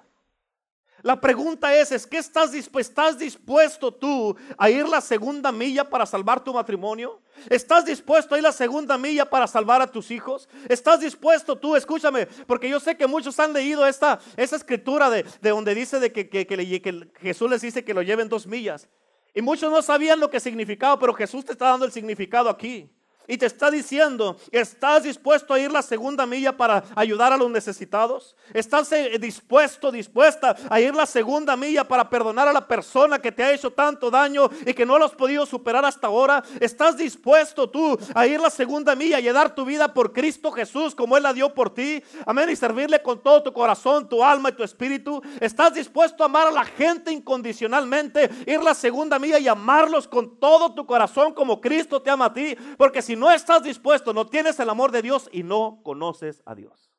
La 1.03 1.21
pregunta 1.21 1.75
es, 1.75 1.93
¿es 1.93 2.07
que 2.07 2.19
estás 2.19 2.53
dispuesto, 2.53 3.93
tú 3.93 4.37
a 4.59 4.71
ir 4.71 4.87
la 4.89 5.01
segunda 5.01 5.51
milla 5.51 5.89
para 5.89 6.05
salvar 6.05 6.43
tu 6.43 6.53
matrimonio? 6.53 7.21
¿Estás 7.49 7.87
dispuesto 7.87 8.35
a 8.35 8.39
ir 8.39 8.45
la 8.45 8.53
segunda 8.53 8.99
milla 8.99 9.29
para 9.29 9.47
salvar 9.47 9.81
a 9.81 9.87
tus 9.87 10.11
hijos? 10.11 10.49
¿Estás 10.69 11.01
dispuesto 11.01 11.57
tú, 11.57 11.75
escúchame, 11.75 12.27
porque 12.47 12.69
yo 12.69 12.79
sé 12.81 12.97
que 12.97 13.07
muchos 13.07 13.39
han 13.41 13.53
leído 13.53 13.87
esta, 13.87 14.21
esa 14.37 14.57
escritura 14.57 15.09
de, 15.09 15.25
donde 15.41 15.75
dice 15.75 16.01
de 16.01 16.13
que, 16.13 16.29
que, 16.29 16.47
que 16.47 17.09
Jesús 17.21 17.51
les 17.51 17.63
dice 17.63 17.85
que 17.85 17.95
lo 17.95 18.03
lleven 18.03 18.29
dos 18.29 18.47
millas. 18.47 18.89
Y 19.35 19.43
muchos 19.43 19.71
no 19.71 19.81
sabían 19.81 20.21
lo 20.21 20.29
que 20.29 20.41
significaba, 20.41 20.99
pero 20.99 21.15
Jesús 21.15 21.45
te 21.45 21.53
está 21.53 21.67
dando 21.67 21.87
el 21.87 21.93
significado 21.93 22.51
aquí 22.51 22.91
y 23.31 23.39
te 23.39 23.47
está 23.47 23.71
diciendo, 23.71 24.37
¿estás 24.51 25.05
dispuesto 25.05 25.55
a 25.55 25.61
ir 25.61 25.71
la 25.71 25.83
segunda 25.83 26.27
milla 26.27 26.57
para 26.57 26.83
ayudar 26.97 27.33
a 27.33 27.37
los 27.37 27.49
necesitados? 27.49 28.35
¿Estás 28.53 28.91
eh, 28.91 29.19
dispuesto, 29.21 29.93
dispuesta 29.93 30.57
a 30.69 30.81
ir 30.81 30.93
la 30.95 31.07
segunda 31.07 31.57
milla 31.57 31.87
para 31.87 32.11
perdonar 32.11 32.49
a 32.49 32.53
la 32.53 32.67
persona 32.67 33.21
que 33.21 33.31
te 33.31 33.45
ha 33.45 33.53
hecho 33.53 33.71
tanto 33.71 34.11
daño 34.11 34.51
y 34.67 34.75
que 34.75 34.85
no 34.85 34.99
lo 34.99 35.05
has 35.05 35.13
podido 35.13 35.47
superar 35.47 35.85
hasta 35.85 36.09
ahora? 36.09 36.43
¿Estás 36.59 36.97
dispuesto 36.97 37.71
tú 37.71 37.97
a 38.15 38.27
ir 38.27 38.41
la 38.41 38.51
segunda 38.51 38.97
milla 38.97 39.21
y 39.21 39.29
a 39.29 39.33
dar 39.33 39.55
tu 39.55 39.65
vida 39.65 39.95
por 39.95 40.13
Cristo 40.13 40.51
Jesús 40.51 40.95
como 40.95 41.17
Él 41.17 41.23
la 41.23 41.33
dio 41.33 41.55
por 41.55 41.73
ti? 41.73 42.03
Amén. 42.27 42.51
Y 42.51 42.57
servirle 42.57 43.01
con 43.01 43.23
todo 43.23 43.45
tu 43.45 43.53
corazón, 43.53 44.09
tu 44.09 44.25
alma 44.25 44.49
y 44.49 44.53
tu 44.53 44.65
espíritu. 44.65 45.23
¿Estás 45.39 45.75
dispuesto 45.75 46.25
a 46.25 46.27
amar 46.27 46.49
a 46.49 46.51
la 46.51 46.65
gente 46.65 47.13
incondicionalmente? 47.13 48.29
Ir 48.47 48.61
la 48.61 48.75
segunda 48.75 49.21
milla 49.21 49.39
y 49.39 49.47
amarlos 49.47 50.09
con 50.09 50.41
todo 50.41 50.75
tu 50.75 50.85
corazón 50.85 51.33
como 51.33 51.61
Cristo 51.61 52.03
te 52.03 52.11
ama 52.11 52.25
a 52.25 52.35
ti. 52.35 52.57
Porque 52.77 53.03
si 53.03 53.20
no 53.21 53.31
estás 53.31 53.63
dispuesto, 53.63 54.13
no 54.13 54.27
tienes 54.27 54.59
el 54.59 54.71
amor 54.71 54.91
de 54.91 55.03
Dios 55.03 55.29
y 55.31 55.43
no 55.43 55.81
conoces 55.85 56.43
a 56.47 56.55
Dios. 56.55 56.91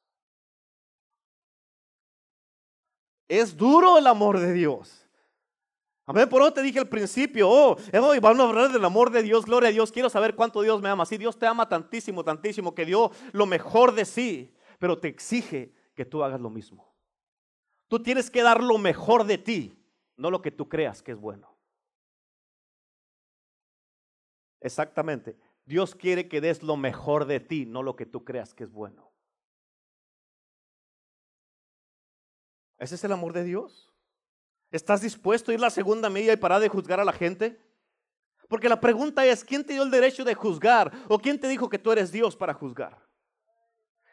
Es 3.28 3.58
duro 3.58 3.98
el 3.98 4.08
amor 4.08 4.40
de 4.40 4.54
Dios. 4.54 5.08
Amén, 6.06 6.30
por 6.30 6.42
eso 6.42 6.54
te 6.54 6.62
dije 6.62 6.80
al 6.80 6.90
principio, 6.90 7.50
oh, 7.50 7.76
hoy 7.76 8.20
vamos 8.20 8.46
a 8.46 8.50
hablar 8.50 8.72
del 8.72 8.84
amor 8.86 9.12
de 9.12 9.24
Dios, 9.24 9.46
gloria 9.46 9.70
a 9.70 9.72
Dios, 9.72 9.92
quiero 9.92 10.10
saber 10.10 10.36
cuánto 10.36 10.62
Dios 10.62 10.82
me 10.82 10.90
ama. 10.90 11.06
Sí, 11.06 11.18
Dios 11.18 11.38
te 11.40 11.48
ama 11.48 11.68
tantísimo, 11.68 12.24
tantísimo, 12.24 12.76
que 12.76 12.86
dio 12.86 13.12
lo 13.32 13.46
mejor 13.46 13.94
de 13.94 14.06
sí, 14.06 14.54
pero 14.80 15.00
te 15.00 15.08
exige 15.08 15.74
que 15.96 16.06
tú 16.06 16.24
hagas 16.24 16.40
lo 16.40 16.50
mismo. 16.50 16.94
Tú 17.88 18.02
tienes 18.02 18.30
que 18.30 18.44
dar 18.44 18.62
lo 18.62 18.78
mejor 18.78 19.26
de 19.26 19.38
ti, 19.38 19.78
no 20.18 20.30
lo 20.30 20.42
que 20.42 20.52
tú 20.52 20.70
creas 20.70 21.02
que 21.02 21.14
es 21.14 21.18
bueno. 21.18 21.58
Exactamente. 24.60 25.36
Dios 25.66 25.96
quiere 25.96 26.28
que 26.28 26.42
des 26.42 26.64
lo 26.64 26.76
mejor 26.78 27.26
de 27.26 27.40
ti, 27.40 27.66
no 27.66 27.84
lo 27.84 27.96
que 27.96 28.06
tú 28.06 28.24
creas 28.24 28.54
que 28.54 28.64
es 28.64 28.72
bueno. 28.72 29.12
Ese 32.78 32.96
es 32.96 33.04
el 33.04 33.12
amor 33.12 33.34
de 33.34 33.44
Dios. 33.44 33.92
¿Estás 34.72 35.02
dispuesto 35.02 35.52
a 35.52 35.54
ir 35.54 35.60
la 35.60 35.70
segunda 35.70 36.10
milla 36.10 36.34
y 36.34 36.38
parar 36.38 36.62
de 36.62 36.70
juzgar 36.70 37.00
a 37.00 37.06
la 37.06 37.14
gente? 37.14 37.62
Porque 38.48 38.68
la 38.68 38.82
pregunta 38.82 39.26
es, 39.26 39.44
¿quién 39.44 39.64
te 39.64 39.74
dio 39.74 39.84
el 39.84 39.92
derecho 39.92 40.24
de 40.24 40.34
juzgar? 40.34 40.92
¿O 41.08 41.20
quién 41.20 41.40
te 41.40 41.48
dijo 41.48 41.70
que 41.70 41.80
tú 41.80 41.92
eres 41.92 42.12
Dios 42.12 42.36
para 42.36 42.54
juzgar? 42.54 42.98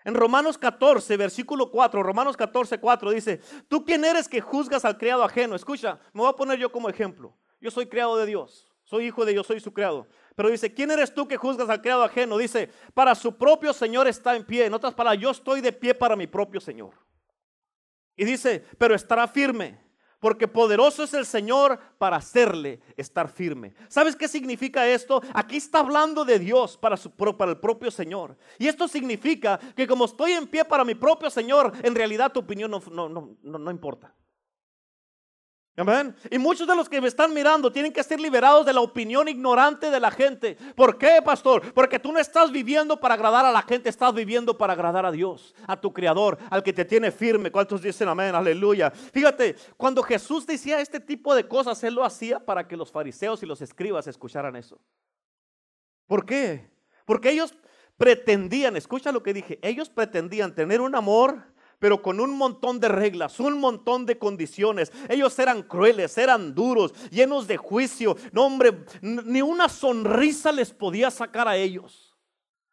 En 0.05 0.14
Romanos 0.14 0.57
14, 0.57 1.16
versículo 1.16 1.70
4, 1.70 2.03
Romanos 2.03 2.36
14, 2.36 2.78
4 2.78 3.11
dice, 3.11 3.40
¿tú 3.68 3.84
quién 3.84 4.05
eres 4.05 4.28
que 4.28 4.40
juzgas 4.40 4.84
al 4.84 4.96
criado 4.96 5.24
ajeno? 5.24 5.57
Escucha, 5.57 5.99
me 6.12 6.20
voy 6.20 6.30
a 6.30 6.36
poner 6.36 6.59
yo 6.59 6.70
como 6.70 6.88
ejemplo. 6.88 7.36
Yo 7.61 7.70
soy 7.70 7.86
criado 7.86 8.16
de 8.16 8.26
Dios, 8.26 8.67
soy 8.89 9.05
hijo 9.05 9.26
de 9.26 9.32
Dios, 9.32 9.47
soy 9.47 9.61
su 9.61 9.70
criado. 9.70 10.07
Pero 10.34 10.49
dice, 10.49 10.72
¿quién 10.72 10.91
eres 10.91 11.12
tú 11.12 11.28
que 11.28 11.36
juzgas 11.36 11.68
al 11.68 11.82
criado 11.82 12.03
ajeno? 12.03 12.39
Dice, 12.39 12.70
para 12.95 13.14
su 13.14 13.36
propio 13.36 13.74
Señor 13.74 14.09
está 14.09 14.34
en 14.34 14.47
pie. 14.47 14.64
En 14.64 14.72
otras 14.72 14.95
palabras, 14.95 15.20
yo 15.20 15.30
estoy 15.30 15.61
de 15.61 15.74
pie 15.74 15.95
para 15.95 16.16
mi 16.16 16.26
propio 16.26 16.59
Señor. 16.59 16.95
Y 18.16 18.24
dice, 18.24 18.64
pero 18.78 18.95
estará 18.95 19.28
firme, 19.28 19.78
porque 20.20 20.49
poderoso 20.49 21.03
es 21.03 21.12
el 21.12 21.26
Señor 21.26 21.78
para 21.99 22.16
hacerle 22.16 22.80
estar 22.97 23.28
firme. 23.28 23.74
¿Sabes 23.89 24.16
qué 24.16 24.26
significa 24.26 24.89
esto? 24.89 25.20
Aquí 25.34 25.59
está 25.59 25.80
hablando 25.80 26.24
de 26.24 26.39
Dios 26.39 26.78
para, 26.78 26.97
su, 26.97 27.11
para 27.11 27.51
el 27.51 27.59
propio 27.59 27.91
Señor. 27.91 28.39
Y 28.59 28.68
esto 28.68 28.89
significa 28.89 29.61
que 29.76 29.86
como 29.86 30.07
estoy 30.07 30.32
en 30.32 30.47
pie 30.47 30.64
para 30.64 30.82
mi 30.82 30.95
propio 30.95 31.28
Señor, 31.28 31.74
en 31.82 31.95
realidad 31.95 32.32
tu 32.32 32.41
opinión 32.41 32.70
no, 32.70 32.82
no, 32.91 33.11
no, 33.11 33.59
no 33.59 33.70
importa. 33.70 34.14
Amén. 35.78 36.12
Y 36.28 36.38
muchos 36.38 36.66
de 36.66 36.74
los 36.74 36.88
que 36.88 37.00
me 37.00 37.06
están 37.06 37.32
mirando 37.32 37.70
tienen 37.70 37.92
que 37.92 38.02
ser 38.02 38.18
liberados 38.18 38.66
de 38.66 38.72
la 38.72 38.80
opinión 38.80 39.28
ignorante 39.28 39.92
de 39.92 40.00
la 40.00 40.10
gente. 40.10 40.56
¿Por 40.74 40.98
qué, 40.98 41.20
pastor? 41.24 41.72
Porque 41.72 42.00
tú 42.00 42.10
no 42.10 42.18
estás 42.18 42.50
viviendo 42.50 42.98
para 42.98 43.14
agradar 43.14 43.44
a 43.44 43.52
la 43.52 43.62
gente, 43.62 43.88
estás 43.88 44.12
viviendo 44.12 44.58
para 44.58 44.72
agradar 44.72 45.06
a 45.06 45.12
Dios, 45.12 45.54
a 45.68 45.80
tu 45.80 45.92
Creador, 45.92 46.36
al 46.50 46.64
que 46.64 46.72
te 46.72 46.84
tiene 46.84 47.12
firme. 47.12 47.52
¿Cuántos 47.52 47.80
dicen 47.80 48.08
amén? 48.08 48.34
Aleluya. 48.34 48.90
Fíjate, 48.90 49.54
cuando 49.76 50.02
Jesús 50.02 50.44
decía 50.48 50.80
este 50.80 50.98
tipo 50.98 51.32
de 51.32 51.46
cosas, 51.46 51.82
Él 51.84 51.94
lo 51.94 52.04
hacía 52.04 52.44
para 52.44 52.66
que 52.66 52.76
los 52.76 52.90
fariseos 52.90 53.40
y 53.44 53.46
los 53.46 53.62
escribas 53.62 54.08
escucharan 54.08 54.56
eso. 54.56 54.80
¿Por 56.08 56.26
qué? 56.26 56.72
Porque 57.04 57.30
ellos 57.30 57.54
pretendían, 57.96 58.76
escucha 58.76 59.12
lo 59.12 59.22
que 59.22 59.32
dije, 59.32 59.60
ellos 59.62 59.90
pretendían 59.90 60.56
tener 60.56 60.80
un 60.80 60.96
amor 60.96 61.44
pero 61.78 62.02
con 62.02 62.20
un 62.20 62.36
montón 62.36 62.80
de 62.80 62.88
reglas, 62.88 63.38
un 63.38 63.58
montón 63.58 64.04
de 64.04 64.18
condiciones. 64.18 64.92
Ellos 65.08 65.38
eran 65.38 65.62
crueles, 65.62 66.18
eran 66.18 66.54
duros, 66.54 66.92
llenos 67.10 67.46
de 67.46 67.56
juicio. 67.56 68.16
No, 68.32 68.46
hombre, 68.46 68.84
ni 69.00 69.42
una 69.42 69.68
sonrisa 69.68 70.50
les 70.50 70.72
podía 70.72 71.10
sacar 71.10 71.46
a 71.46 71.56
ellos. 71.56 72.16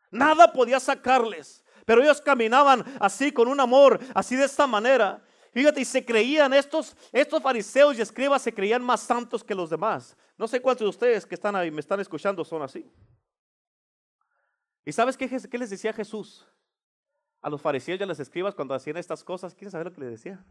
Nada 0.10 0.52
podía 0.52 0.80
sacarles. 0.80 1.64
Pero 1.86 2.02
ellos 2.02 2.20
caminaban 2.20 2.84
así 3.00 3.32
con 3.32 3.48
un 3.48 3.60
amor, 3.60 4.00
así 4.16 4.36
de 4.36 4.46
esta 4.46 4.66
manera. 4.66 5.24
Fíjate, 5.52 5.82
y 5.82 5.86
se 5.86 6.04
creían 6.04 6.54
estos, 6.54 6.98
estos 7.12 7.42
fariseos 7.42 7.98
y 7.98 8.02
escribas 8.02 8.42
se 8.42 8.54
creían 8.54 8.84
más 8.84 9.02
santos 9.02 9.44
que 9.44 9.56
los 9.56 9.70
demás. 9.70 10.18
No 10.38 10.48
sé 10.48 10.62
cuántos 10.62 10.86
de 10.86 10.90
ustedes 10.90 11.26
que 11.26 11.36
están 11.36 11.56
ahí, 11.56 11.70
me 11.70 11.80
están 11.80 12.00
escuchando, 12.00 12.44
son 12.44 12.64
así. 12.64 12.92
¿Y 14.84 14.92
sabes 14.92 15.16
qué, 15.16 15.30
qué 15.30 15.58
les 15.58 15.70
decía 15.70 15.94
Jesús? 15.94 16.46
A 17.46 17.50
los 17.52 17.62
fariseos 17.62 18.00
y 18.00 18.04
a 18.04 18.08
los 18.08 18.20
escribas 18.20 18.56
cuando 18.56 18.74
hacían 18.74 18.98
estas 18.98 19.24
cosas, 19.24 19.54
¿quieren 19.54 19.70
saber 19.70 19.86
lo 19.86 19.94
que 19.94 20.02
les 20.02 20.10
decía? 20.10 20.44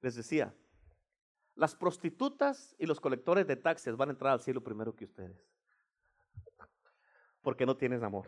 Les 0.00 0.14
decía, 0.14 0.54
las 1.54 1.74
prostitutas 1.74 2.74
y 2.78 2.86
los 2.86 2.98
colectores 2.98 3.46
de 3.46 3.56
taxes 3.56 3.94
van 3.94 4.08
a 4.08 4.12
entrar 4.12 4.32
al 4.32 4.40
cielo 4.40 4.64
primero 4.64 4.96
que 4.96 5.04
ustedes. 5.04 5.36
Porque 7.42 7.66
no 7.66 7.76
tienen 7.76 8.02
amor. 8.02 8.26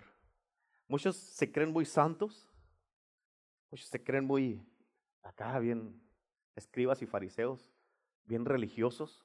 Muchos 0.88 1.16
se 1.16 1.50
creen 1.50 1.72
muy 1.72 1.86
santos, 1.86 2.52
muchos 3.70 3.88
se 3.88 4.04
creen 4.04 4.26
muy 4.26 4.62
acá 5.22 5.58
bien 5.58 6.02
escribas 6.56 7.00
y 7.00 7.06
fariseos, 7.06 7.72
bien 8.24 8.44
religiosos. 8.44 9.24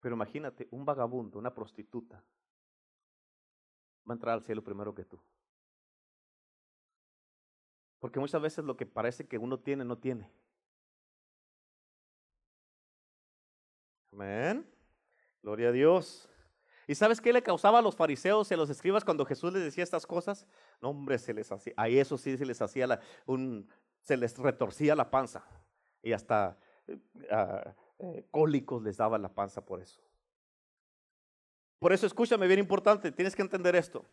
Pero 0.00 0.16
imagínate, 0.16 0.66
un 0.72 0.84
vagabundo, 0.84 1.38
una 1.38 1.54
prostituta, 1.54 2.16
va 4.08 4.12
a 4.12 4.14
entrar 4.14 4.34
al 4.34 4.42
cielo 4.42 4.64
primero 4.64 4.92
que 4.92 5.04
tú. 5.04 5.20
Porque 8.00 8.18
muchas 8.18 8.42
veces 8.42 8.64
lo 8.64 8.76
que 8.76 8.86
parece 8.86 9.28
que 9.28 9.38
uno 9.38 9.60
tiene, 9.60 9.84
no 9.84 9.98
tiene. 9.98 10.28
Amén. 14.12 14.66
Gloria 15.42 15.68
a 15.68 15.72
Dios. 15.72 16.28
¿Y 16.86 16.94
sabes 16.96 17.20
qué 17.20 17.32
le 17.32 17.42
causaba 17.42 17.78
a 17.78 17.82
los 17.82 17.94
fariseos 17.94 18.50
y 18.50 18.54
a 18.54 18.56
los 18.56 18.68
escribas 18.68 19.04
cuando 19.04 19.24
Jesús 19.24 19.52
les 19.52 19.62
decía 19.62 19.84
estas 19.84 20.06
cosas? 20.06 20.46
No, 20.80 20.90
hombre, 20.90 21.18
se 21.18 21.32
les 21.32 21.52
hacía, 21.52 21.72
a 21.76 21.88
eso 21.88 22.18
sí 22.18 22.36
se 22.36 22.44
les 22.44 22.60
hacía 22.60 23.00
se 24.00 24.16
les 24.16 24.36
retorcía 24.36 24.96
la 24.96 25.08
panza 25.08 25.44
y 26.02 26.12
hasta 26.12 26.58
eh, 26.88 26.98
ah, 27.30 27.74
eh, 27.98 28.26
cólicos 28.30 28.82
les 28.82 28.96
daba 28.96 29.18
la 29.18 29.32
panza 29.32 29.64
por 29.64 29.80
eso. 29.80 30.00
Por 31.78 31.92
eso 31.92 32.06
escúchame, 32.06 32.46
bien 32.46 32.58
importante, 32.58 33.12
tienes 33.12 33.36
que 33.36 33.42
entender 33.42 33.76
esto. 33.76 34.04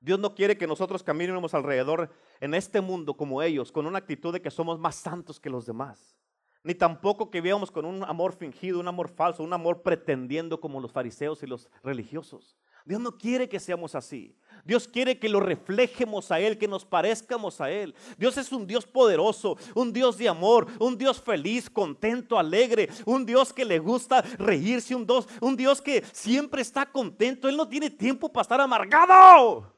Dios 0.00 0.18
no 0.18 0.34
quiere 0.34 0.56
que 0.56 0.66
nosotros 0.66 1.02
caminemos 1.02 1.54
alrededor 1.54 2.10
en 2.40 2.54
este 2.54 2.80
mundo 2.80 3.16
como 3.16 3.42
ellos, 3.42 3.72
con 3.72 3.86
una 3.86 3.98
actitud 3.98 4.32
de 4.32 4.42
que 4.42 4.50
somos 4.50 4.78
más 4.78 4.96
santos 4.96 5.40
que 5.40 5.50
los 5.50 5.66
demás. 5.66 6.16
Ni 6.62 6.74
tampoco 6.74 7.30
que 7.30 7.40
veamos 7.40 7.70
con 7.70 7.84
un 7.84 8.02
amor 8.02 8.34
fingido, 8.34 8.80
un 8.80 8.88
amor 8.88 9.08
falso, 9.08 9.42
un 9.42 9.52
amor 9.52 9.82
pretendiendo 9.82 10.60
como 10.60 10.80
los 10.80 10.92
fariseos 10.92 11.42
y 11.42 11.46
los 11.46 11.68
religiosos. 11.82 12.56
Dios 12.84 13.00
no 13.00 13.18
quiere 13.18 13.48
que 13.48 13.58
seamos 13.58 13.94
así. 13.94 14.36
Dios 14.64 14.86
quiere 14.86 15.18
que 15.18 15.28
lo 15.28 15.40
reflejemos 15.40 16.30
a 16.30 16.40
Él, 16.40 16.56
que 16.56 16.68
nos 16.68 16.84
parezcamos 16.84 17.60
a 17.60 17.70
Él. 17.70 17.94
Dios 18.16 18.36
es 18.36 18.52
un 18.52 18.66
Dios 18.66 18.86
poderoso, 18.86 19.56
un 19.74 19.92
Dios 19.92 20.18
de 20.18 20.28
amor, 20.28 20.66
un 20.78 20.96
Dios 20.96 21.20
feliz, 21.20 21.68
contento, 21.68 22.38
alegre, 22.38 22.88
un 23.04 23.26
Dios 23.26 23.52
que 23.52 23.64
le 23.64 23.78
gusta 23.80 24.22
reírse, 24.38 24.94
un 24.94 25.06
Dios, 25.06 25.28
un 25.40 25.56
Dios 25.56 25.82
que 25.82 26.04
siempre 26.12 26.62
está 26.62 26.86
contento. 26.86 27.48
Él 27.48 27.56
no 27.56 27.68
tiene 27.68 27.90
tiempo 27.90 28.32
para 28.32 28.42
estar 28.42 28.60
amargado. 28.60 29.75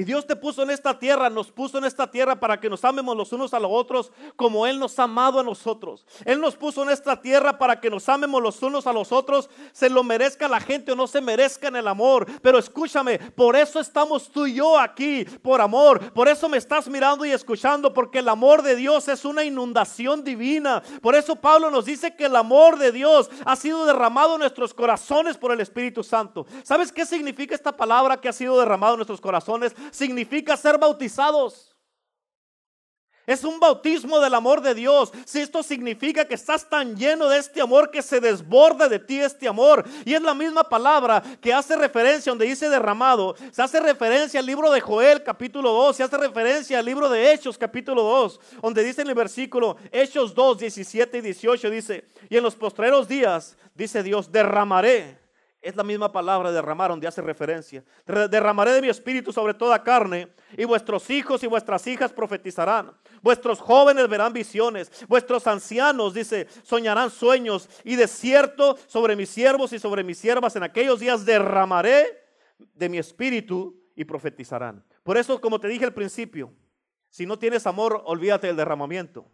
Y 0.00 0.04
Dios 0.04 0.26
te 0.26 0.34
puso 0.34 0.62
en 0.62 0.70
esta 0.70 0.98
tierra, 0.98 1.28
nos 1.28 1.52
puso 1.52 1.76
en 1.76 1.84
esta 1.84 2.10
tierra 2.10 2.40
para 2.40 2.58
que 2.58 2.70
nos 2.70 2.86
amemos 2.86 3.14
los 3.14 3.34
unos 3.34 3.52
a 3.52 3.60
los 3.60 3.70
otros 3.70 4.10
como 4.34 4.66
Él 4.66 4.78
nos 4.78 4.98
ha 4.98 5.02
amado 5.02 5.38
a 5.38 5.42
nosotros. 5.42 6.06
Él 6.24 6.40
nos 6.40 6.56
puso 6.56 6.82
en 6.84 6.88
esta 6.88 7.20
tierra 7.20 7.58
para 7.58 7.78
que 7.78 7.90
nos 7.90 8.08
amemos 8.08 8.40
los 8.40 8.62
unos 8.62 8.86
a 8.86 8.94
los 8.94 9.12
otros, 9.12 9.50
se 9.72 9.90
lo 9.90 10.02
merezca 10.02 10.48
la 10.48 10.58
gente 10.58 10.92
o 10.92 10.96
no 10.96 11.06
se 11.06 11.20
merezca 11.20 11.68
en 11.68 11.76
el 11.76 11.86
amor. 11.86 12.26
Pero 12.40 12.58
escúchame, 12.58 13.18
por 13.18 13.54
eso 13.54 13.78
estamos 13.78 14.30
tú 14.30 14.46
y 14.46 14.54
yo 14.54 14.78
aquí, 14.78 15.26
por 15.42 15.60
amor. 15.60 16.14
Por 16.14 16.28
eso 16.28 16.48
me 16.48 16.56
estás 16.56 16.88
mirando 16.88 17.26
y 17.26 17.32
escuchando, 17.32 17.92
porque 17.92 18.20
el 18.20 18.30
amor 18.30 18.62
de 18.62 18.76
Dios 18.76 19.06
es 19.06 19.26
una 19.26 19.44
inundación 19.44 20.24
divina. 20.24 20.82
Por 21.02 21.14
eso 21.14 21.36
Pablo 21.36 21.70
nos 21.70 21.84
dice 21.84 22.16
que 22.16 22.24
el 22.24 22.36
amor 22.36 22.78
de 22.78 22.90
Dios 22.90 23.28
ha 23.44 23.54
sido 23.54 23.84
derramado 23.84 24.32
en 24.32 24.40
nuestros 24.40 24.72
corazones 24.72 25.36
por 25.36 25.52
el 25.52 25.60
Espíritu 25.60 26.02
Santo. 26.02 26.46
¿Sabes 26.62 26.90
qué 26.90 27.04
significa 27.04 27.54
esta 27.54 27.76
palabra 27.76 28.18
que 28.18 28.30
ha 28.30 28.32
sido 28.32 28.58
derramado 28.58 28.94
en 28.94 29.00
nuestros 29.00 29.20
corazones? 29.20 29.76
Significa 29.90 30.56
ser 30.56 30.78
bautizados. 30.78 31.70
Es 33.30 33.44
un 33.44 33.60
bautismo 33.60 34.18
del 34.18 34.34
amor 34.34 34.60
de 34.60 34.74
Dios. 34.74 35.12
Si 35.24 35.38
esto 35.38 35.62
significa 35.62 36.24
que 36.24 36.34
estás 36.34 36.68
tan 36.68 36.96
lleno 36.96 37.28
de 37.28 37.38
este 37.38 37.60
amor 37.60 37.92
que 37.92 38.02
se 38.02 38.18
desborda 38.18 38.88
de 38.88 38.98
ti 38.98 39.20
este 39.20 39.46
amor. 39.46 39.84
Y 40.04 40.14
es 40.14 40.20
la 40.20 40.34
misma 40.34 40.64
palabra 40.64 41.22
que 41.40 41.54
hace 41.54 41.76
referencia 41.76 42.32
donde 42.32 42.46
dice 42.46 42.68
derramado. 42.68 43.36
Se 43.52 43.62
hace 43.62 43.78
referencia 43.78 44.40
al 44.40 44.46
libro 44.46 44.68
de 44.72 44.80
Joel 44.80 45.22
capítulo 45.22 45.70
2. 45.70 45.96
Se 45.96 46.02
hace 46.02 46.18
referencia 46.18 46.80
al 46.80 46.84
libro 46.84 47.08
de 47.08 47.32
Hechos 47.32 47.56
capítulo 47.56 48.02
2. 48.02 48.40
Donde 48.62 48.82
dice 48.82 49.02
en 49.02 49.08
el 49.10 49.14
versículo 49.14 49.76
Hechos 49.92 50.34
2, 50.34 50.58
17 50.58 51.18
y 51.18 51.20
18 51.20 51.70
dice. 51.70 52.08
Y 52.28 52.36
en 52.36 52.42
los 52.42 52.56
postreros 52.56 53.06
días, 53.06 53.56
dice 53.76 54.02
Dios, 54.02 54.32
derramaré 54.32 55.19
es 55.62 55.76
la 55.76 55.82
misma 55.82 56.10
palabra 56.10 56.50
derramar 56.50 56.90
donde 56.90 57.06
hace 57.06 57.20
referencia. 57.20 57.84
Derramaré 58.06 58.72
de 58.72 58.80
mi 58.80 58.88
espíritu 58.88 59.32
sobre 59.32 59.52
toda 59.52 59.82
carne 59.82 60.32
y 60.56 60.64
vuestros 60.64 61.10
hijos 61.10 61.42
y 61.42 61.46
vuestras 61.46 61.86
hijas 61.86 62.12
profetizarán. 62.12 62.92
Vuestros 63.20 63.60
jóvenes 63.60 64.08
verán 64.08 64.32
visiones. 64.32 64.90
Vuestros 65.06 65.46
ancianos, 65.46 66.14
dice, 66.14 66.46
soñarán 66.62 67.10
sueños. 67.10 67.68
Y 67.84 67.96
de 67.96 68.08
cierto 68.08 68.78
sobre 68.86 69.16
mis 69.16 69.28
siervos 69.28 69.72
y 69.74 69.78
sobre 69.78 70.02
mis 70.02 70.18
siervas 70.18 70.56
en 70.56 70.62
aquellos 70.62 70.98
días 70.98 71.26
derramaré 71.26 72.06
de 72.58 72.88
mi 72.88 72.96
espíritu 72.96 73.78
y 73.94 74.04
profetizarán. 74.04 74.82
Por 75.02 75.18
eso, 75.18 75.40
como 75.40 75.60
te 75.60 75.68
dije 75.68 75.84
al 75.84 75.94
principio, 75.94 76.54
Si 77.12 77.26
no 77.26 77.38
tienes 77.38 77.66
amor, 77.66 78.02
olvídate 78.06 78.46
del 78.46 78.56
derramamiento. 78.56 79.26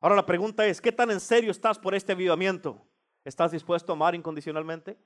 Ahora 0.00 0.16
la 0.16 0.24
pregunta 0.24 0.66
es, 0.66 0.80
¿qué 0.80 0.90
tan 0.90 1.10
en 1.10 1.20
serio 1.20 1.50
estás 1.50 1.78
por 1.78 1.94
este 1.94 2.12
avivamiento? 2.12 2.82
¿Estás 3.24 3.52
dispuesto 3.52 3.92
a 3.92 3.94
amar 3.94 4.14
incondicionalmente? 4.14 4.98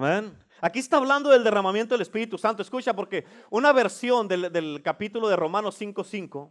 Amén. 0.00 0.34
Aquí 0.62 0.78
está 0.78 0.96
hablando 0.96 1.28
del 1.28 1.44
derramamiento 1.44 1.92
del 1.94 2.00
Espíritu 2.00 2.38
Santo. 2.38 2.62
Escucha, 2.62 2.94
porque 2.94 3.26
una 3.50 3.70
versión 3.70 4.26
del, 4.26 4.50
del 4.50 4.80
capítulo 4.82 5.28
de 5.28 5.36
Romanos 5.36 5.78
5.5, 5.78 6.50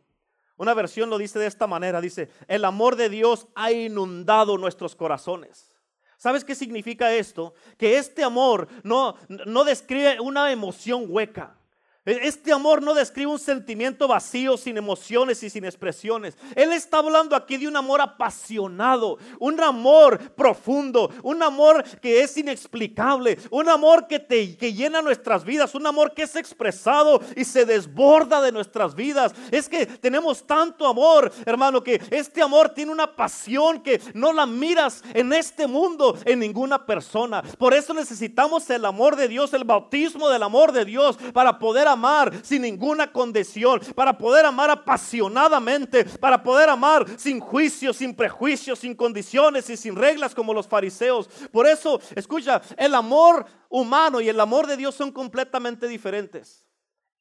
una 0.57 0.75
versión 0.75 1.09
lo 1.09 1.17
dice 1.17 1.39
de 1.39 1.47
esta 1.47 1.65
manera. 1.65 1.99
Dice, 1.99 2.29
el 2.47 2.63
amor 2.63 2.95
de 2.95 3.09
Dios 3.09 3.47
ha 3.55 3.71
inundado 3.71 4.55
nuestros 4.59 4.95
corazones. 4.95 5.75
¿Sabes 6.15 6.45
qué 6.45 6.53
significa 6.53 7.11
esto? 7.11 7.55
Que 7.75 7.97
este 7.97 8.23
amor 8.23 8.67
no, 8.83 9.15
no 9.27 9.63
describe 9.63 10.19
una 10.19 10.51
emoción 10.51 11.05
hueca. 11.07 11.59
E, 12.05 12.27
este 12.27 12.53
amor 12.53 12.81
no 12.81 12.93
describe 12.93 13.31
un 13.31 13.39
sentimiento 13.39 14.07
vacío, 14.07 14.55
sin 14.57 14.77
emociones 14.77 15.43
y 15.43 15.49
sin 15.49 15.65
expresiones. 15.65 16.37
Él 16.55 16.71
está 16.71 16.99
hablando 16.99 17.35
aquí 17.35 17.57
de 17.57 17.67
un 17.67 17.75
amor 17.75 17.99
apasionado, 17.99 19.17
un 19.39 19.59
amor 19.59 20.17
profundo, 20.33 21.11
un 21.23 21.43
amor 21.43 21.83
que 21.99 22.21
es 22.21 22.37
inexplicable, 22.37 23.37
un 23.51 23.67
amor 23.67 24.07
que, 24.07 24.19
te, 24.19 24.55
que 24.55 24.73
llena 24.73 25.01
nuestras 25.01 25.43
vidas, 25.43 25.75
un 25.75 25.85
amor 25.85 26.13
que 26.13 26.23
es 26.23 26.35
expresado 26.35 27.21
y 27.35 27.43
se 27.43 27.65
desborda 27.65 28.41
de 28.41 28.53
nuestras 28.53 28.95
vidas. 28.95 29.33
Es 29.51 29.67
que 29.67 29.85
tenemos 29.85 30.47
tanto 30.47 30.87
amor, 30.87 31.31
hermano, 31.45 31.83
que 31.83 32.01
este 32.11 32.41
amor 32.41 32.69
tiene 32.69 32.91
una 32.91 33.15
pasión 33.15 33.81
que 33.81 34.01
no 34.13 34.31
la 34.31 34.45
miras 34.45 35.03
en 35.13 35.33
este 35.33 35.67
mundo 35.67 36.17
en 36.23 36.39
ninguna 36.39 36.85
persona. 36.85 37.43
Por 37.57 37.73
eso 37.73 37.93
necesitamos 37.93 38.69
el 38.69 38.85
amor 38.85 39.17
de 39.17 39.27
Dios, 39.27 39.53
el 39.53 39.65
bautismo 39.65 40.29
del 40.29 40.43
amor 40.43 40.71
de 40.71 40.85
Dios 40.85 41.17
para 41.33 41.59
poder 41.59 41.88
amar 41.89 42.33
sin 42.43 42.61
ninguna 42.61 43.11
condición, 43.11 43.81
para 43.95 44.17
poder 44.17 44.45
amar 44.45 44.69
apasionadamente, 44.69 46.05
para 46.05 46.41
poder 46.41 46.69
amar 46.69 47.05
sin 47.17 47.39
juicio, 47.39 47.93
sin 47.93 48.15
prejuicios, 48.15 48.79
sin 48.79 48.95
condiciones 48.95 49.69
y 49.69 49.77
sin 49.77 49.95
reglas 49.95 50.33
como 50.33 50.53
los 50.53 50.67
fariseos. 50.67 51.27
Por 51.51 51.67
eso, 51.67 51.99
escucha, 52.15 52.61
el 52.77 52.95
amor 52.95 53.45
humano 53.69 54.21
y 54.21 54.29
el 54.29 54.39
amor 54.39 54.67
de 54.67 54.77
Dios 54.77 54.95
son 54.95 55.11
completamente 55.11 55.87
diferentes. 55.87 56.65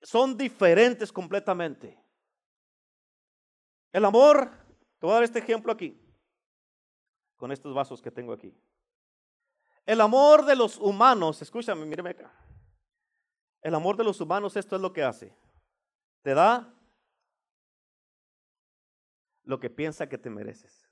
Son 0.03 0.37
diferentes 0.37 1.13
completamente. 1.13 1.99
El 3.93 4.05
amor, 4.05 4.51
te 4.99 5.07
voy 5.07 5.11
a 5.11 5.15
dar 5.15 5.25
este 5.25 5.39
ejemplo 5.39 5.73
aquí, 5.73 6.01
con 7.37 7.51
estos 7.53 7.75
vasos 7.75 8.01
que 8.01 8.11
tengo 8.11 8.33
aquí. 8.33 8.55
El 9.87 10.01
amor 10.01 10.45
de 10.45 10.55
los 10.55 10.77
humanos, 10.77 11.41
escúchame, 11.41 11.87
míreme 11.87 12.11
acá. 12.11 12.31
El 13.63 13.75
amor 13.75 13.97
de 13.97 14.05
los 14.05 14.21
humanos 14.21 14.57
esto 14.57 14.77
es 14.77 14.83
lo 14.83 14.93
que 14.93 15.03
hace. 15.03 15.35
Te 16.23 16.35
da 16.35 16.75
lo 19.43 19.59
que 19.59 19.71
piensa 19.71 20.09
que 20.09 20.19
te 20.19 20.31
mereces. 20.31 20.89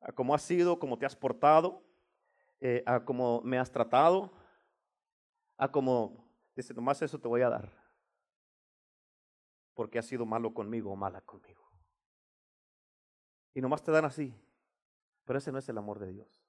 A 0.00 0.12
cómo 0.12 0.34
has 0.34 0.42
sido, 0.42 0.78
cómo 0.78 0.98
te 0.98 1.06
has 1.06 1.16
portado, 1.16 1.82
eh, 2.60 2.82
a 2.86 3.04
cómo 3.04 3.40
me 3.42 3.58
has 3.58 3.70
tratado, 3.70 4.32
a 5.56 5.70
cómo, 5.70 6.28
dice, 6.54 6.74
nomás 6.74 7.00
eso 7.02 7.18
te 7.18 7.28
voy 7.28 7.42
a 7.42 7.48
dar. 7.48 7.72
Porque 9.74 9.98
has 9.98 10.06
sido 10.06 10.24
malo 10.24 10.54
conmigo 10.54 10.92
o 10.92 10.96
mala 10.96 11.20
conmigo. 11.22 11.66
Y 13.54 13.60
nomás 13.60 13.82
te 13.82 13.90
dan 13.90 14.04
así. 14.04 14.34
Pero 15.24 15.38
ese 15.38 15.50
no 15.50 15.58
es 15.58 15.68
el 15.68 15.78
amor 15.78 15.98
de 15.98 16.12
Dios. 16.12 16.46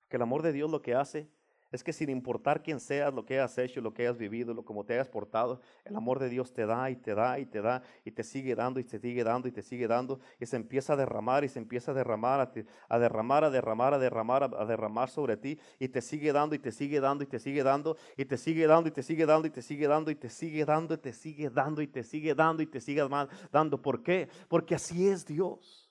Porque 0.00 0.16
el 0.16 0.22
amor 0.22 0.42
de 0.42 0.52
Dios 0.52 0.70
lo 0.70 0.82
que 0.82 0.94
hace 0.94 1.30
es 1.72 1.84
que 1.84 1.92
sin 1.92 2.10
importar 2.10 2.62
quién 2.62 2.80
seas, 2.80 3.12
lo 3.14 3.24
que 3.24 3.34
hayas 3.34 3.56
hecho, 3.58 3.80
lo 3.80 3.94
que 3.94 4.02
hayas 4.02 4.18
vivido, 4.18 4.52
lo 4.54 4.64
como 4.64 4.84
te 4.84 4.94
hayas 4.94 5.08
portado, 5.08 5.60
el 5.84 5.94
amor 5.96 6.18
de 6.18 6.28
Dios 6.28 6.52
te 6.52 6.66
da 6.66 6.90
y 6.90 6.96
te 6.96 7.14
da 7.14 7.38
y 7.38 7.46
te 7.46 7.62
da 7.62 7.82
y 8.04 8.10
te 8.10 8.24
sigue 8.24 8.54
dando 8.54 8.80
y 8.80 8.84
te 8.84 8.98
sigue 8.98 9.24
dando 9.24 9.48
y 9.48 9.52
te 9.52 9.62
sigue 9.62 9.86
dando 9.86 10.20
y 10.38 10.46
se 10.46 10.56
empieza 10.56 10.94
a 10.94 10.96
derramar 10.96 11.44
y 11.44 11.48
se 11.48 11.58
empieza 11.58 11.92
a 11.92 11.94
derramar, 11.94 12.40
a, 12.88 12.98
derramar, 12.98 13.44
a 13.44 13.50
derramar, 13.50 13.94
a 13.94 13.98
derramar, 13.98 14.50
a, 14.56 14.64
derramar 14.64 15.08
sobre 15.10 15.36
ti 15.36 15.58
y 15.78 15.88
te 15.88 16.00
sigue 16.00 16.32
dando 16.32 16.54
y 16.54 16.58
te 16.58 16.72
sigue 16.72 17.00
dando 17.00 17.24
y 17.24 17.26
te 17.26 17.38
sigue 17.38 17.62
dando 17.62 17.96
y 18.16 18.24
te 18.24 18.36
sigue 18.36 18.66
dando 18.66 18.88
y 18.88 18.92
te 18.92 19.02
sigue 19.02 19.26
dando 19.26 19.46
y 19.46 19.50
te 19.50 19.62
sigue 19.62 19.86
dando 19.86 20.10
y 20.10 20.16
te 20.16 20.28
sigue 20.28 20.64
dando 20.64 20.92
y 20.92 20.96
te 20.96 21.12
sigue 21.12 21.50
dando 21.50 21.82
y 21.82 21.86
te 21.86 22.02
sigue 22.02 22.34
dando 22.34 22.62
y 22.62 22.66
te 22.66 22.80
sigue 22.80 23.08
dando. 23.52 23.82
¿Por 23.82 24.02
qué? 24.02 24.28
Porque 24.48 24.74
así 24.74 25.08
es 25.08 25.24
Dios. 25.24 25.89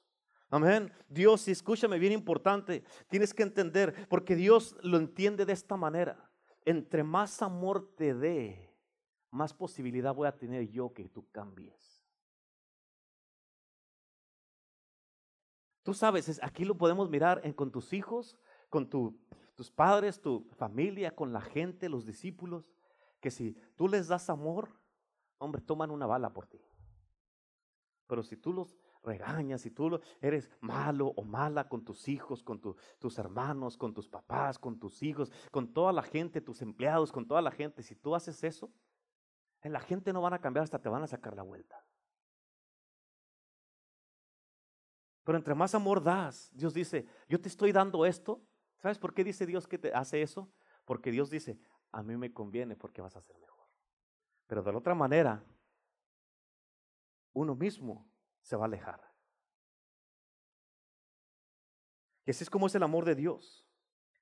Amén. 0.49 0.91
Dios, 1.07 1.47
escúchame, 1.47 1.99
bien 1.99 2.11
importante, 2.11 2.83
tienes 3.07 3.33
que 3.33 3.43
entender, 3.43 4.07
porque 4.09 4.35
Dios 4.35 4.75
lo 4.81 4.97
entiende 4.97 5.45
de 5.45 5.53
esta 5.53 5.77
manera. 5.77 6.29
Entre 6.65 7.03
más 7.03 7.41
amor 7.41 7.93
te 7.95 8.13
dé, 8.15 8.75
más 9.29 9.53
posibilidad 9.53 10.13
voy 10.13 10.27
a 10.27 10.37
tener 10.37 10.67
yo 10.69 10.91
que 10.93 11.07
tú 11.07 11.29
cambies. 11.31 12.03
Tú 15.83 15.93
sabes, 15.93 16.39
aquí 16.43 16.65
lo 16.65 16.77
podemos 16.77 17.09
mirar 17.09 17.41
en, 17.43 17.53
con 17.53 17.71
tus 17.71 17.93
hijos, 17.93 18.37
con 18.69 18.89
tus 18.89 19.71
padres, 19.71 20.19
tu 20.19 20.47
familia, 20.57 21.15
con 21.15 21.31
la 21.31 21.41
gente, 21.41 21.89
los 21.89 22.05
discípulos, 22.05 22.71
que 23.19 23.31
si 23.31 23.55
tú 23.75 23.87
les 23.87 24.07
das 24.07 24.29
amor, 24.29 24.69
hombre, 25.37 25.61
toman 25.61 25.91
una 25.91 26.05
bala 26.05 26.31
por 26.31 26.47
ti. 26.47 26.59
Pero 28.07 28.23
si 28.23 28.35
tú 28.35 28.51
los 28.51 28.77
regañas, 29.03 29.61
si 29.61 29.71
tú 29.71 29.99
eres 30.21 30.49
malo 30.59 31.07
o 31.15 31.23
mala 31.23 31.67
con 31.67 31.83
tus 31.83 32.07
hijos, 32.07 32.43
con 32.43 32.59
tus 32.59 33.17
hermanos, 33.17 33.77
con 33.77 33.93
tus 33.93 34.07
papás, 34.07 34.59
con 34.59 34.79
tus 34.79 35.01
hijos, 35.03 35.31
con 35.51 35.73
toda 35.73 35.93
la 35.93 36.03
gente, 36.03 36.41
tus 36.41 36.61
empleados, 36.61 37.11
con 37.11 37.27
toda 37.27 37.41
la 37.41 37.51
gente, 37.51 37.83
si 37.83 37.95
tú 37.95 38.15
haces 38.15 38.43
eso, 38.43 38.71
en 39.61 39.73
la 39.73 39.79
gente 39.79 40.13
no 40.13 40.21
van 40.21 40.33
a 40.33 40.39
cambiar, 40.39 40.63
hasta 40.63 40.81
te 40.81 40.89
van 40.89 41.03
a 41.03 41.07
sacar 41.07 41.35
la 41.35 41.43
vuelta. 41.43 41.83
Pero 45.23 45.37
entre 45.37 45.53
más 45.53 45.75
amor 45.75 46.01
das, 46.01 46.49
Dios 46.53 46.73
dice, 46.73 47.05
yo 47.27 47.39
te 47.39 47.49
estoy 47.49 47.71
dando 47.71 48.05
esto. 48.05 48.41
¿Sabes 48.77 48.97
por 48.97 49.13
qué 49.13 49.23
dice 49.23 49.45
Dios 49.45 49.67
que 49.67 49.77
te 49.77 49.93
hace 49.93 50.21
eso? 50.21 50.51
Porque 50.85 51.11
Dios 51.11 51.29
dice, 51.29 51.59
a 51.91 52.01
mí 52.01 52.17
me 52.17 52.33
conviene 52.33 52.75
porque 52.75 53.01
vas 53.01 53.15
a 53.15 53.21
ser 53.21 53.37
mejor. 53.37 53.67
Pero 54.47 54.63
de 54.63 54.71
la 54.71 54.77
otra 54.79 54.95
manera, 54.95 55.43
uno 57.33 57.53
mismo 57.53 58.08
se 58.49 58.55
va 58.55 58.63
a 58.63 58.65
alejar. 58.65 58.99
Y 62.25 62.31
así 62.31 62.43
es 62.43 62.49
como 62.49 62.65
es 62.65 62.73
el 62.73 62.81
amor 62.81 63.05
de 63.05 63.13
Dios. 63.13 63.63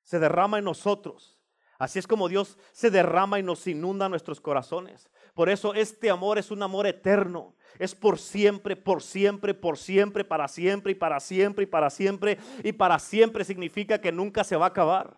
Se 0.04 0.20
derrama 0.20 0.58
en 0.58 0.66
nosotros. 0.66 1.40
Así 1.80 1.98
es 1.98 2.08
como 2.08 2.28
Dios 2.28 2.58
se 2.74 2.92
derrama 2.92 3.40
y 3.40 3.44
nos 3.44 3.66
inunda 3.68 4.10
nuestros 4.10 4.42
corazones. 4.42 5.10
Por 5.34 5.48
eso 5.48 5.74
este 5.74 6.10
amor 6.10 6.38
es 6.38 6.52
un 6.52 6.62
amor 6.62 6.88
eterno. 6.88 7.56
Es 7.80 7.96
por 7.96 8.20
siempre, 8.20 8.76
por 8.76 9.02
siempre, 9.02 9.54
por 9.54 9.78
siempre, 9.78 10.26
para 10.26 10.50
siempre 10.50 10.92
y 10.92 10.96
para 10.96 11.22
siempre 11.22 11.64
y 11.64 11.68
para 11.68 11.90
siempre. 11.90 12.38
Y 12.66 12.74
para 12.74 13.00
siempre 13.00 13.46
significa 13.46 14.02
que 14.02 14.12
nunca 14.12 14.44
se 14.44 14.58
va 14.58 14.66
a 14.66 14.70
acabar. 14.70 15.18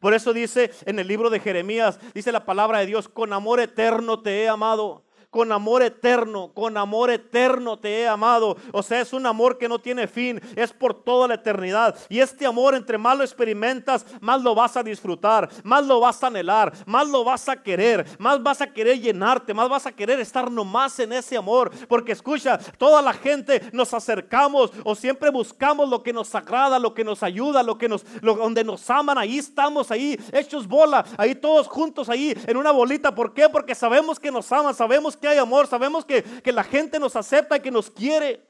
Por 0.00 0.14
eso 0.14 0.32
dice 0.32 0.70
en 0.86 0.98
el 0.98 1.08
libro 1.08 1.28
de 1.28 1.40
Jeremías, 1.40 2.00
dice 2.14 2.32
la 2.32 2.46
palabra 2.46 2.78
de 2.78 2.86
Dios, 2.86 3.06
con 3.06 3.34
amor 3.34 3.60
eterno 3.60 4.22
te 4.22 4.44
he 4.44 4.48
amado 4.48 5.05
con 5.36 5.52
amor 5.52 5.82
eterno, 5.82 6.50
con 6.54 6.78
amor 6.78 7.10
eterno 7.10 7.78
te 7.78 8.00
he 8.00 8.08
amado. 8.08 8.56
O 8.72 8.82
sea, 8.82 9.02
es 9.02 9.12
un 9.12 9.26
amor 9.26 9.58
que 9.58 9.68
no 9.68 9.78
tiene 9.78 10.06
fin, 10.06 10.40
es 10.56 10.72
por 10.72 10.94
toda 10.94 11.28
la 11.28 11.34
eternidad. 11.34 11.94
Y 12.08 12.20
este 12.20 12.46
amor, 12.46 12.74
entre 12.74 12.96
más 12.96 13.18
lo 13.18 13.22
experimentas, 13.22 14.06
más 14.22 14.40
lo 14.40 14.54
vas 14.54 14.78
a 14.78 14.82
disfrutar, 14.82 15.50
más 15.62 15.84
lo 15.84 16.00
vas 16.00 16.24
a 16.24 16.28
anhelar, 16.28 16.72
más 16.86 17.06
lo 17.06 17.22
vas 17.22 17.50
a 17.50 17.62
querer, 17.62 18.06
más 18.18 18.42
vas 18.42 18.62
a 18.62 18.72
querer 18.72 18.98
llenarte, 18.98 19.52
más 19.52 19.68
vas 19.68 19.84
a 19.84 19.92
querer 19.92 20.20
estar 20.20 20.50
nomás 20.50 20.98
en 21.00 21.12
ese 21.12 21.36
amor. 21.36 21.70
Porque 21.86 22.12
escucha, 22.12 22.56
toda 22.78 23.02
la 23.02 23.12
gente 23.12 23.60
nos 23.74 23.92
acercamos 23.92 24.72
o 24.84 24.94
siempre 24.94 25.28
buscamos 25.28 25.86
lo 25.90 26.02
que 26.02 26.14
nos 26.14 26.34
agrada, 26.34 26.78
lo 26.78 26.94
que 26.94 27.04
nos 27.04 27.22
ayuda, 27.22 27.62
lo 27.62 27.76
que 27.76 27.90
nos, 27.90 28.06
donde 28.22 28.64
nos 28.64 28.88
aman. 28.88 29.18
Ahí 29.18 29.36
estamos, 29.36 29.90
ahí 29.90 30.18
hechos 30.32 30.66
bola, 30.66 31.04
ahí 31.18 31.34
todos 31.34 31.68
juntos, 31.68 32.08
ahí 32.08 32.34
en 32.46 32.56
una 32.56 32.70
bolita. 32.70 33.14
¿Por 33.14 33.34
qué? 33.34 33.50
Porque 33.50 33.74
sabemos 33.74 34.18
que 34.18 34.30
nos 34.30 34.50
aman, 34.50 34.74
sabemos 34.74 35.14
que 35.14 35.25
hay 35.28 35.38
amor, 35.38 35.66
sabemos 35.66 36.04
que, 36.04 36.22
que 36.22 36.52
la 36.52 36.64
gente 36.64 36.98
nos 36.98 37.16
acepta 37.16 37.56
y 37.56 37.60
que 37.60 37.70
nos 37.70 37.90
quiere. 37.90 38.46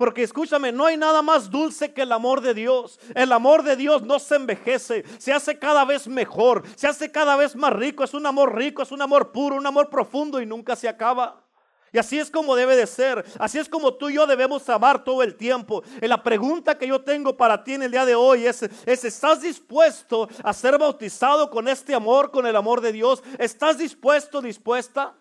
Porque 0.00 0.22
escúchame, 0.22 0.72
no 0.72 0.86
hay 0.86 0.96
nada 0.96 1.20
más 1.20 1.50
dulce 1.50 1.92
que 1.92 2.00
el 2.00 2.12
amor 2.12 2.40
de 2.40 2.54
Dios. 2.54 2.98
El 3.14 3.32
amor 3.32 3.62
de 3.62 3.76
Dios 3.76 4.00
no 4.00 4.18
se 4.18 4.36
envejece, 4.36 5.04
se 5.18 5.30
hace 5.30 5.58
cada 5.58 5.84
vez 5.84 6.08
mejor, 6.08 6.62
se 6.74 6.86
hace 6.86 7.12
cada 7.12 7.36
vez 7.36 7.54
más 7.54 7.74
rico. 7.74 8.02
Es 8.02 8.14
un 8.14 8.24
amor 8.24 8.56
rico, 8.56 8.82
es 8.82 8.92
un 8.92 9.02
amor 9.02 9.30
puro, 9.30 9.56
un 9.56 9.66
amor 9.66 9.90
profundo 9.90 10.40
y 10.40 10.46
nunca 10.46 10.74
se 10.74 10.88
acaba. 10.88 11.44
Y 11.92 11.98
así 11.98 12.18
es 12.18 12.30
como 12.30 12.54
debe 12.54 12.76
de 12.76 12.86
ser. 12.86 13.24
Así 13.38 13.58
es 13.58 13.68
como 13.68 13.94
tú 13.94 14.10
y 14.10 14.14
yo 14.14 14.26
debemos 14.26 14.68
amar 14.68 15.02
todo 15.02 15.22
el 15.22 15.34
tiempo. 15.34 15.82
Y 16.00 16.06
la 16.06 16.22
pregunta 16.22 16.78
que 16.78 16.86
yo 16.86 17.00
tengo 17.02 17.36
para 17.36 17.64
ti 17.64 17.74
en 17.74 17.82
el 17.82 17.90
día 17.90 18.04
de 18.04 18.14
hoy 18.14 18.46
es, 18.46 18.62
es, 18.62 19.04
¿estás 19.04 19.42
dispuesto 19.42 20.28
a 20.44 20.52
ser 20.52 20.78
bautizado 20.78 21.50
con 21.50 21.66
este 21.66 21.94
amor, 21.94 22.30
con 22.30 22.46
el 22.46 22.54
amor 22.54 22.80
de 22.80 22.92
Dios? 22.92 23.22
¿Estás 23.38 23.78
dispuesto, 23.78 24.40
dispuesta? 24.40 25.14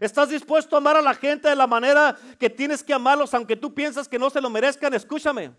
¿Estás 0.00 0.30
dispuesto 0.30 0.74
a 0.74 0.78
amar 0.78 0.96
a 0.96 1.02
la 1.02 1.14
gente 1.14 1.48
de 1.48 1.56
la 1.56 1.66
manera 1.66 2.16
que 2.38 2.50
tienes 2.50 2.82
que 2.82 2.94
amarlos 2.94 3.32
aunque 3.34 3.54
tú 3.54 3.72
piensas 3.72 4.08
que 4.08 4.18
no 4.18 4.30
se 4.30 4.40
lo 4.40 4.50
merezcan? 4.50 4.94
Escúchame. 4.94 5.52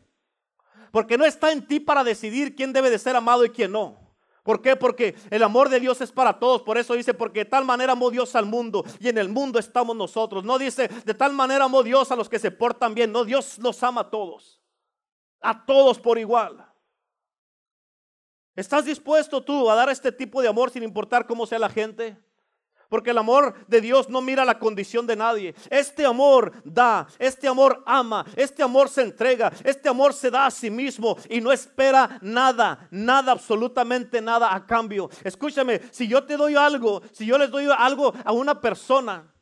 Porque 0.91 1.17
no 1.17 1.23
está 1.23 1.51
en 1.53 1.65
ti 1.65 1.79
para 1.79 2.03
decidir 2.03 2.55
quién 2.55 2.73
debe 2.73 2.89
de 2.89 2.99
ser 2.99 3.15
amado 3.15 3.45
y 3.45 3.49
quién 3.51 3.71
no. 3.71 4.00
¿Por 4.43 4.61
qué? 4.61 4.75
Porque 4.75 5.15
el 5.29 5.43
amor 5.43 5.69
de 5.69 5.79
Dios 5.79 6.01
es 6.01 6.11
para 6.11 6.39
todos. 6.39 6.63
Por 6.63 6.77
eso 6.77 6.95
dice, 6.95 7.13
porque 7.13 7.41
de 7.41 7.45
tal 7.45 7.63
manera 7.63 7.93
amó 7.93 8.09
Dios 8.09 8.35
al 8.35 8.45
mundo 8.45 8.83
y 8.99 9.07
en 9.07 9.17
el 9.17 9.29
mundo 9.29 9.59
estamos 9.59 9.95
nosotros. 9.95 10.43
No 10.43 10.57
dice, 10.57 10.87
de 10.87 11.13
tal 11.13 11.33
manera 11.33 11.65
amó 11.65 11.83
Dios 11.83 12.11
a 12.11 12.15
los 12.15 12.27
que 12.27 12.39
se 12.39 12.49
portan 12.49 12.95
bien. 12.95 13.11
No, 13.11 13.23
Dios 13.23 13.59
los 13.59 13.81
ama 13.83 14.01
a 14.01 14.09
todos. 14.09 14.59
A 15.41 15.65
todos 15.65 15.99
por 15.99 16.17
igual. 16.17 16.65
¿Estás 18.55 18.85
dispuesto 18.85 19.43
tú 19.43 19.69
a 19.69 19.75
dar 19.75 19.89
este 19.89 20.11
tipo 20.11 20.41
de 20.41 20.47
amor 20.47 20.71
sin 20.71 20.83
importar 20.83 21.25
cómo 21.27 21.45
sea 21.45 21.59
la 21.59 21.69
gente? 21.69 22.17
Porque 22.91 23.11
el 23.11 23.17
amor 23.17 23.55
de 23.69 23.79
Dios 23.79 24.09
no 24.09 24.19
mira 24.19 24.43
la 24.43 24.59
condición 24.59 25.07
de 25.07 25.15
nadie. 25.15 25.55
Este 25.69 26.05
amor 26.05 26.51
da, 26.65 27.07
este 27.19 27.47
amor 27.47 27.81
ama, 27.85 28.25
este 28.35 28.61
amor 28.61 28.89
se 28.89 29.01
entrega, 29.01 29.49
este 29.63 29.87
amor 29.87 30.13
se 30.13 30.29
da 30.29 30.47
a 30.47 30.51
sí 30.51 30.69
mismo 30.69 31.15
y 31.29 31.39
no 31.39 31.53
espera 31.53 32.19
nada, 32.21 32.89
nada, 32.91 33.31
absolutamente 33.31 34.21
nada 34.21 34.53
a 34.53 34.65
cambio. 34.65 35.09
Escúchame, 35.23 35.79
si 35.89 36.05
yo 36.05 36.25
te 36.25 36.35
doy 36.35 36.55
algo, 36.55 37.01
si 37.13 37.25
yo 37.25 37.37
les 37.37 37.49
doy 37.49 37.65
algo 37.77 38.13
a 38.25 38.33
una 38.33 38.59
persona, 38.59 39.33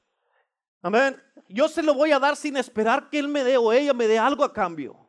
amén, 0.84 1.20
yo 1.48 1.68
se 1.68 1.82
lo 1.82 1.96
voy 1.96 2.12
a 2.12 2.20
dar 2.20 2.36
sin 2.36 2.56
esperar 2.56 3.10
que 3.10 3.18
él 3.18 3.28
me 3.28 3.44
dé 3.44 3.58
o 3.58 3.74
ella 3.74 3.96
me 3.96 4.06
dé 4.06 4.20
algo 4.20 4.44
a 4.44 4.54
cambio. 4.54 5.09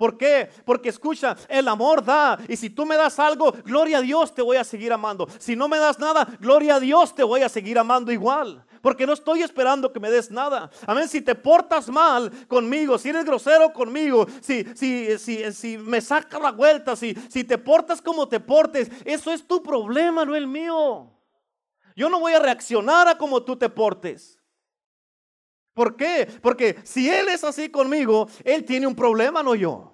¿Por 0.00 0.16
qué? 0.16 0.48
Porque 0.64 0.88
escucha, 0.88 1.36
el 1.46 1.68
amor 1.68 2.02
da. 2.02 2.38
Y 2.48 2.56
si 2.56 2.70
tú 2.70 2.86
me 2.86 2.96
das 2.96 3.18
algo, 3.18 3.52
gloria 3.66 3.98
a 3.98 4.00
Dios, 4.00 4.34
te 4.34 4.40
voy 4.40 4.56
a 4.56 4.64
seguir 4.64 4.94
amando. 4.94 5.28
Si 5.38 5.54
no 5.54 5.68
me 5.68 5.76
das 5.76 5.98
nada, 5.98 6.26
gloria 6.40 6.76
a 6.76 6.80
Dios, 6.80 7.14
te 7.14 7.22
voy 7.22 7.42
a 7.42 7.50
seguir 7.50 7.78
amando 7.78 8.10
igual. 8.10 8.64
Porque 8.80 9.06
no 9.06 9.12
estoy 9.12 9.42
esperando 9.42 9.92
que 9.92 10.00
me 10.00 10.10
des 10.10 10.30
nada. 10.30 10.70
Amén. 10.86 11.06
Si 11.06 11.20
te 11.20 11.34
portas 11.34 11.90
mal 11.90 12.30
conmigo, 12.48 12.96
si 12.96 13.10
eres 13.10 13.26
grosero 13.26 13.74
conmigo, 13.74 14.26
si, 14.40 14.64
si, 14.74 15.18
si, 15.18 15.52
si 15.52 15.76
me 15.76 16.00
sacas 16.00 16.40
la 16.40 16.52
vuelta, 16.52 16.96
si, 16.96 17.14
si 17.28 17.44
te 17.44 17.58
portas 17.58 18.00
como 18.00 18.26
te 18.26 18.40
portes, 18.40 18.90
eso 19.04 19.30
es 19.30 19.46
tu 19.46 19.62
problema, 19.62 20.24
no 20.24 20.34
el 20.34 20.46
mío. 20.46 21.10
Yo 21.94 22.08
no 22.08 22.20
voy 22.20 22.32
a 22.32 22.38
reaccionar 22.38 23.06
a 23.06 23.18
como 23.18 23.42
tú 23.42 23.54
te 23.54 23.68
portes. 23.68 24.40
¿Por 25.74 25.96
qué? 25.96 26.28
Porque 26.42 26.76
si 26.84 27.08
Él 27.08 27.28
es 27.28 27.44
así 27.44 27.68
conmigo, 27.70 28.28
Él 28.44 28.64
tiene 28.64 28.86
un 28.86 28.94
problema, 28.94 29.42
no 29.42 29.54
yo. 29.54 29.89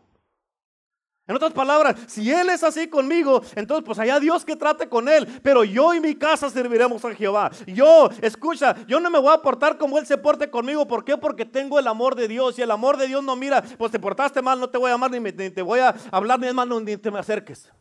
En 1.28 1.34
otras 1.34 1.52
palabras, 1.52 1.96
si 2.06 2.30
Él 2.30 2.50
es 2.50 2.62
así 2.62 2.88
conmigo, 2.88 3.42
entonces 3.56 3.84
pues 3.84 3.98
allá 3.98 4.20
Dios 4.20 4.44
que 4.44 4.54
trate 4.54 4.88
con 4.88 5.08
Él. 5.08 5.40
Pero 5.42 5.64
yo 5.64 5.92
y 5.92 6.00
mi 6.00 6.14
casa 6.14 6.48
serviremos 6.50 7.04
a 7.04 7.14
Jehová. 7.14 7.50
Yo, 7.66 8.08
escucha, 8.22 8.76
yo 8.86 9.00
no 9.00 9.10
me 9.10 9.18
voy 9.18 9.34
a 9.34 9.42
portar 9.42 9.76
como 9.76 9.98
Él 9.98 10.06
se 10.06 10.18
porte 10.18 10.48
conmigo. 10.48 10.86
¿Por 10.86 11.04
qué? 11.04 11.16
Porque 11.16 11.44
tengo 11.44 11.80
el 11.80 11.88
amor 11.88 12.14
de 12.14 12.28
Dios. 12.28 12.56
Y 12.58 12.62
el 12.62 12.70
amor 12.70 12.96
de 12.96 13.08
Dios 13.08 13.24
no 13.24 13.34
mira, 13.34 13.60
pues 13.76 13.90
te 13.90 13.98
portaste 13.98 14.40
mal, 14.40 14.60
no 14.60 14.70
te 14.70 14.78
voy 14.78 14.92
a 14.92 14.94
amar, 14.94 15.10
ni, 15.10 15.32
te 15.32 15.62
voy 15.62 15.80
a 15.80 15.96
hablar, 16.12 16.38
ni 16.38 16.52
más, 16.52 16.68
ni 16.68 16.96
te 16.96 17.10
me 17.10 17.18
acerques. 17.18 17.72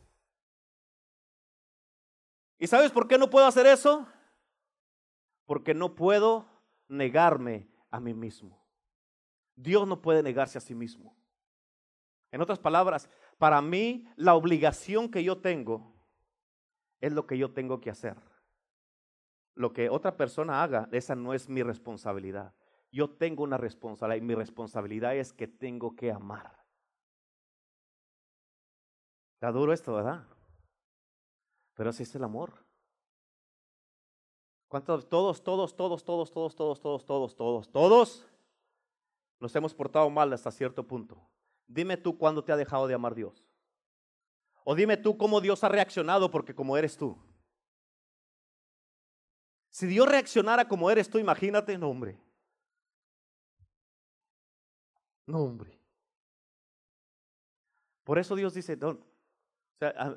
¿Y 2.58 2.66
sabes 2.66 2.90
por 2.90 3.06
qué 3.06 3.16
no 3.16 3.30
puedo 3.30 3.46
hacer 3.46 3.66
eso? 3.66 4.08
Porque 5.44 5.72
no 5.72 5.94
puedo 5.94 6.46
negarme 6.88 7.68
a 7.92 8.00
mí 8.00 8.12
mismo. 8.12 8.60
Dios 9.54 9.86
no 9.86 10.02
puede 10.02 10.22
negarse 10.22 10.58
a 10.58 10.60
sí 10.60 10.74
mismo. 10.74 11.16
En 12.32 12.40
otras 12.40 12.58
palabras, 12.58 13.08
para 13.38 13.60
mí 13.60 14.06
la 14.16 14.34
obligación 14.34 15.10
que 15.10 15.22
yo 15.22 15.38
tengo 15.40 15.94
es 17.00 17.12
lo 17.12 17.26
que 17.26 17.38
yo 17.38 17.52
tengo 17.52 17.80
que 17.80 17.90
hacer. 17.90 18.16
Lo 19.54 19.72
que 19.72 19.88
otra 19.88 20.16
persona 20.16 20.62
haga, 20.62 20.88
esa 20.92 21.14
no 21.14 21.32
es 21.34 21.48
mi 21.48 21.62
responsabilidad. 21.62 22.54
Yo 22.92 23.10
tengo 23.10 23.42
una 23.42 23.56
responsabilidad 23.56 24.22
y 24.22 24.26
mi 24.26 24.34
responsabilidad 24.34 25.16
es 25.16 25.32
que 25.32 25.48
tengo 25.48 25.94
que 25.96 26.10
amar. 26.10 26.64
Está 29.34 29.52
duro 29.52 29.72
esto, 29.72 29.94
¿verdad? 29.94 30.26
Pero 31.74 31.90
así 31.90 32.04
es 32.04 32.14
el 32.14 32.24
amor. 32.24 32.66
¿Cuántos? 34.68 35.08
Todos, 35.08 35.42
todos, 35.42 35.74
todos, 35.74 36.04
todos, 36.04 36.32
todos, 36.32 36.54
todos, 36.56 36.80
todos, 36.80 37.04
todos, 37.04 37.36
todos, 37.36 37.70
todos 37.70 38.26
nos 39.38 39.54
hemos 39.54 39.74
portado 39.74 40.08
mal 40.10 40.32
hasta 40.32 40.50
cierto 40.50 40.86
punto. 40.86 41.20
Dime 41.66 41.96
tú 41.96 42.16
cuándo 42.16 42.44
te 42.44 42.52
ha 42.52 42.56
dejado 42.56 42.86
de 42.86 42.94
amar 42.94 43.14
Dios. 43.14 43.46
O 44.64 44.74
dime 44.74 44.96
tú 44.96 45.16
cómo 45.16 45.40
Dios 45.40 45.62
ha 45.64 45.68
reaccionado 45.68 46.30
porque 46.30 46.54
como 46.54 46.76
eres 46.76 46.96
tú. 46.96 47.16
Si 49.70 49.86
Dios 49.86 50.08
reaccionara 50.08 50.66
como 50.66 50.90
eres 50.90 51.08
tú, 51.08 51.18
imagínate, 51.18 51.76
no 51.76 51.88
hombre. 51.88 52.18
No 55.26 55.40
hombre. 55.42 55.78
Por 58.04 58.18
eso 58.18 58.36
Dios 58.36 58.54
dice, 58.54 58.78
o 58.80 58.98
sea, 59.78 60.14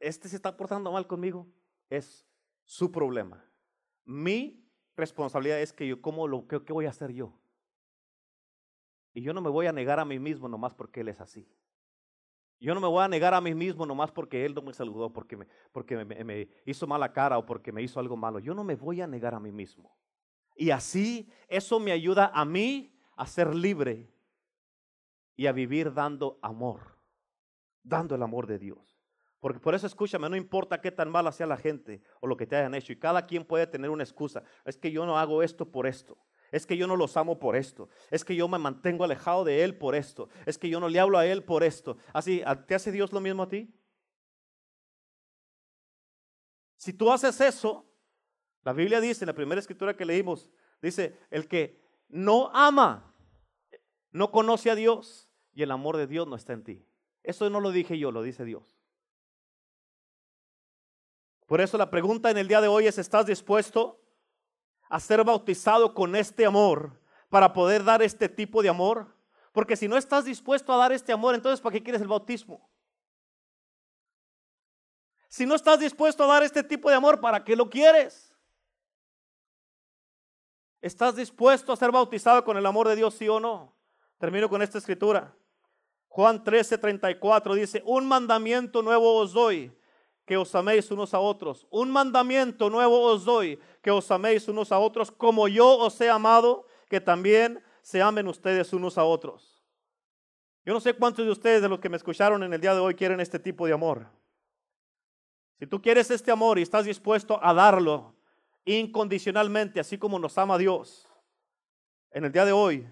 este 0.00 0.28
se 0.28 0.36
está 0.36 0.56
portando 0.56 0.92
mal 0.92 1.06
conmigo, 1.06 1.46
es 1.88 2.26
su 2.64 2.90
problema. 2.92 3.44
Mi 4.04 4.68
responsabilidad 4.96 5.60
es 5.60 5.72
que 5.72 5.86
yo, 5.86 6.02
¿cómo 6.02 6.26
lo, 6.26 6.46
qué 6.46 6.72
voy 6.72 6.86
a 6.86 6.90
hacer 6.90 7.12
yo? 7.12 7.32
Y 9.18 9.20
yo 9.20 9.34
no 9.34 9.40
me 9.40 9.50
voy 9.50 9.66
a 9.66 9.72
negar 9.72 9.98
a 9.98 10.04
mí 10.04 10.20
mismo 10.20 10.48
nomás 10.48 10.76
porque 10.76 11.00
Él 11.00 11.08
es 11.08 11.20
así. 11.20 11.44
Yo 12.60 12.72
no 12.72 12.80
me 12.80 12.86
voy 12.86 13.02
a 13.02 13.08
negar 13.08 13.34
a 13.34 13.40
mí 13.40 13.52
mismo 13.52 13.84
nomás 13.84 14.12
porque 14.12 14.44
Él 14.44 14.54
no 14.54 14.62
me 14.62 14.72
saludó, 14.72 15.12
porque 15.12 15.36
me, 15.36 15.48
porque 15.72 16.04
me, 16.04 16.48
hizo 16.64 16.86
mala 16.86 17.12
cara 17.12 17.36
o 17.36 17.44
porque 17.44 17.72
me 17.72 17.82
hizo 17.82 17.98
algo 17.98 18.16
malo. 18.16 18.38
Yo 18.38 18.54
no 18.54 18.62
me 18.62 18.76
voy 18.76 19.00
a 19.00 19.08
negar 19.08 19.34
a 19.34 19.40
mí 19.40 19.50
mismo. 19.50 19.92
Y 20.54 20.70
así 20.70 21.28
eso 21.48 21.80
me 21.80 21.90
ayuda 21.90 22.30
a 22.32 22.44
mí 22.44 22.96
a 23.16 23.26
ser 23.26 23.56
libre 23.56 24.08
y 25.34 25.46
a 25.46 25.52
vivir 25.52 25.92
dando 25.92 26.38
amor, 26.40 26.96
dando 27.82 28.14
el 28.14 28.22
amor 28.22 28.46
de 28.46 28.60
Dios. 28.60 29.02
Porque 29.40 29.58
por 29.58 29.74
eso 29.74 29.88
escúchame, 29.88 30.30
no 30.30 30.36
importa 30.36 30.80
qué 30.80 30.92
tan 30.92 31.10
mala 31.10 31.32
sea 31.32 31.48
la 31.48 31.56
gente 31.56 32.04
o 32.20 32.28
lo 32.28 32.36
que 32.36 32.46
te 32.46 32.54
hayan 32.54 32.76
hecho. 32.76 32.92
Y 32.92 33.00
cada 33.00 33.26
quien 33.26 33.44
puede 33.44 33.66
tener 33.66 33.90
una 33.90 34.04
excusa. 34.04 34.44
Es 34.64 34.76
que 34.76 34.92
yo 34.92 35.04
no 35.06 35.18
hago 35.18 35.42
esto 35.42 35.68
por 35.68 35.88
esto. 35.88 36.16
Es 36.50 36.66
que 36.66 36.76
yo 36.76 36.86
no 36.86 36.96
los 36.96 37.16
amo 37.16 37.38
por 37.38 37.56
esto. 37.56 37.88
Es 38.10 38.24
que 38.24 38.34
yo 38.34 38.48
me 38.48 38.58
mantengo 38.58 39.04
alejado 39.04 39.44
de 39.44 39.64
Él 39.64 39.76
por 39.76 39.94
esto. 39.94 40.28
Es 40.46 40.58
que 40.58 40.68
yo 40.68 40.80
no 40.80 40.88
le 40.88 40.98
hablo 40.98 41.18
a 41.18 41.26
Él 41.26 41.44
por 41.44 41.62
esto. 41.62 41.96
Así, 42.12 42.42
¿te 42.66 42.74
hace 42.74 42.90
Dios 42.90 43.12
lo 43.12 43.20
mismo 43.20 43.42
a 43.42 43.48
ti? 43.48 43.72
Si 46.76 46.92
tú 46.92 47.12
haces 47.12 47.40
eso, 47.40 47.86
la 48.64 48.72
Biblia 48.72 49.00
dice, 49.00 49.24
en 49.24 49.28
la 49.28 49.34
primera 49.34 49.60
escritura 49.60 49.96
que 49.96 50.04
leímos, 50.04 50.50
dice, 50.80 51.18
el 51.30 51.48
que 51.48 51.82
no 52.08 52.50
ama, 52.54 53.14
no 54.10 54.30
conoce 54.30 54.70
a 54.70 54.74
Dios 54.74 55.28
y 55.52 55.62
el 55.62 55.70
amor 55.70 55.96
de 55.96 56.06
Dios 56.06 56.26
no 56.26 56.36
está 56.36 56.52
en 56.52 56.64
ti. 56.64 56.86
Eso 57.22 57.50
no 57.50 57.60
lo 57.60 57.72
dije 57.72 57.98
yo, 57.98 58.10
lo 58.12 58.22
dice 58.22 58.44
Dios. 58.44 58.78
Por 61.46 61.60
eso 61.60 61.76
la 61.78 61.90
pregunta 61.90 62.30
en 62.30 62.38
el 62.38 62.48
día 62.48 62.60
de 62.60 62.68
hoy 62.68 62.86
es, 62.86 62.98
¿estás 62.98 63.26
dispuesto 63.26 64.00
a 64.88 65.00
ser 65.00 65.24
bautizado 65.24 65.94
con 65.94 66.16
este 66.16 66.46
amor 66.46 66.98
para 67.28 67.52
poder 67.52 67.84
dar 67.84 68.02
este 68.02 68.28
tipo 68.28 68.62
de 68.62 68.68
amor? 68.68 69.14
Porque 69.52 69.76
si 69.76 69.88
no 69.88 69.96
estás 69.96 70.24
dispuesto 70.24 70.72
a 70.72 70.76
dar 70.76 70.92
este 70.92 71.12
amor, 71.12 71.34
entonces 71.34 71.60
¿para 71.60 71.72
qué 71.72 71.82
quieres 71.82 72.02
el 72.02 72.08
bautismo? 72.08 72.68
Si 75.28 75.44
no 75.44 75.54
estás 75.54 75.78
dispuesto 75.78 76.24
a 76.24 76.26
dar 76.26 76.42
este 76.42 76.62
tipo 76.62 76.88
de 76.88 76.96
amor, 76.96 77.20
¿para 77.20 77.44
qué 77.44 77.54
lo 77.54 77.68
quieres? 77.68 78.34
¿Estás 80.80 81.16
dispuesto 81.16 81.72
a 81.72 81.76
ser 81.76 81.90
bautizado 81.90 82.44
con 82.44 82.56
el 82.56 82.64
amor 82.64 82.88
de 82.88 82.96
Dios, 82.96 83.14
sí 83.14 83.28
o 83.28 83.40
no? 83.40 83.74
Termino 84.18 84.48
con 84.48 84.62
esta 84.62 84.78
escritura. 84.78 85.34
Juan 86.08 86.42
13, 86.42 86.78
34 86.78 87.54
dice, 87.54 87.82
un 87.84 88.06
mandamiento 88.06 88.82
nuevo 88.82 89.16
os 89.16 89.32
doy, 89.32 89.76
que 90.28 90.36
os 90.36 90.54
améis 90.54 90.90
unos 90.90 91.14
a 91.14 91.20
otros. 91.20 91.66
Un 91.70 91.90
mandamiento 91.90 92.68
nuevo 92.68 93.00
os 93.00 93.24
doy, 93.24 93.58
que 93.80 93.90
os 93.90 94.10
améis 94.10 94.46
unos 94.46 94.70
a 94.72 94.78
otros, 94.78 95.10
como 95.10 95.48
yo 95.48 95.78
os 95.78 95.98
he 96.02 96.10
amado, 96.10 96.66
que 96.90 97.00
también 97.00 97.64
se 97.80 98.02
amen 98.02 98.28
ustedes 98.28 98.74
unos 98.74 98.98
a 98.98 99.04
otros. 99.04 99.64
Yo 100.66 100.74
no 100.74 100.80
sé 100.80 100.92
cuántos 100.92 101.24
de 101.24 101.32
ustedes, 101.32 101.62
de 101.62 101.68
los 101.70 101.80
que 101.80 101.88
me 101.88 101.96
escucharon 101.96 102.42
en 102.42 102.52
el 102.52 102.60
día 102.60 102.74
de 102.74 102.80
hoy, 102.80 102.94
quieren 102.94 103.20
este 103.20 103.38
tipo 103.38 103.66
de 103.66 103.72
amor. 103.72 104.06
Si 105.58 105.66
tú 105.66 105.80
quieres 105.80 106.10
este 106.10 106.30
amor 106.30 106.58
y 106.58 106.62
estás 106.62 106.84
dispuesto 106.84 107.40
a 107.42 107.54
darlo 107.54 108.14
incondicionalmente, 108.66 109.80
así 109.80 109.96
como 109.96 110.18
nos 110.18 110.36
ama 110.36 110.58
Dios, 110.58 111.08
en 112.10 112.26
el 112.26 112.32
día 112.32 112.44
de 112.44 112.52
hoy, 112.52 112.86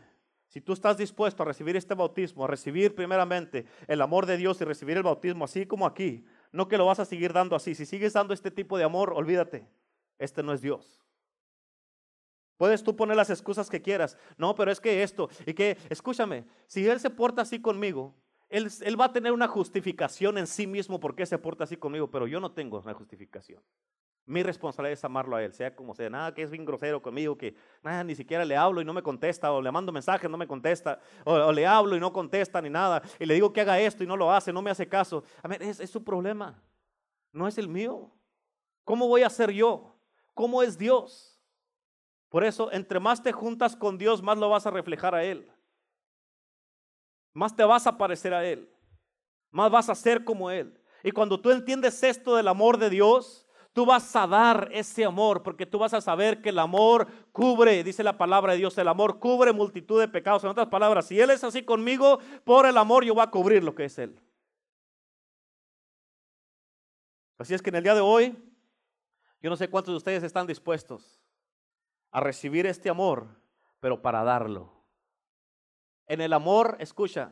si 0.48 0.62
tú 0.62 0.72
estás 0.72 0.96
dispuesto 0.96 1.42
a 1.42 1.46
recibir 1.46 1.76
este 1.76 1.92
bautismo, 1.92 2.44
a 2.44 2.48
recibir 2.48 2.94
primeramente 2.94 3.66
el 3.88 4.00
amor 4.00 4.24
de 4.24 4.38
Dios 4.38 4.58
y 4.62 4.64
recibir 4.64 4.96
el 4.96 5.02
bautismo, 5.02 5.44
así 5.44 5.66
como 5.66 5.84
aquí, 5.84 6.24
no 6.56 6.68
que 6.68 6.78
lo 6.78 6.86
vas 6.86 6.98
a 6.98 7.04
seguir 7.04 7.32
dando 7.32 7.54
así. 7.54 7.74
Si 7.74 7.86
sigues 7.86 8.14
dando 8.14 8.34
este 8.34 8.50
tipo 8.50 8.78
de 8.78 8.84
amor, 8.84 9.12
olvídate. 9.14 9.68
Este 10.18 10.42
no 10.42 10.52
es 10.52 10.62
Dios. 10.62 11.00
Puedes 12.56 12.82
tú 12.82 12.96
poner 12.96 13.16
las 13.16 13.30
excusas 13.30 13.68
que 13.68 13.82
quieras. 13.82 14.16
No, 14.38 14.54
pero 14.54 14.70
es 14.70 14.80
que 14.80 15.02
esto, 15.02 15.28
y 15.44 15.52
que, 15.52 15.76
escúchame, 15.90 16.46
si 16.66 16.86
Él 16.88 16.98
se 16.98 17.10
porta 17.10 17.42
así 17.42 17.60
conmigo, 17.60 18.14
él, 18.48 18.70
él, 18.82 19.00
va 19.00 19.06
a 19.06 19.12
tener 19.12 19.32
una 19.32 19.48
justificación 19.48 20.38
en 20.38 20.46
sí 20.46 20.66
mismo 20.66 21.00
porque 21.00 21.26
se 21.26 21.36
porta 21.36 21.64
así 21.64 21.76
conmigo, 21.76 22.10
pero 22.10 22.26
yo 22.26 22.40
no 22.40 22.52
tengo 22.52 22.78
una 22.78 22.94
justificación. 22.94 23.60
Mi 24.26 24.42
responsabilidad 24.42 24.92
es 24.94 25.04
amarlo 25.04 25.36
a 25.36 25.44
Él, 25.44 25.52
sea 25.52 25.74
como 25.74 25.94
sea. 25.94 26.10
Nada 26.10 26.34
que 26.34 26.42
es 26.42 26.50
bien 26.50 26.64
grosero 26.64 27.00
conmigo, 27.00 27.38
que 27.38 27.54
nada, 27.82 28.02
ni 28.02 28.16
siquiera 28.16 28.44
le 28.44 28.56
hablo 28.56 28.80
y 28.80 28.84
no 28.84 28.92
me 28.92 29.02
contesta, 29.02 29.52
o 29.52 29.62
le 29.62 29.70
mando 29.70 29.92
mensajes, 29.92 30.28
no 30.28 30.36
me 30.36 30.48
contesta, 30.48 30.98
o, 31.24 31.52
le 31.52 31.64
hablo 31.64 31.96
y 31.96 32.00
no 32.00 32.12
contesta 32.12 32.60
ni 32.60 32.68
nada, 32.68 33.00
y 33.20 33.24
le 33.24 33.34
digo 33.34 33.52
que 33.52 33.60
haga 33.60 33.78
esto 33.78 34.02
y 34.02 34.06
no 34.06 34.16
lo 34.16 34.32
hace, 34.32 34.52
no 34.52 34.62
me 34.62 34.70
hace 34.70 34.88
caso. 34.88 35.22
A 35.42 35.48
ver, 35.48 35.62
es, 35.62 35.78
es 35.78 35.90
su 35.90 36.02
problema. 36.02 36.60
no 37.32 37.46
es 37.46 37.56
el 37.56 37.68
mío. 37.68 38.10
¿Cómo 38.82 39.06
voy 39.06 39.22
a 39.22 39.30
ser 39.30 39.52
yo? 39.52 39.96
¿Cómo 40.34 40.62
es 40.62 40.76
Dios? 40.76 41.40
Por 42.28 42.44
eso, 42.44 42.70
entre 42.72 42.98
más 42.98 43.22
te 43.22 43.30
juntas 43.30 43.76
con 43.76 43.96
Dios, 43.96 44.22
más 44.22 44.38
lo 44.38 44.50
vas 44.50 44.66
a 44.66 44.70
reflejar 44.70 45.14
a 45.14 45.22
Él. 45.22 45.50
Más 47.32 47.54
te 47.54 47.64
vas 47.64 47.86
a 47.86 47.96
parecer 47.96 48.34
a 48.34 48.44
Él. 48.44 48.68
Más 49.50 49.70
vas 49.70 49.88
a 49.88 49.94
ser 49.94 50.24
como 50.24 50.50
Él. 50.50 50.82
Y 51.04 51.12
cuando 51.12 51.40
tú 51.40 51.50
entiendes 51.50 52.02
esto 52.02 52.34
del 52.34 52.48
amor 52.48 52.78
de 52.78 52.90
Dios, 52.90 53.45
Tú 53.76 53.84
vas 53.84 54.16
a 54.16 54.26
dar 54.26 54.70
ese 54.72 55.04
amor 55.04 55.42
porque 55.42 55.66
tú 55.66 55.78
vas 55.78 55.92
a 55.92 56.00
saber 56.00 56.40
que 56.40 56.48
el 56.48 56.58
amor 56.58 57.08
cubre, 57.30 57.84
dice 57.84 58.02
la 58.02 58.16
palabra 58.16 58.54
de 58.54 58.58
Dios, 58.60 58.78
el 58.78 58.88
amor 58.88 59.18
cubre 59.18 59.52
multitud 59.52 60.00
de 60.00 60.08
pecados. 60.08 60.42
En 60.44 60.48
otras 60.48 60.68
palabras, 60.68 61.04
si 61.04 61.20
Él 61.20 61.28
es 61.28 61.44
así 61.44 61.62
conmigo, 61.62 62.18
por 62.44 62.64
el 62.64 62.78
amor 62.78 63.04
yo 63.04 63.12
voy 63.12 63.22
a 63.22 63.30
cubrir 63.30 63.62
lo 63.62 63.74
que 63.74 63.84
es 63.84 63.98
Él. 63.98 64.18
Así 67.36 67.52
es 67.52 67.60
que 67.60 67.68
en 67.68 67.76
el 67.76 67.82
día 67.82 67.94
de 67.94 68.00
hoy, 68.00 68.34
yo 69.42 69.50
no 69.50 69.56
sé 69.56 69.68
cuántos 69.68 69.92
de 69.92 69.98
ustedes 69.98 70.22
están 70.22 70.46
dispuestos 70.46 71.20
a 72.12 72.20
recibir 72.20 72.64
este 72.64 72.88
amor, 72.88 73.26
pero 73.80 74.00
para 74.00 74.24
darlo. 74.24 74.72
En 76.06 76.22
el 76.22 76.32
amor, 76.32 76.78
escucha, 76.80 77.30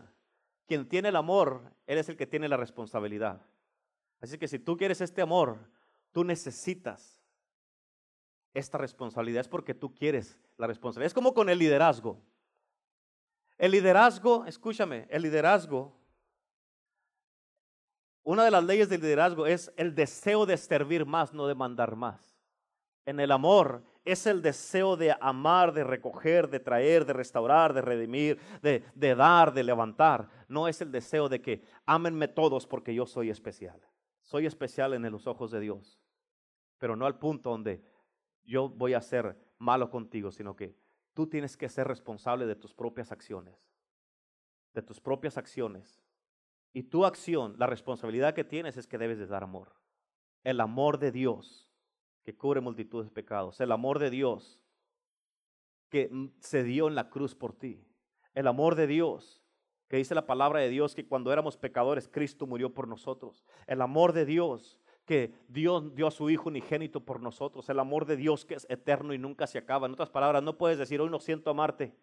quien 0.66 0.86
tiene 0.90 1.09
el 1.09 1.16
amor, 1.16 1.72
Él 1.86 1.97
es 1.97 2.11
el 2.11 2.18
que 2.18 2.26
tiene 2.26 2.51
la 2.51 2.59
responsabilidad. 2.59 3.40
Así 4.20 4.36
que 4.36 4.47
si 4.47 4.59
tú 4.59 4.76
quieres 4.76 5.01
este 5.01 5.22
amor, 5.22 5.72
Tú 6.14 6.22
necesitas 6.22 7.20
esta 8.54 8.78
responsabilidad, 8.78 9.40
es 9.40 9.48
porque 9.48 9.74
tú 9.74 9.92
quieres 9.92 10.38
la 10.56 10.68
responsabilidad. 10.68 11.08
Es 11.08 11.14
como 11.14 11.34
con 11.34 11.48
el 11.48 11.58
liderazgo. 11.58 12.22
El 13.58 13.72
liderazgo, 13.72 14.44
escúchame, 14.46 15.08
el 15.10 15.22
liderazgo, 15.22 16.00
una 18.22 18.44
de 18.44 18.52
las 18.52 18.62
leyes 18.62 18.88
del 18.88 19.00
liderazgo 19.00 19.44
es 19.44 19.72
el 19.76 19.92
deseo 19.96 20.46
de 20.46 20.56
servir 20.56 21.04
más, 21.04 21.34
no 21.34 21.48
de 21.48 21.56
mandar 21.56 21.96
más. 21.96 22.38
En 23.06 23.18
el 23.18 23.32
amor 23.32 23.82
es 24.04 24.24
el 24.28 24.40
deseo 24.40 24.96
de 24.96 25.16
amar, 25.20 25.72
de 25.72 25.82
recoger, 25.82 26.48
de 26.48 26.60
traer, 26.60 27.04
de 27.06 27.12
restaurar, 27.12 27.74
de 27.74 27.82
redimir, 27.82 28.38
de, 28.62 29.14
dar, 29.16 29.52
de 29.52 29.64
levantar. 29.64 30.28
No 30.46 30.68
es 30.68 30.80
el 30.80 30.92
deseo 30.92 31.28
de 31.28 31.42
que 31.42 31.64
amenme 31.86 32.28
todos 32.28 32.68
porque 32.68 32.94
yo 32.94 33.04
soy 33.04 33.30
especial. 33.30 33.80
Soy 34.22 34.46
especial 34.46 34.94
en 34.94 35.10
los 35.10 35.26
ojos 35.26 35.50
de 35.50 35.58
Dios 35.58 36.03
pero 36.78 36.96
no 36.96 37.06
al 37.06 37.18
punto 37.18 37.50
donde 37.50 37.84
yo 38.44 38.68
voy 38.68 38.94
a 38.94 39.00
ser 39.00 39.38
malo 39.58 39.90
contigo, 39.90 40.30
sino 40.30 40.56
que 40.56 40.76
tú 41.14 41.26
tienes 41.28 41.56
que 41.56 41.68
ser 41.68 41.88
responsable 41.88 42.46
de 42.46 42.56
tus 42.56 42.74
propias 42.74 43.12
acciones, 43.12 43.56
de 44.74 44.82
tus 44.82 45.00
propias 45.00 45.38
acciones. 45.38 46.02
Y 46.72 46.82
tu 46.84 47.04
acción, 47.04 47.54
la 47.58 47.68
responsabilidad 47.68 48.34
que 48.34 48.42
tienes 48.42 48.76
es 48.76 48.86
que 48.86 48.98
debes 48.98 49.18
de 49.18 49.26
dar 49.26 49.44
amor. 49.44 49.76
El 50.42 50.60
amor 50.60 50.98
de 50.98 51.12
Dios 51.12 51.70
que 52.24 52.36
cubre 52.36 52.60
multitudes 52.60 53.06
de 53.06 53.14
pecados. 53.14 53.60
El 53.60 53.70
amor 53.70 53.98
de 53.98 54.10
Dios 54.10 54.60
que 55.88 56.10
se 56.40 56.64
dio 56.64 56.88
en 56.88 56.96
la 56.96 57.10
cruz 57.10 57.34
por 57.34 57.52
ti. 57.52 57.86
El 58.34 58.48
amor 58.48 58.74
de 58.74 58.88
Dios 58.88 59.44
que 59.88 59.98
dice 59.98 60.14
la 60.14 60.26
palabra 60.26 60.60
de 60.60 60.70
Dios 60.70 60.94
que 60.94 61.06
cuando 61.06 61.32
éramos 61.32 61.56
pecadores 61.56 62.08
Cristo 62.08 62.46
murió 62.46 62.74
por 62.74 62.88
nosotros. 62.88 63.44
El 63.66 63.80
amor 63.80 64.12
de 64.12 64.24
Dios 64.24 64.80
que 65.05 65.34
Dios 65.48 65.94
dio 65.94 66.07
a 66.07 66.11
su 66.11 66.30
Hijo 66.30 66.48
unigénito 66.48 67.00
por 67.00 67.20
nosotros, 67.20 67.68
el 67.68 67.78
amor 67.78 68.07
de 68.07 68.16
Dios 68.16 68.44
que 68.44 68.55
es 68.55 68.66
eterno 68.70 69.12
y 69.12 69.18
nunca 69.18 69.46
se 69.46 69.59
acaba. 69.59 69.86
En 69.86 69.92
otras 69.92 70.11
palabras, 70.11 70.42
no 70.42 70.57
puedes 70.57 70.78
decir, 70.78 71.00
hoy 71.00 71.11
no 71.11 71.20
siento 71.20 71.50
amarte. 71.50 71.94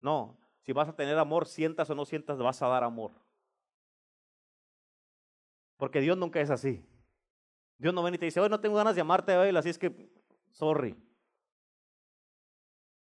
No, 0.00 0.38
si 0.62 0.72
vas 0.72 0.88
a 0.88 0.94
tener 0.94 1.18
amor, 1.18 1.46
sientas 1.46 1.90
o 1.90 1.94
no 1.94 2.04
sientas, 2.04 2.38
vas 2.38 2.62
a 2.62 2.68
dar 2.68 2.84
amor. 2.84 3.10
Porque 5.76 6.00
Dios 6.00 6.16
nunca 6.16 6.40
es 6.40 6.50
así. 6.50 6.84
Dios 7.78 7.94
no 7.94 8.02
viene 8.02 8.16
y 8.16 8.18
te 8.18 8.26
dice, 8.26 8.40
hoy 8.40 8.48
no 8.48 8.60
tengo 8.60 8.76
ganas 8.76 8.94
de 8.94 9.00
amarte, 9.00 9.36
hoy, 9.36 9.56
así 9.56 9.70
es 9.70 9.78
que, 9.78 10.10
sorry. 10.50 10.96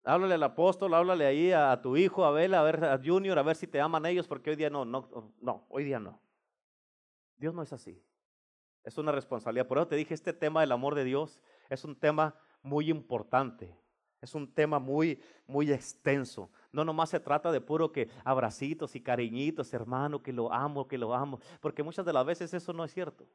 Háblale 0.03 0.35
al 0.35 0.43
apóstol, 0.43 0.93
háblale 0.93 1.25
ahí 1.25 1.51
a, 1.51 1.81
tu 1.81 1.95
hijo, 1.95 2.25
a 2.25 2.29
Abel, 2.29 2.53
a 2.53 2.63
ver 2.63 2.83
a 2.83 2.99
Junior, 3.03 3.37
a 3.37 3.43
ver 3.43 3.55
si 3.55 3.67
te 3.67 3.79
aman 3.79 4.05
ellos, 4.05 4.27
porque 4.27 4.49
hoy 4.49 4.55
día 4.55 4.69
no, 4.69 4.85
no, 4.85 5.33
no, 5.41 5.65
hoy 5.69 5.83
día 5.83 5.99
no. 5.99 6.21
Dios 7.37 7.53
no 7.53 7.61
es 7.61 7.71
así. 7.71 8.01
Es 8.83 8.97
una 8.97 9.11
responsabilidad. 9.11 9.67
Por 9.67 9.77
eso 9.77 9.87
te 9.87 9.95
dije, 9.95 10.13
este 10.13 10.33
tema 10.33 10.61
del 10.61 10.71
amor 10.71 10.95
de 10.95 11.03
Dios 11.03 11.41
es 11.69 11.83
un 11.83 11.95
tema 11.95 12.35
muy 12.61 12.89
importante. 12.89 13.77
Es 14.21 14.35
un 14.35 14.53
tema 14.53 14.79
muy, 14.79 15.21
muy 15.47 15.71
extenso. 15.71 16.51
No 16.71 16.83
nomás 16.83 17.09
se 17.09 17.19
trata 17.19 17.51
de 17.51 17.61
puro 17.61 17.91
que 17.91 18.09
abracitos 18.25 18.95
y 18.95 19.01
cariñitos, 19.01 19.73
hermano, 19.73 20.21
que 20.21 20.33
lo 20.33 20.51
amo, 20.51 20.87
que 20.87 20.97
lo 20.97 21.13
amo. 21.13 21.39
Porque 21.61 21.83
muchas 21.83 22.05
de 22.05 22.13
las 22.13 22.25
veces 22.25 22.53
eso 22.53 22.73
no 22.73 22.83
es 22.83 22.93
cierto. 22.93 23.27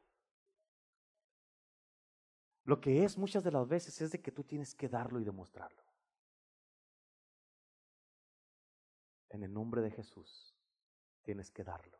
Lo 2.63 2.79
que 2.81 3.03
es 3.03 3.17
muchas 3.17 3.43
de 3.43 3.51
las 3.51 3.67
veces 3.67 3.99
es 4.01 4.11
de 4.11 4.21
que 4.21 4.31
tú 4.31 4.43
tienes 4.43 4.73
que 4.75 4.89
darlo 4.89 5.19
y 5.19 5.23
demostrarlo. 5.23 5.83
En 9.29 9.43
el 9.43 9.53
nombre 9.53 9.81
de 9.81 9.91
Jesús 9.91 10.55
tienes 11.21 11.51
que 11.51 11.63
darlo. 11.63 11.99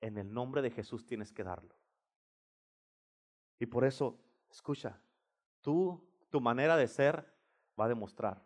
En 0.00 0.16
el 0.18 0.32
nombre 0.32 0.62
de 0.62 0.70
Jesús 0.70 1.04
tienes 1.04 1.32
que 1.32 1.42
darlo. 1.42 1.74
Y 3.58 3.66
por 3.66 3.84
eso, 3.84 4.18
escucha, 4.50 5.00
tú, 5.60 6.06
tu 6.30 6.40
manera 6.40 6.76
de 6.76 6.88
ser 6.88 7.34
va 7.78 7.86
a 7.86 7.88
demostrar 7.88 8.44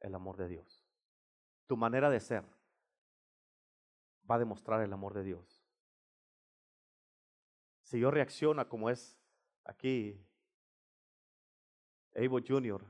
el 0.00 0.14
amor 0.14 0.36
de 0.36 0.48
Dios. 0.48 0.86
Tu 1.66 1.76
manera 1.76 2.10
de 2.10 2.20
ser 2.20 2.44
va 4.30 4.36
a 4.36 4.38
demostrar 4.38 4.82
el 4.82 4.92
amor 4.92 5.14
de 5.14 5.24
Dios. 5.24 5.62
Si 7.82 7.98
yo 7.98 8.10
reacciona 8.10 8.68
como 8.68 8.90
es 8.90 9.18
aquí 9.64 10.22
Evo 12.12 12.38
Jr., 12.46 12.84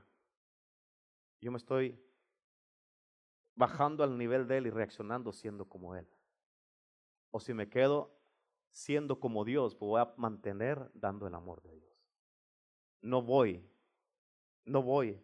yo 1.41 1.53
me 1.53 1.59
estoy 1.59 2.05
bajando 3.55 4.03
al 4.03 4.19
nivel 4.19 4.49
de 4.49 4.59
él 4.59 4.67
y 4.67 4.71
reaccionando 4.71 5.33
siendo 5.33 5.69
como 5.69 5.95
él. 5.95 6.09
O 7.31 7.39
si 7.39 7.55
me 7.55 7.69
quedo 7.69 8.18
siendo 8.71 9.21
como 9.21 9.45
Dios, 9.45 9.75
pues 9.75 9.89
voy 9.89 10.01
a 10.01 10.13
mantener 10.17 10.91
dando 10.95 11.27
el 11.27 11.35
amor 11.35 11.63
de 11.63 11.75
Dios. 11.75 11.89
No 13.01 13.23
voy, 13.23 13.65
no 14.65 14.83
voy 14.83 15.21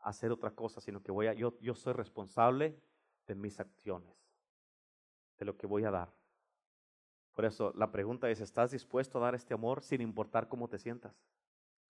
a 0.00 0.08
hacer 0.08 0.32
otra 0.32 0.50
cosa, 0.50 0.80
sino 0.80 1.02
que 1.02 1.12
voy 1.12 1.26
a, 1.26 1.34
yo, 1.34 1.58
yo 1.60 1.74
soy 1.74 1.92
responsable 1.92 2.78
de 3.26 3.34
mis 3.34 3.60
acciones, 3.60 4.14
de 5.38 5.44
lo 5.44 5.56
que 5.56 5.66
voy 5.66 5.84
a 5.84 5.90
dar. 5.90 6.12
Por 7.34 7.44
eso 7.44 7.72
la 7.76 7.90
pregunta 7.90 8.30
es, 8.30 8.40
¿estás 8.40 8.70
dispuesto 8.70 9.18
a 9.18 9.22
dar 9.22 9.34
este 9.34 9.54
amor 9.54 9.82
sin 9.82 10.00
importar 10.00 10.48
cómo 10.48 10.68
te 10.68 10.78
sientas? 10.78 11.14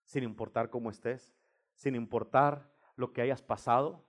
Sin 0.03 0.23
importar 0.23 0.69
cómo 0.69 0.89
estés, 0.89 1.33
sin 1.75 1.95
importar 1.95 2.71
lo 2.95 3.13
que 3.13 3.21
hayas 3.21 3.43
pasado, 3.43 4.05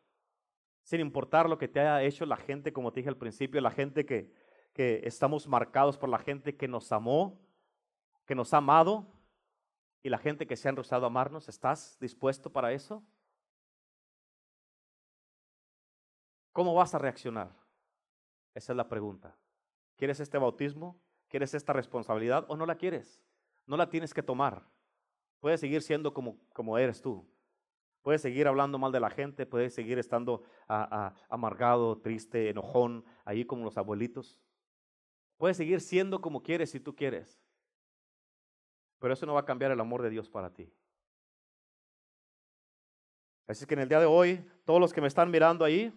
sin 0.82 1.00
importar 1.00 1.48
lo 1.48 1.58
que 1.58 1.68
te 1.68 1.80
haya 1.80 2.02
hecho 2.02 2.24
la 2.24 2.36
gente, 2.36 2.72
como 2.72 2.92
te 2.92 3.00
dije 3.00 3.08
al 3.08 3.16
principio, 3.16 3.60
la 3.60 3.70
gente 3.70 4.06
que, 4.06 4.32
que 4.76 5.00
estamos 5.04 5.48
marcados 5.48 5.96
por 5.96 6.10
la 6.10 6.18
gente 6.18 6.54
que 6.54 6.68
nos 6.68 6.92
amó, 6.92 7.40
que 8.26 8.34
nos 8.34 8.52
ha 8.52 8.58
amado 8.58 9.06
y 10.02 10.10
la 10.10 10.18
gente 10.18 10.46
que 10.46 10.54
se 10.54 10.68
ha 10.68 10.70
enrosado 10.70 11.04
a 11.04 11.06
amarnos. 11.06 11.48
¿Estás 11.48 11.96
dispuesto 11.98 12.52
para 12.52 12.74
eso? 12.74 13.02
¿Cómo 16.52 16.74
vas 16.74 16.94
a 16.94 16.98
reaccionar? 16.98 17.48
Esa 18.54 18.74
es 18.74 18.76
la 18.76 18.86
pregunta. 18.86 19.34
¿Quieres 19.96 20.20
este 20.20 20.36
bautismo? 20.36 21.00
¿Quieres 21.28 21.54
esta 21.54 21.72
responsabilidad 21.72 22.44
o 22.48 22.54
no 22.54 22.66
la 22.66 22.76
quieres? 22.76 23.24
No 23.64 23.78
la 23.78 23.88
tienes 23.88 24.12
que 24.12 24.22
tomar. 24.22 24.62
Puedes 25.40 25.60
seguir 25.60 25.80
siendo 25.80 26.12
como, 26.12 26.36
como 26.52 26.76
eres 26.76 27.00
tú. 27.00 27.26
Puedes 28.02 28.20
seguir 28.20 28.46
hablando 28.46 28.78
mal 28.78 28.92
de 28.92 29.00
la 29.00 29.08
gente, 29.08 29.46
puedes 29.46 29.72
seguir 29.72 29.98
estando 29.98 30.42
amargado, 30.68 31.96
triste, 31.96 32.50
enojón, 32.50 33.06
ahí 33.24 33.46
como 33.46 33.64
los 33.64 33.78
abuelitos. 33.78 34.38
Puedes 35.36 35.56
seguir 35.56 35.80
siendo 35.80 36.20
como 36.20 36.42
quieres 36.42 36.70
si 36.70 36.80
tú 36.80 36.94
quieres. 36.94 37.40
Pero 38.98 39.12
eso 39.12 39.26
no 39.26 39.34
va 39.34 39.40
a 39.40 39.44
cambiar 39.44 39.70
el 39.70 39.80
amor 39.80 40.02
de 40.02 40.10
Dios 40.10 40.28
para 40.28 40.52
ti. 40.52 40.72
Así 43.46 43.66
que 43.66 43.74
en 43.74 43.80
el 43.80 43.88
día 43.88 44.00
de 44.00 44.06
hoy, 44.06 44.44
todos 44.64 44.80
los 44.80 44.92
que 44.92 45.00
me 45.00 45.06
están 45.06 45.30
mirando 45.30 45.64
ahí, 45.64 45.92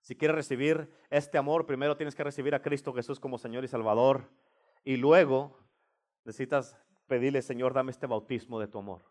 si 0.00 0.16
quieres 0.16 0.34
recibir 0.34 0.90
este 1.10 1.36
amor, 1.36 1.66
primero 1.66 1.96
tienes 1.96 2.14
que 2.14 2.24
recibir 2.24 2.54
a 2.54 2.62
Cristo 2.62 2.92
Jesús 2.94 3.20
como 3.20 3.36
Señor 3.36 3.64
y 3.64 3.68
Salvador. 3.68 4.30
Y 4.84 4.96
luego 4.96 5.58
necesitas 6.24 6.76
pedirle, 7.06 7.42
Señor, 7.42 7.74
dame 7.74 7.90
este 7.90 8.06
bautismo 8.06 8.58
de 8.58 8.68
tu 8.68 8.78
amor. 8.78 9.04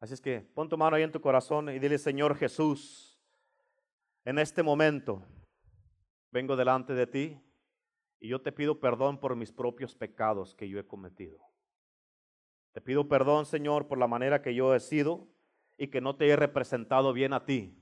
Así 0.00 0.14
es 0.14 0.20
que 0.20 0.40
pon 0.40 0.68
tu 0.68 0.76
mano 0.76 0.96
ahí 0.96 1.04
en 1.04 1.12
tu 1.12 1.20
corazón 1.20 1.70
y 1.70 1.78
dile, 1.78 1.96
Señor 1.96 2.36
Jesús, 2.36 3.22
en 4.24 4.38
este 4.38 4.62
momento 4.62 5.22
vengo 6.30 6.56
delante 6.56 6.92
de 6.92 7.06
ti 7.06 7.40
y 8.22 8.28
yo 8.28 8.40
te 8.40 8.52
pido 8.52 8.78
perdón 8.78 9.18
por 9.18 9.34
mis 9.34 9.50
propios 9.50 9.96
pecados 9.96 10.54
que 10.54 10.68
yo 10.68 10.78
he 10.78 10.86
cometido. 10.86 11.40
Te 12.70 12.80
pido 12.80 13.08
perdón, 13.08 13.46
Señor, 13.46 13.88
por 13.88 13.98
la 13.98 14.06
manera 14.06 14.42
que 14.42 14.54
yo 14.54 14.76
he 14.76 14.80
sido 14.80 15.26
y 15.76 15.88
que 15.88 16.00
no 16.00 16.14
te 16.14 16.28
he 16.28 16.36
representado 16.36 17.12
bien 17.12 17.32
a 17.32 17.44
ti. 17.44 17.76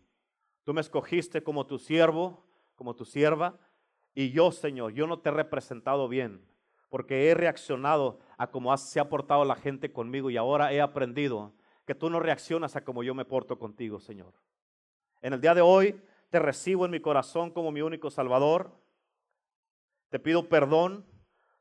Tú 0.64 0.72
me 0.72 0.80
escogiste 0.80 1.42
como 1.42 1.66
tu 1.66 1.78
siervo, 1.78 2.46
como 2.74 2.96
tu 2.96 3.04
sierva, 3.04 3.58
y 4.14 4.30
yo, 4.30 4.50
Señor, 4.50 4.94
yo 4.94 5.06
no 5.06 5.20
te 5.20 5.28
he 5.28 5.32
representado 5.32 6.08
bien. 6.08 6.48
porque 6.88 7.28
he 7.28 7.34
reaccionado 7.34 8.18
a 8.36 8.50
cómo 8.50 8.76
se 8.76 8.98
ha 8.98 9.08
portado 9.08 9.44
la 9.44 9.54
gente 9.54 9.92
conmigo 9.92 10.28
y 10.28 10.36
ahora 10.38 10.72
he 10.72 10.80
aprendido 10.80 11.52
que 11.86 11.94
tú 11.94 12.10
no 12.10 12.18
reaccionas 12.18 12.76
a 12.76 12.82
como 12.82 13.02
yo 13.04 13.14
me 13.14 13.26
porto 13.26 13.58
contigo, 13.58 14.00
Señor. 14.00 14.32
En 15.20 15.34
el 15.34 15.40
día 15.40 15.54
de 15.54 15.60
hoy 15.60 16.00
te 16.30 16.38
recibo 16.38 16.86
en 16.86 16.90
mi 16.90 17.00
corazón 17.00 17.50
como 17.50 17.70
mi 17.70 17.82
único 17.82 18.10
Salvador. 18.10 18.72
Te 20.10 20.18
pido 20.18 20.48
perdón, 20.48 21.06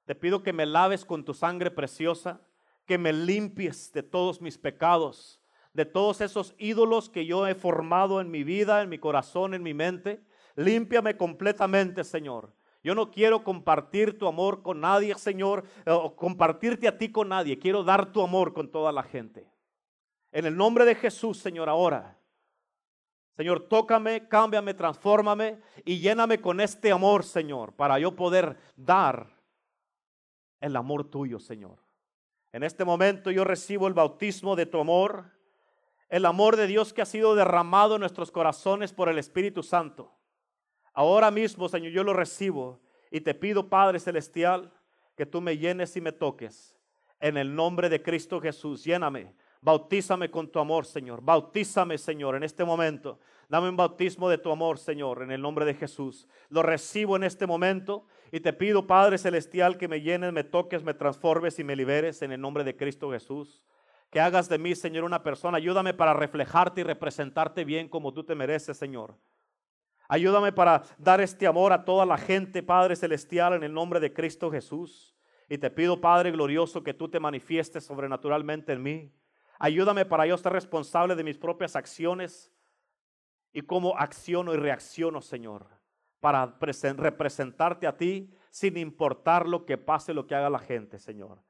te 0.06 0.16
pido 0.16 0.44
que 0.44 0.54
me 0.54 0.66
laves 0.66 1.06
con 1.06 1.24
tu 1.24 1.34
sangre 1.34 1.72
preciosa, 1.72 2.42
que 2.86 2.98
me 2.98 3.14
limpies 3.14 3.94
de 3.94 4.04
todos 4.04 4.42
mis 4.42 4.58
pecados, 4.58 5.40
de 5.74 5.86
todos 5.86 6.20
esos 6.22 6.56
ídolos 6.58 7.10
que 7.10 7.28
yo 7.28 7.48
he 7.48 7.54
formado 7.54 8.20
en 8.20 8.32
mi 8.32 8.44
vida, 8.44 8.82
en 8.82 8.90
mi 8.90 8.98
corazón, 8.98 9.54
en 9.54 9.62
mi 9.62 9.76
mente. 9.76 10.24
Límpiame 10.56 11.16
completamente, 11.16 12.04
Señor. 12.04 12.52
Yo 12.84 12.96
no 12.96 13.12
quiero 13.12 13.44
compartir 13.44 14.18
tu 14.18 14.28
amor 14.28 14.64
con 14.64 14.82
nadie, 14.82 15.14
Señor, 15.16 15.66
o 15.86 16.16
compartirte 16.16 16.88
a 16.88 16.98
ti 16.98 17.12
con 17.12 17.30
nadie. 17.30 17.60
Quiero 17.60 17.84
dar 17.84 18.12
tu 18.12 18.22
amor 18.22 18.54
con 18.54 18.72
toda 18.72 18.92
la 18.92 19.04
gente. 19.04 19.48
En 20.32 20.46
el 20.46 20.56
nombre 20.56 20.86
de 20.86 20.96
Jesús, 20.96 21.38
Señor, 21.38 21.70
ahora. 21.70 22.19
Señor, 23.40 23.70
tócame, 23.70 24.28
cámbiame, 24.28 24.74
transfórmame 24.74 25.62
y 25.86 26.02
lléname 26.02 26.42
con 26.42 26.60
este 26.60 26.92
amor, 26.92 27.24
Señor, 27.24 27.72
para 27.72 27.98
yo 27.98 28.14
poder 28.14 28.58
dar 28.76 29.28
el 30.60 30.76
amor 30.76 31.10
tuyo, 31.10 31.40
Señor. 31.40 31.78
En 32.52 32.64
este 32.64 32.84
momento 32.84 33.32
yo 33.32 33.46
recibo 33.46 33.88
el 33.88 33.94
bautismo 33.94 34.58
de 34.58 34.66
tu 34.66 34.82
amor, 34.82 35.32
el 36.10 36.26
amor 36.26 36.58
de 36.58 36.68
Dios 36.68 36.92
que 36.92 37.02
ha 37.02 37.06
sido 37.06 37.34
derramado 37.34 37.96
en 37.96 38.02
nuestros 38.02 38.30
corazones 38.30 38.92
por 38.92 39.08
el 39.08 39.18
Espíritu 39.18 39.64
Santo. 39.64 40.12
Ahora 40.92 41.32
mismo, 41.32 41.70
Señor, 41.70 41.94
yo 41.94 42.04
lo 42.04 42.12
recibo 42.12 42.82
y 43.10 43.22
te 43.22 43.34
pido, 43.34 43.70
Padre 43.70 44.02
Celestial, 44.02 44.74
que 45.16 45.26
tú 45.26 45.40
me 45.40 45.58
llenes 45.58 45.96
y 45.96 46.02
me 46.02 46.12
toques. 46.12 46.76
En 47.22 47.38
el 47.38 47.56
nombre 47.56 47.88
de 47.88 48.04
Cristo 48.04 48.42
Jesús, 48.42 48.84
lléname. 48.84 49.34
Bautízame 49.62 50.32
con 50.32 50.50
tu 50.50 50.60
amor, 50.60 50.86
Señor. 50.86 51.22
Bautízame, 51.22 51.98
Señor, 51.98 52.36
en 52.36 52.44
este 52.44 52.64
momento. 52.64 53.20
Dame 53.50 53.68
un 53.68 53.76
bautismo 53.76 54.30
de 54.30 54.38
tu 54.38 54.52
amor, 54.52 54.78
Señor, 54.78 55.22
en 55.22 55.32
el 55.32 55.42
nombre 55.42 55.66
de 55.66 55.74
Jesús. 55.74 56.28
Lo 56.50 56.64
recibo 56.64 57.16
en 57.16 57.24
este 57.24 57.46
momento 57.46 58.06
y 58.32 58.40
te 58.40 58.54
pido, 58.54 58.88
Padre 58.88 59.18
Celestial, 59.18 59.78
que 59.78 59.88
me 59.88 60.02
llenes, 60.02 60.32
me 60.32 60.44
toques, 60.44 60.84
me 60.84 60.94
transformes 60.94 61.60
y 61.60 61.64
me 61.64 61.76
liberes 61.76 62.22
en 62.22 62.32
el 62.32 62.40
nombre 62.40 62.64
de 62.64 62.78
Cristo 62.78 63.12
Jesús. 63.12 63.62
Que 64.12 64.22
hagas 64.22 64.48
de 64.48 64.58
mí, 64.58 64.76
Señor, 64.76 65.04
una 65.04 65.24
persona. 65.24 65.58
Ayúdame 65.58 65.94
para 65.94 66.14
reflejarte 66.14 66.82
y 66.82 66.84
representarte 66.84 67.66
bien 67.66 67.90
como 67.90 68.14
tú 68.14 68.24
te 68.24 68.36
mereces, 68.36 68.78
Señor. 68.78 69.18
Ayúdame 70.08 70.52
para 70.52 70.84
dar 70.98 71.20
este 71.20 71.46
amor 71.46 71.74
a 71.74 71.84
toda 71.84 72.06
la 72.06 72.18
gente, 72.18 72.64
Padre 72.64 72.96
Celestial, 72.96 73.54
en 73.54 73.64
el 73.64 73.74
nombre 73.74 74.00
de 74.00 74.14
Cristo 74.14 74.50
Jesús. 74.50 75.16
Y 75.50 75.58
te 75.58 75.70
pido, 75.70 76.00
Padre 76.00 76.32
glorioso, 76.32 76.84
que 76.84 76.94
tú 76.94 77.10
te 77.10 77.20
manifiestes 77.20 77.84
sobrenaturalmente 77.84 78.74
en 78.74 78.82
mí. 78.82 79.12
Ayúdame 79.60 80.06
para 80.06 80.26
yo 80.26 80.36
estar 80.36 80.52
responsable 80.52 81.16
de 81.16 81.24
mis 81.24 81.38
propias 81.38 81.76
acciones 81.76 82.52
y 83.54 83.62
cómo 83.62 83.98
acciono 83.98 84.54
y 84.54 84.58
reacciono, 84.58 85.22
Señor, 85.22 85.68
para 86.20 86.58
representarte 86.60 87.86
a 87.86 87.96
ti 87.96 88.32
sin 88.50 88.78
importar 88.78 89.48
lo 89.48 89.66
que 89.66 89.78
pase, 89.78 90.14
lo 90.14 90.26
que 90.26 90.36
haga 90.36 90.50
la 90.50 90.60
gente, 90.60 90.98
Señor. 90.98 91.44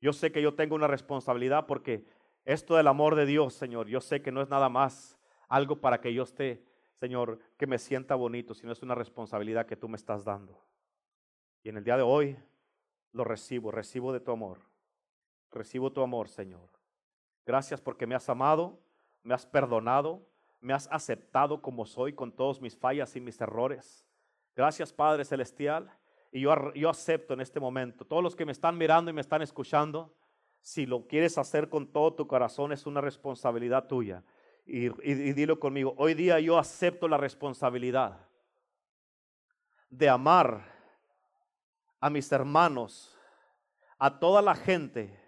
Yo 0.00 0.12
sé 0.12 0.32
que 0.32 0.42
yo 0.42 0.54
tengo 0.54 0.74
una 0.74 0.88
responsabilidad 0.88 1.66
porque 1.66 2.04
esto 2.44 2.76
del 2.76 2.88
amor 2.88 3.14
de 3.14 3.24
Dios, 3.24 3.54
Señor, 3.54 3.86
yo 3.86 4.00
sé 4.00 4.20
que 4.20 4.32
no 4.32 4.42
es 4.42 4.48
nada 4.48 4.68
más 4.68 5.18
algo 5.48 5.80
para 5.80 6.00
que 6.00 6.12
yo 6.12 6.24
esté 6.24 6.64
Señor, 7.02 7.40
que 7.58 7.66
me 7.66 7.80
sienta 7.80 8.14
bonito, 8.14 8.54
sino 8.54 8.70
es 8.70 8.80
una 8.80 8.94
responsabilidad 8.94 9.66
que 9.66 9.74
tú 9.74 9.88
me 9.88 9.96
estás 9.96 10.24
dando. 10.24 10.64
Y 11.64 11.68
en 11.68 11.78
el 11.78 11.82
día 11.82 11.96
de 11.96 12.04
hoy 12.04 12.36
lo 13.10 13.24
recibo, 13.24 13.72
recibo 13.72 14.12
de 14.12 14.20
tu 14.20 14.30
amor. 14.30 14.60
Recibo 15.52 15.92
tu 15.92 16.02
amor, 16.02 16.28
Señor. 16.28 16.68
Gracias 17.44 17.80
porque 17.80 18.06
me 18.06 18.14
has 18.14 18.28
amado, 18.28 18.80
me 19.22 19.34
has 19.34 19.46
perdonado, 19.46 20.26
me 20.60 20.72
has 20.72 20.88
aceptado 20.90 21.60
como 21.60 21.86
soy 21.86 22.12
con 22.12 22.32
todos 22.32 22.60
mis 22.60 22.76
fallas 22.76 23.14
y 23.16 23.20
mis 23.20 23.40
errores. 23.40 24.06
Gracias, 24.56 24.92
Padre 24.92 25.24
Celestial. 25.24 25.90
Y 26.30 26.40
yo, 26.40 26.72
yo 26.74 26.88
acepto 26.88 27.34
en 27.34 27.40
este 27.40 27.60
momento, 27.60 28.04
todos 28.04 28.22
los 28.22 28.34
que 28.34 28.46
me 28.46 28.52
están 28.52 28.78
mirando 28.78 29.10
y 29.10 29.14
me 29.14 29.20
están 29.20 29.42
escuchando, 29.42 30.14
si 30.60 30.86
lo 30.86 31.06
quieres 31.06 31.36
hacer 31.36 31.68
con 31.68 31.92
todo 31.92 32.14
tu 32.14 32.26
corazón, 32.26 32.72
es 32.72 32.86
una 32.86 33.00
responsabilidad 33.00 33.86
tuya 33.86 34.24
y, 34.64 34.88
dilo 35.32 35.58
conmigo, 35.58 35.94
hoy 35.98 36.14
día 36.14 36.38
yo 36.40 36.58
acepto 36.58 37.08
la 37.08 37.16
responsabilidad 37.16 38.18
de 39.90 40.08
amar 40.08 40.64
a 42.00 42.10
mis 42.10 42.30
hermanos, 42.32 43.16
a 43.98 44.18
toda 44.18 44.40
la 44.42 44.54
gente 44.54 45.18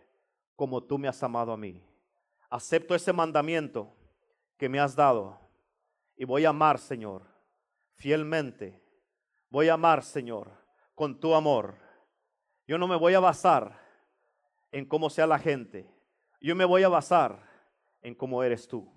como 0.56 0.82
tú 0.82 0.98
me 0.98 1.08
has 1.08 1.22
amado 1.22 1.52
a 1.52 1.56
mí. 1.56 1.82
Acepto 2.50 2.94
ese 2.94 3.12
mandamiento 3.12 3.92
que 4.56 4.68
me 4.68 4.78
has 4.78 4.94
dado 4.94 5.38
y 6.16 6.24
voy 6.24 6.44
a 6.44 6.50
amar, 6.50 6.78
Señor, 6.78 7.22
fielmente. 7.94 8.80
Voy 9.50 9.68
a 9.68 9.74
amar, 9.74 10.02
Señor, 10.02 10.50
con 10.94 11.18
tu 11.18 11.34
amor. 11.34 11.76
Yo 12.66 12.78
no 12.78 12.86
me 12.86 12.96
voy 12.96 13.14
a 13.14 13.20
basar 13.20 13.80
en 14.70 14.84
cómo 14.86 15.10
sea 15.10 15.26
la 15.26 15.38
gente. 15.38 15.90
Yo 16.40 16.54
me 16.54 16.64
voy 16.64 16.82
a 16.82 16.88
basar 16.88 17.38
en 18.02 18.14
cómo 18.14 18.42
eres 18.42 18.68
tú 18.68 18.92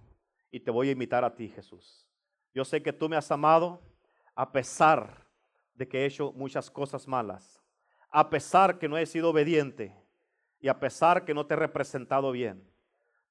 y 0.52 0.60
te 0.60 0.72
voy 0.72 0.90
a 0.90 0.92
imitar 0.92 1.24
a 1.24 1.36
ti, 1.36 1.50
Jesús. 1.50 2.08
Yo 2.54 2.66
sé 2.66 2.82
que 2.82 2.94
tú 2.94 3.10
me 3.10 3.16
has 3.16 3.32
amado 3.32 3.82
a 4.36 4.52
pesar 4.52 5.28
de 5.74 5.88
que 5.88 6.00
he 6.00 6.06
hecho 6.06 6.32
muchas 6.34 6.70
cosas 6.70 7.08
malas, 7.08 7.62
a 8.10 8.30
pesar 8.30 8.80
que 8.80 8.88
no 8.88 8.98
he 8.98 9.06
sido 9.06 9.30
obediente 9.30 9.96
y 10.60 10.68
a 10.68 10.80
pesar 10.80 11.26
que 11.26 11.34
no 11.34 11.46
te 11.46 11.54
he 11.54 11.58
representado 11.58 12.32
bien. 12.32 12.64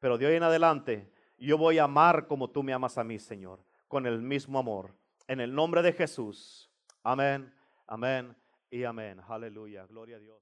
Pero 0.01 0.19
de 0.19 0.27
hoy 0.27 0.35
en 0.35 0.43
adelante 0.43 1.11
yo 1.39 1.59
voy 1.59 1.79
a 1.79 1.85
amar 1.85 2.27
como 2.27 2.51
tú 2.51 2.63
me 2.63 2.73
amas 2.73 2.99
a 2.99 3.05
mí, 3.05 3.19
Señor, 3.19 3.61
con 3.89 4.07
el 4.07 4.23
mismo 4.23 4.59
amor. 4.59 4.95
En 5.29 5.41
el 5.41 5.55
nombre 5.55 5.83
de 5.83 5.93
Jesús. 5.93 6.71
Amén, 7.03 7.53
amén 7.87 8.35
y 8.71 8.85
amén. 8.85 9.21
Aleluya. 9.29 9.87
Gloria 9.87 10.17
a 10.17 10.21
Dios. 10.21 10.41